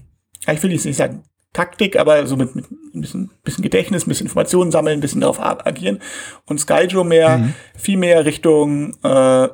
ich 0.46 0.62
will 0.62 0.72
jetzt 0.72 0.84
nicht 0.84 0.96
sagen 0.96 1.24
Taktik, 1.52 1.96
aber 1.96 2.26
so 2.26 2.36
mit, 2.36 2.56
mit 2.56 2.66
ein 2.70 3.00
bisschen, 3.00 3.30
bisschen 3.44 3.62
Gedächtnis, 3.62 4.06
ein 4.06 4.08
bisschen 4.08 4.26
Informationen 4.26 4.72
sammeln, 4.72 4.98
ein 4.98 5.00
bisschen 5.00 5.20
darauf 5.20 5.40
agieren. 5.40 6.00
Und 6.46 6.58
Skyjo 6.58 7.04
mehr, 7.04 7.38
mhm. 7.38 7.54
viel 7.76 7.96
mehr 7.96 8.24
Richtung, 8.24 8.96
äh, 9.04 9.48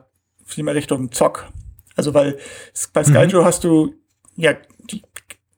viel 0.45 0.65
mehr 0.65 0.75
Richtung 0.75 1.13
Zock. 1.13 1.47
Also 1.97 2.15
weil 2.15 2.39
bei 2.95 3.05
Skyjo 3.05 3.43
mhm. 3.43 3.45
hast 3.45 3.65
du 3.65 3.95
ja 4.35 4.55
die, 4.91 5.03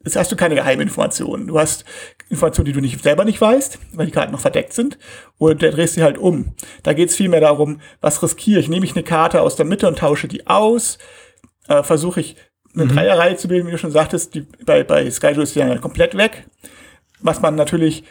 Jetzt 0.05 0.17
hast 0.17 0.33
du 0.33 0.37
keine 0.37 0.55
geheimen 0.55 0.83
Informationen. 0.83 1.47
Du 1.47 1.59
hast 1.59 1.85
Informationen, 2.33 2.65
die 2.65 2.73
du 2.73 2.81
nicht 2.81 3.03
selber 3.03 3.25
nicht 3.25 3.41
weißt, 3.41 3.79
weil 3.93 4.07
die 4.07 4.13
Karten 4.13 4.33
noch 4.33 4.41
verdeckt 4.41 4.73
sind, 4.73 4.99
und 5.39 5.61
der 5.63 5.71
drehst 5.71 5.95
sie 5.95 6.03
halt 6.03 6.19
um. 6.19 6.55
Da 6.83 6.95
geht 6.95 7.11
es 7.11 7.17
vielmehr 7.17 7.41
darum, 7.41 7.81
was 8.01 8.23
riskiere 8.23 8.59
ich? 8.59 8.69
Nehme 8.69 8.87
ich 8.87 8.97
eine 8.97 9.05
Karte 9.05 9.43
aus 9.43 9.55
der 9.55 9.67
Mitte 9.67 9.87
und 9.87 9.99
tausche 9.99 10.29
die 10.29 10.47
aus? 10.47 10.99
Äh, 11.69 11.83
Versuche 11.83 12.21
ich 12.21 12.37
eine 12.75 12.87
mhm. 12.87 12.89
Dreierreihe 12.89 13.37
zu 13.37 13.49
bilden, 13.49 13.67
wie 13.67 13.73
du 13.73 13.79
schon 13.79 13.91
sagtest, 13.91 14.35
die, 14.35 14.47
bei, 14.65 14.83
bei 14.83 15.11
Skyjo 15.11 15.43
ist 15.43 15.55
die 15.55 15.59
dann 15.61 15.81
komplett 15.81 16.17
weg. 16.17 16.47
Was 17.21 17.43
man 17.43 17.55
natürlich 17.55 18.03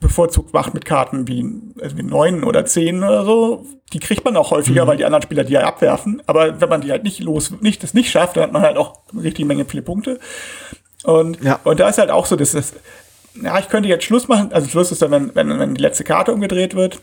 bevorzugt 0.00 0.52
macht 0.52 0.74
mit 0.74 0.84
Karten 0.84 1.28
wie, 1.28 1.44
also 1.80 1.96
wie 1.98 2.02
neun 2.02 2.44
oder 2.44 2.64
zehn 2.64 3.02
oder 3.02 3.24
so, 3.24 3.66
die 3.92 3.98
kriegt 3.98 4.24
man 4.24 4.36
auch 4.36 4.50
häufiger, 4.50 4.84
mhm. 4.84 4.88
weil 4.88 4.96
die 4.96 5.04
anderen 5.04 5.22
Spieler 5.22 5.44
die 5.44 5.52
ja 5.52 5.66
abwerfen. 5.66 6.22
Aber 6.26 6.60
wenn 6.60 6.68
man 6.68 6.80
die 6.80 6.90
halt 6.90 7.04
nicht 7.04 7.20
los, 7.20 7.52
nicht 7.60 7.82
das 7.82 7.94
nicht 7.94 8.10
schafft, 8.10 8.36
dann 8.36 8.44
hat 8.44 8.52
man 8.52 8.62
halt 8.62 8.78
auch 8.78 9.02
eine 9.12 9.22
richtige 9.22 9.46
Menge 9.46 9.66
viele 9.66 9.82
Punkte. 9.82 10.18
Und, 11.04 11.42
ja. 11.42 11.60
und 11.64 11.78
da 11.78 11.88
ist 11.88 11.98
halt 11.98 12.10
auch 12.10 12.26
so, 12.26 12.36
dass 12.36 12.52
das, 12.52 12.72
ja, 13.42 13.58
ich 13.58 13.68
könnte 13.68 13.88
jetzt 13.88 14.04
Schluss 14.04 14.28
machen. 14.28 14.52
Also 14.52 14.68
Schluss 14.68 14.92
ist 14.92 15.02
dann, 15.02 15.10
wenn, 15.10 15.34
wenn, 15.34 15.58
wenn 15.58 15.74
die 15.74 15.82
letzte 15.82 16.04
Karte 16.04 16.32
umgedreht 16.32 16.74
wird. 16.74 17.00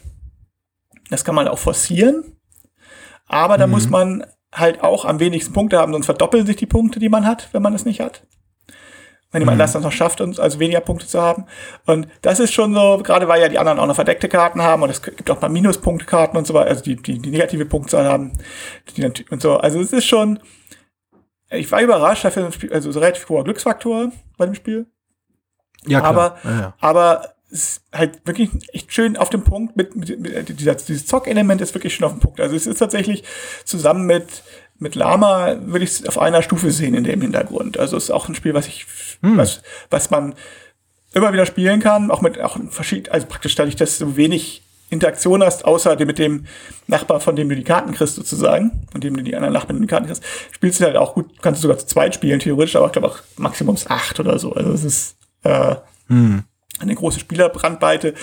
Das 1.09 1.23
kann 1.23 1.35
man 1.35 1.47
auch 1.47 1.59
forcieren. 1.59 2.37
Aber 3.27 3.57
da 3.57 3.67
mhm. 3.67 3.73
muss 3.73 3.89
man 3.89 4.25
halt 4.53 4.83
auch 4.83 5.05
am 5.05 5.19
wenigsten 5.19 5.53
Punkte 5.53 5.79
haben, 5.79 5.93
sonst 5.93 6.05
verdoppeln 6.05 6.45
sich 6.45 6.55
die 6.55 6.65
Punkte, 6.65 6.99
die 6.99 7.09
man 7.09 7.25
hat, 7.25 7.49
wenn 7.53 7.61
man 7.61 7.73
es 7.73 7.85
nicht 7.85 7.99
hat. 7.99 8.25
Wenn 9.31 9.41
jemand 9.41 9.57
mhm. 9.57 9.61
das 9.61 9.73
dann 9.73 9.81
noch 9.81 9.91
schafft, 9.91 10.21
also 10.21 10.59
weniger 10.59 10.81
Punkte 10.81 11.07
zu 11.07 11.19
haben. 11.19 11.45
Und 11.87 12.07
das 12.21 12.39
ist 12.39 12.53
schon 12.53 12.75
so, 12.75 12.99
gerade 13.01 13.27
weil 13.27 13.41
ja 13.41 13.49
die 13.49 13.57
anderen 13.57 13.79
auch 13.79 13.87
noch 13.87 13.95
verdeckte 13.95 14.29
Karten 14.29 14.61
haben 14.61 14.83
und 14.83 14.91
es 14.91 15.01
gibt 15.01 15.29
auch 15.31 15.41
mal 15.41 15.49
Minuspunktkarten 15.49 16.37
und 16.37 16.45
so 16.45 16.53
weiter, 16.53 16.69
also 16.69 16.83
die, 16.83 16.97
die, 16.97 17.17
die 17.17 17.31
negative 17.31 17.65
Punktzahl 17.65 18.05
haben. 18.05 18.33
Die, 18.95 19.11
und 19.31 19.41
so. 19.41 19.57
Also 19.57 19.79
es 19.81 19.91
ist 19.91 20.05
schon, 20.05 20.39
ich 21.49 21.71
war 21.71 21.81
überrascht, 21.81 22.25
dafür 22.25 22.51
also 22.71 22.91
so 22.91 22.99
relativ 22.99 23.27
hoher 23.27 23.43
Glücksfaktor 23.43 24.11
bei 24.37 24.45
dem 24.45 24.53
Spiel. 24.53 24.85
Ja, 25.87 25.99
klar. 25.99 26.11
Aber, 26.11 26.37
ja, 26.43 26.59
ja. 26.59 26.73
aber 26.79 27.33
es 27.51 27.63
ist 27.63 27.81
halt 27.93 28.25
wirklich 28.25 28.49
echt 28.73 28.91
schön 28.93 29.15
auf 29.15 29.29
dem 29.29 29.43
Punkt 29.43 29.75
mit, 29.77 29.95
mit, 29.95 30.19
mit 30.19 30.59
dieser, 30.59 30.75
dieses 30.75 31.05
Zock-Element 31.05 31.61
ist 31.61 31.75
wirklich 31.75 31.93
schön 31.93 32.05
auf 32.05 32.13
dem 32.13 32.19
Punkt. 32.19 32.39
Also 32.39 32.55
es 32.55 32.65
ist 32.65 32.79
tatsächlich 32.79 33.23
zusammen 33.63 34.05
mit 34.05 34.43
mit 34.79 34.95
Lama 34.95 35.55
würde 35.61 35.85
ich 35.85 35.91
es 35.91 36.07
auf 36.07 36.19
einer 36.19 36.41
Stufe 36.41 36.71
sehen 36.71 36.93
in 36.93 37.03
dem 37.03 37.21
Hintergrund. 37.21 37.79
Also 37.79 37.97
es 37.97 38.05
ist 38.05 38.11
auch 38.11 38.27
ein 38.27 38.35
Spiel, 38.35 38.53
was 38.53 38.67
ich, 38.67 38.85
hm. 39.21 39.37
was, 39.37 39.61
was 39.89 40.11
man 40.11 40.35
immer 41.13 41.31
wieder 41.33 41.45
spielen 41.45 41.79
kann, 41.79 42.11
auch 42.11 42.21
mit 42.21 42.39
auch 42.39 42.57
verschiedenen, 42.69 43.13
also 43.13 43.27
praktisch 43.27 43.55
dadurch, 43.55 43.75
dass 43.75 43.97
du 43.97 44.15
wenig 44.15 44.63
Interaktion 44.89 45.43
hast, 45.43 45.65
außer 45.65 45.95
mit 46.05 46.19
dem 46.19 46.45
Nachbar, 46.87 47.19
von 47.19 47.35
dem 47.35 47.49
du 47.49 47.55
die 47.55 47.63
Karten 47.63 47.93
kriegst, 47.93 48.15
sozusagen, 48.15 48.87
von 48.91 49.01
dem 49.01 49.17
du 49.17 49.23
die 49.23 49.35
anderen 49.35 49.53
Nachbarn 49.53 49.81
die 49.81 49.87
Karten 49.87 50.05
kriegst, 50.05 50.23
spielst 50.51 50.79
du 50.79 50.85
halt 50.85 50.97
auch 50.97 51.15
gut, 51.15 51.41
kannst 51.41 51.63
du 51.63 51.67
sogar 51.67 51.79
zu 51.79 51.87
zweit 51.87 52.13
spielen, 52.13 52.39
theoretisch, 52.39 52.75
aber 52.75 52.87
ich 52.87 52.91
glaube 52.91 53.07
auch 53.07 53.19
Maximums 53.37 53.87
acht 53.87 54.19
oder 54.19 54.37
so. 54.37 54.53
Also 54.53 54.71
es 54.71 54.83
ist 54.83 55.15
äh, 55.43 55.75
hm. 56.07 56.43
eine 56.79 56.95
große 56.95 57.19
Spielerbrandweite. 57.19 58.13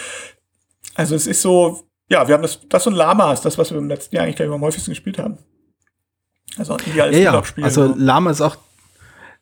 Also 0.95 1.15
es 1.15 1.27
ist 1.27 1.43
so, 1.43 1.85
ja, 2.09 2.27
wir 2.27 2.35
haben 2.35 2.43
das, 2.43 2.61
das 2.69 2.87
und 2.87 2.95
Lama 2.95 3.33
ist 3.33 3.43
das, 3.43 3.57
was 3.59 3.71
wir 3.71 3.79
im 3.79 3.89
letzten 3.89 4.17
Jahr 4.17 4.25
eigentlich 4.25 4.37
gleich 4.37 4.51
am 4.51 4.61
häufigsten 4.61 4.91
gespielt 4.91 5.19
haben. 5.19 5.39
Also 6.59 6.77
ideales 6.79 7.17
ja, 7.17 7.35
ja. 7.35 7.43
Also 7.63 7.89
so. 7.89 7.95
Lama 7.97 8.31
ist 8.31 8.41
auch 8.41 8.57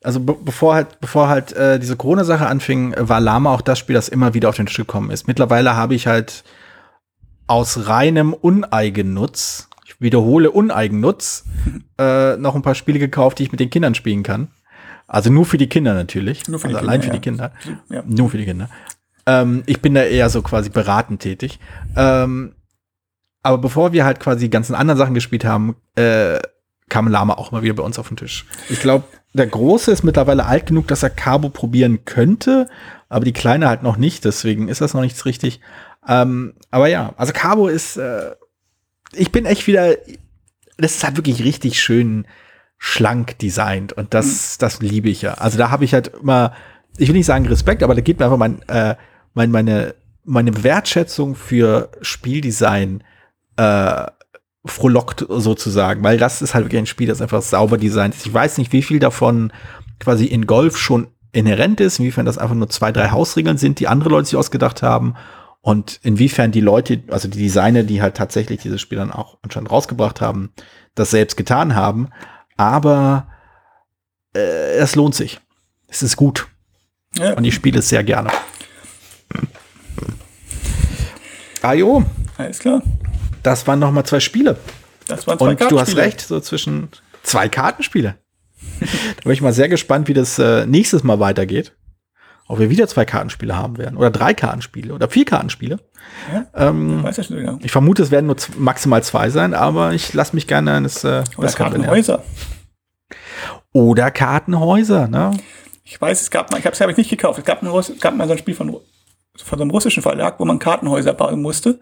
also 0.01 0.19
be 0.21 0.33
bevor 0.33 0.75
halt, 0.75 0.99
bevor 1.01 1.27
halt 1.27 1.51
äh, 1.53 1.77
diese 1.79 1.97
Corona-Sache 1.97 2.47
anfing, 2.47 2.95
war 2.97 3.19
Lama 3.19 3.53
auch 3.53 3.61
das 3.61 3.79
Spiel, 3.79 3.95
das 3.95 4.07
immer 4.07 4.33
wieder 4.33 4.49
auf 4.49 4.55
den 4.55 4.65
Tisch 4.65 4.77
gekommen 4.77 5.11
ist. 5.11 5.27
Mittlerweile 5.27 5.75
habe 5.75 5.93
ich 5.95 6.07
halt 6.07 6.43
aus 7.47 7.87
reinem 7.87 8.33
Uneigennutz, 8.33 9.67
ich 9.85 9.99
wiederhole 9.99 10.51
Uneigennutz, 10.51 11.43
äh, 11.99 12.37
noch 12.37 12.55
ein 12.55 12.61
paar 12.61 12.75
Spiele 12.75 12.99
gekauft, 12.99 13.39
die 13.39 13.43
ich 13.43 13.51
mit 13.51 13.59
den 13.59 13.69
Kindern 13.69 13.95
spielen 13.95 14.23
kann. 14.23 14.49
Also 15.09 15.31
nur 15.31 15.45
für 15.45 15.57
die 15.57 15.67
Kinder 15.67 15.93
natürlich. 15.95 16.47
Nur 16.47 16.59
für 16.59 16.67
also 16.67 16.77
die 16.77 16.83
allein 16.83 17.01
Kinder, 17.01 17.13
für 17.13 17.19
die 17.19 17.29
Kinder. 17.29 17.51
Ja. 17.89 18.03
Nur 18.05 18.29
für 18.29 18.37
die 18.37 18.45
Kinder. 18.45 18.69
Ähm, 19.25 19.63
ich 19.65 19.81
bin 19.81 19.95
da 19.95 20.03
eher 20.03 20.29
so 20.29 20.41
quasi 20.41 20.69
beratend 20.69 21.21
tätig. 21.21 21.59
Ähm, 21.95 22.53
aber 23.41 23.57
bevor 23.57 23.91
wir 23.91 24.05
halt 24.05 24.19
quasi 24.19 24.45
die 24.45 24.49
ganzen 24.49 24.75
anderen 24.75 24.97
Sachen 24.97 25.15
gespielt 25.15 25.45
haben, 25.45 25.75
äh, 25.95 26.39
kam 26.89 27.07
Lama 27.07 27.33
auch 27.35 27.51
mal 27.51 27.63
wieder 27.63 27.73
bei 27.73 27.83
uns 27.83 27.97
auf 27.97 28.07
den 28.07 28.17
Tisch. 28.17 28.45
Ich 28.69 28.79
glaube, 28.79 29.05
der 29.33 29.47
Große 29.47 29.91
ist 29.91 30.03
mittlerweile 30.03 30.45
alt 30.45 30.67
genug, 30.67 30.87
dass 30.87 31.03
er 31.03 31.09
Cabo 31.09 31.49
probieren 31.49 32.05
könnte, 32.05 32.67
aber 33.09 33.25
die 33.25 33.33
Kleine 33.33 33.67
halt 33.67 33.83
noch 33.83 33.97
nicht, 33.97 34.25
deswegen 34.25 34.67
ist 34.67 34.81
das 34.81 34.93
noch 34.93 35.01
nichts 35.01 35.25
richtig. 35.25 35.59
Ähm, 36.07 36.53
aber 36.71 36.87
ja, 36.87 37.13
also 37.17 37.33
Cabo 37.33 37.67
ist, 37.67 37.97
äh, 37.97 38.31
ich 39.13 39.31
bin 39.31 39.45
echt 39.45 39.67
wieder, 39.67 39.95
das 40.77 40.95
ist 40.95 41.03
halt 41.03 41.17
wirklich 41.17 41.43
richtig 41.43 41.81
schön 41.81 42.25
schlank 42.79 43.37
designt 43.39 43.93
und 43.93 44.13
das, 44.13 44.25
mhm. 44.25 44.61
das 44.61 44.81
liebe 44.81 45.09
ich 45.09 45.21
ja. 45.21 45.33
Also 45.35 45.57
da 45.57 45.69
habe 45.69 45.85
ich 45.85 45.93
halt 45.93 46.07
immer, 46.21 46.53
ich 46.97 47.07
will 47.09 47.15
nicht 47.15 47.25
sagen 47.25 47.45
Respekt, 47.45 47.83
aber 47.83 47.93
da 47.93 48.01
geht 48.01 48.17
mir 48.17 48.25
einfach 48.25 48.37
mein, 48.37 48.61
äh, 48.67 48.95
mein, 49.33 49.51
meine, 49.51 49.93
meine 50.23 50.63
Wertschätzung 50.63 51.35
für 51.35 51.91
Spieldesign 52.01 53.03
äh, 53.57 54.05
frohlockt 54.65 55.25
sozusagen, 55.27 56.03
weil 56.03 56.17
das 56.17 56.41
ist 56.41 56.53
halt 56.53 56.65
wirklich 56.65 56.79
ein 56.79 56.85
Spiel, 56.85 57.07
das 57.07 57.21
einfach 57.21 57.41
sauber 57.41 57.77
designt 57.77 58.15
ist. 58.15 58.25
Ich 58.25 58.33
weiß 58.33 58.57
nicht, 58.57 58.71
wie 58.71 58.81
viel 58.81 58.99
davon 58.99 59.51
quasi 59.99 60.25
in 60.25 60.47
Golf 60.47 60.77
schon 60.77 61.07
inhärent 61.31 61.81
ist, 61.81 61.99
inwiefern 61.99 62.25
das 62.25 62.37
einfach 62.37 62.55
nur 62.55 62.69
zwei, 62.69 62.91
drei 62.91 63.11
Hausregeln 63.11 63.57
sind, 63.57 63.79
die 63.79 63.87
andere 63.87 64.09
Leute 64.09 64.25
sich 64.25 64.35
ausgedacht 64.37 64.81
haben 64.81 65.15
und 65.61 65.99
inwiefern 66.03 66.51
die 66.51 66.61
Leute, 66.61 67.03
also 67.09 67.27
die 67.27 67.39
Designer, 67.39 67.83
die 67.83 68.01
halt 68.01 68.15
tatsächlich 68.15 68.61
dieses 68.61 68.79
Spiel 68.79 68.97
dann 68.97 69.11
auch 69.11 69.37
anscheinend 69.41 69.71
rausgebracht 69.71 70.21
haben, 70.21 70.51
das 70.95 71.11
selbst 71.11 71.35
getan 71.35 71.75
haben. 71.75 72.09
Aber 72.59 73.25
äh, 74.35 74.73
es 74.73 74.95
lohnt 74.95 75.15
sich. 75.15 75.39
Es 75.87 76.03
ist 76.03 76.17
gut. 76.17 76.47
Ja. 77.17 77.33
Und 77.35 77.45
ich 77.45 77.55
spiele 77.55 77.79
es 77.79 77.87
sehr 77.87 78.03
gerne. 78.03 78.31
Ajo. 81.61 82.03
Alles 82.37 82.59
klar. 82.59 82.83
Das 83.43 83.65
waren 83.65 83.79
noch 83.79 83.91
mal 83.91 84.03
zwei 84.03 84.19
Spiele. 84.19 84.57
Das 85.07 85.25
waren 85.25 85.39
zwei 85.39 85.51
Und 85.51 85.71
du 85.71 85.79
hast 85.79 85.95
recht, 85.95 86.19
so 86.19 86.41
zwischen 86.41 86.89
zwei 87.23 87.47
Kartenspiele. 87.47 88.17
da 88.81 89.21
bin 89.23 89.31
ich 89.31 89.41
mal 89.41 89.53
sehr 89.53 89.69
gespannt, 89.69 90.09
wie 90.09 90.13
das 90.13 90.37
äh, 90.37 90.65
nächstes 90.65 91.01
Mal 91.01 91.21
weitergeht 91.21 91.73
ob 92.49 92.57
wir 92.57 92.71
wieder 92.71 92.87
zwei 92.87 93.05
Kartenspiele 93.05 93.55
haben 93.55 93.77
werden 93.77 93.95
oder 93.95 94.09
drei 94.09 94.33
Kartenspiele 94.33 94.93
oder 94.93 95.07
vier 95.07 95.23
Kartenspiele. 95.23 95.79
Ja, 96.33 96.69
ähm, 96.69 97.03
weiß 97.03 97.17
ja 97.17 97.23
schon 97.23 97.37
genau. 97.37 97.59
Ich 97.61 97.71
vermute, 97.71 98.01
es 98.01 98.09
werden 98.09 98.25
nur 98.25 98.37
maximal 98.57 99.03
zwei 99.03 99.29
sein, 99.29 99.53
aber 99.53 99.93
ich 99.93 100.13
lasse 100.13 100.35
mich 100.35 100.47
gerne 100.47 100.73
eines 100.73 101.03
äh, 101.03 101.23
oder 101.37 101.51
Kartenhäuser. 101.51 102.23
Oder 103.71 104.09
Kartenhäuser, 104.09 105.07
ne? 105.07 105.31
Ich 105.83 106.01
weiß, 106.01 106.21
es 106.21 106.31
gab 106.31 106.51
mal, 106.51 106.57
ich 106.57 106.65
habe 106.65 106.73
es 106.73 106.81
hab 106.81 106.89
ich 106.89 106.97
nicht 106.97 107.11
gekauft. 107.11 107.37
Es 107.37 107.45
gab, 107.45 107.61
ein, 107.61 107.67
es 107.67 107.99
gab 107.99 108.15
mal 108.15 108.25
so 108.27 108.33
ein 108.33 108.39
Spiel 108.39 108.55
von, 108.55 108.71
von 108.71 109.57
so 109.59 109.61
einem 109.61 109.71
russischen 109.71 110.01
Verlag, 110.01 110.39
wo 110.39 110.45
man 110.45 110.57
Kartenhäuser 110.57 111.13
bauen 111.13 111.41
musste. 111.43 111.79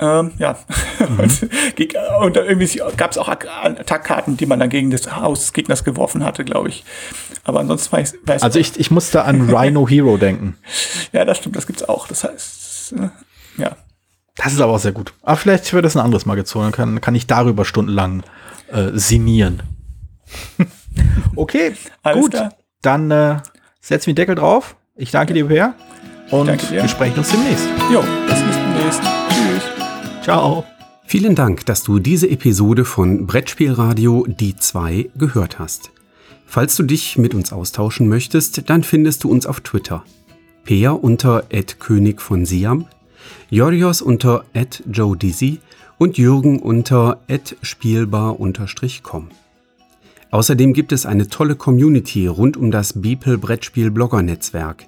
Ähm, 0.00 0.32
ja. 0.38 0.58
Mhm. 0.98 1.18
und, 2.20 2.36
irgendwie 2.36 2.80
gab 2.96 3.10
es 3.10 3.18
auch 3.18 3.28
Attackkarten, 3.28 4.36
die 4.36 4.46
man 4.46 4.58
dann 4.58 4.70
gegen 4.70 4.90
das 4.90 5.14
Haus 5.14 5.40
des 5.40 5.52
Gegners 5.52 5.84
geworfen 5.84 6.24
hatte, 6.24 6.44
glaube 6.44 6.70
ich. 6.70 6.84
Aber 7.44 7.60
ansonsten 7.60 7.92
weiß, 7.92 8.14
weiß 8.24 8.42
Also 8.42 8.58
ich, 8.58 8.78
ich 8.80 8.90
musste 8.90 9.24
an 9.24 9.50
Rhino 9.54 9.86
Hero 9.88 10.16
denken. 10.16 10.56
Ja, 11.12 11.24
das 11.24 11.38
stimmt, 11.38 11.56
das 11.56 11.66
gibt's 11.66 11.82
auch. 11.82 12.08
Das 12.08 12.24
heißt, 12.24 12.94
äh, 12.94 13.08
ja. 13.60 13.76
Das 14.36 14.52
ist 14.52 14.60
aber 14.60 14.72
auch 14.72 14.78
sehr 14.78 14.92
gut. 14.92 15.12
Aber 15.22 15.36
vielleicht 15.36 15.70
wird 15.72 15.84
das 15.84 15.96
ein 15.96 16.02
anderes 16.02 16.24
Mal 16.24 16.34
gezogen. 16.34 16.64
Dann 16.64 16.72
kann, 16.72 17.00
kann 17.00 17.14
ich 17.14 17.26
darüber 17.26 17.64
stundenlang 17.66 18.22
äh, 18.72 18.88
sinnieren. 18.94 19.62
okay, 21.36 21.74
gut. 22.14 22.30
Klar. 22.30 22.54
Dann 22.80 23.10
äh, 23.10 23.36
setzen 23.80 24.06
wir 24.06 24.14
den 24.14 24.16
Deckel 24.16 24.36
drauf. 24.36 24.76
Ich 24.96 25.10
danke 25.10 25.34
dir, 25.34 25.46
Per. 25.46 25.74
Und 26.30 26.70
wir 26.70 26.88
sprechen 26.88 27.18
uns 27.18 27.30
demnächst. 27.30 27.66
Jo, 27.92 28.02
bis 28.26 28.38
demnächst. 28.38 29.29
Ciao. 30.22 30.64
Vielen 31.06 31.34
Dank, 31.34 31.64
dass 31.66 31.82
du 31.82 31.98
diese 31.98 32.28
Episode 32.28 32.84
von 32.84 33.26
Brettspielradio 33.26 34.26
Die 34.28 34.54
2 34.54 35.10
gehört 35.16 35.58
hast. 35.58 35.90
Falls 36.46 36.76
du 36.76 36.82
dich 36.82 37.16
mit 37.16 37.34
uns 37.34 37.52
austauschen 37.52 38.06
möchtest, 38.08 38.68
dann 38.68 38.82
findest 38.84 39.24
du 39.24 39.30
uns 39.30 39.46
auf 39.46 39.60
Twitter. 39.60 40.04
Peer 40.64 41.02
unter 41.02 41.44
König 41.78 42.20
von 42.20 42.44
Siam, 42.44 42.84
Jorios 43.48 44.02
unter 44.02 44.44
Joe 44.90 45.16
Dizzy 45.16 45.60
und 45.96 46.18
Jürgen 46.18 46.58
unter 46.60 47.18
spielbar-com. 47.62 49.28
Außerdem 50.30 50.74
gibt 50.74 50.92
es 50.92 51.06
eine 51.06 51.28
tolle 51.28 51.56
Community 51.56 52.26
rund 52.26 52.56
um 52.56 52.70
das 52.70 53.00
Beeple 53.00 53.38
Brettspiel 53.38 53.90
Blogger 53.90 54.22
Netzwerk. 54.22 54.84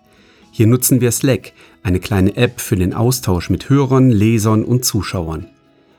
Hier 0.52 0.66
nutzen 0.66 1.00
wir 1.00 1.10
Slack, 1.10 1.52
eine 1.82 2.00
kleine 2.00 2.36
App 2.36 2.60
für 2.60 2.76
den 2.76 2.94
Austausch 2.94 3.50
mit 3.50 3.68
Hörern, 3.68 4.10
Lesern 4.10 4.64
und 4.64 4.84
Zuschauern. 4.84 5.48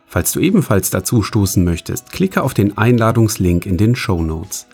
Falls 0.08 0.32
du 0.32 0.40
ebenfalls 0.40 0.90
dazu 0.90 1.22
stoßen 1.24 1.64
möchtest, 1.64 2.12
klicke 2.12 2.44
auf 2.44 2.54
den 2.54 2.78
Einladungslink 2.78 3.66
in 3.66 3.78
den 3.78 3.96
Show 3.96 4.22
Notes. 4.22 4.68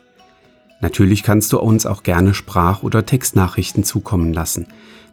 Natürlich 0.81 1.23
kannst 1.23 1.53
du 1.53 1.59
uns 1.59 1.85
auch 1.85 2.03
gerne 2.03 2.33
Sprach- 2.33 2.83
oder 2.83 3.05
Textnachrichten 3.05 3.83
zukommen 3.83 4.33
lassen. 4.33 4.67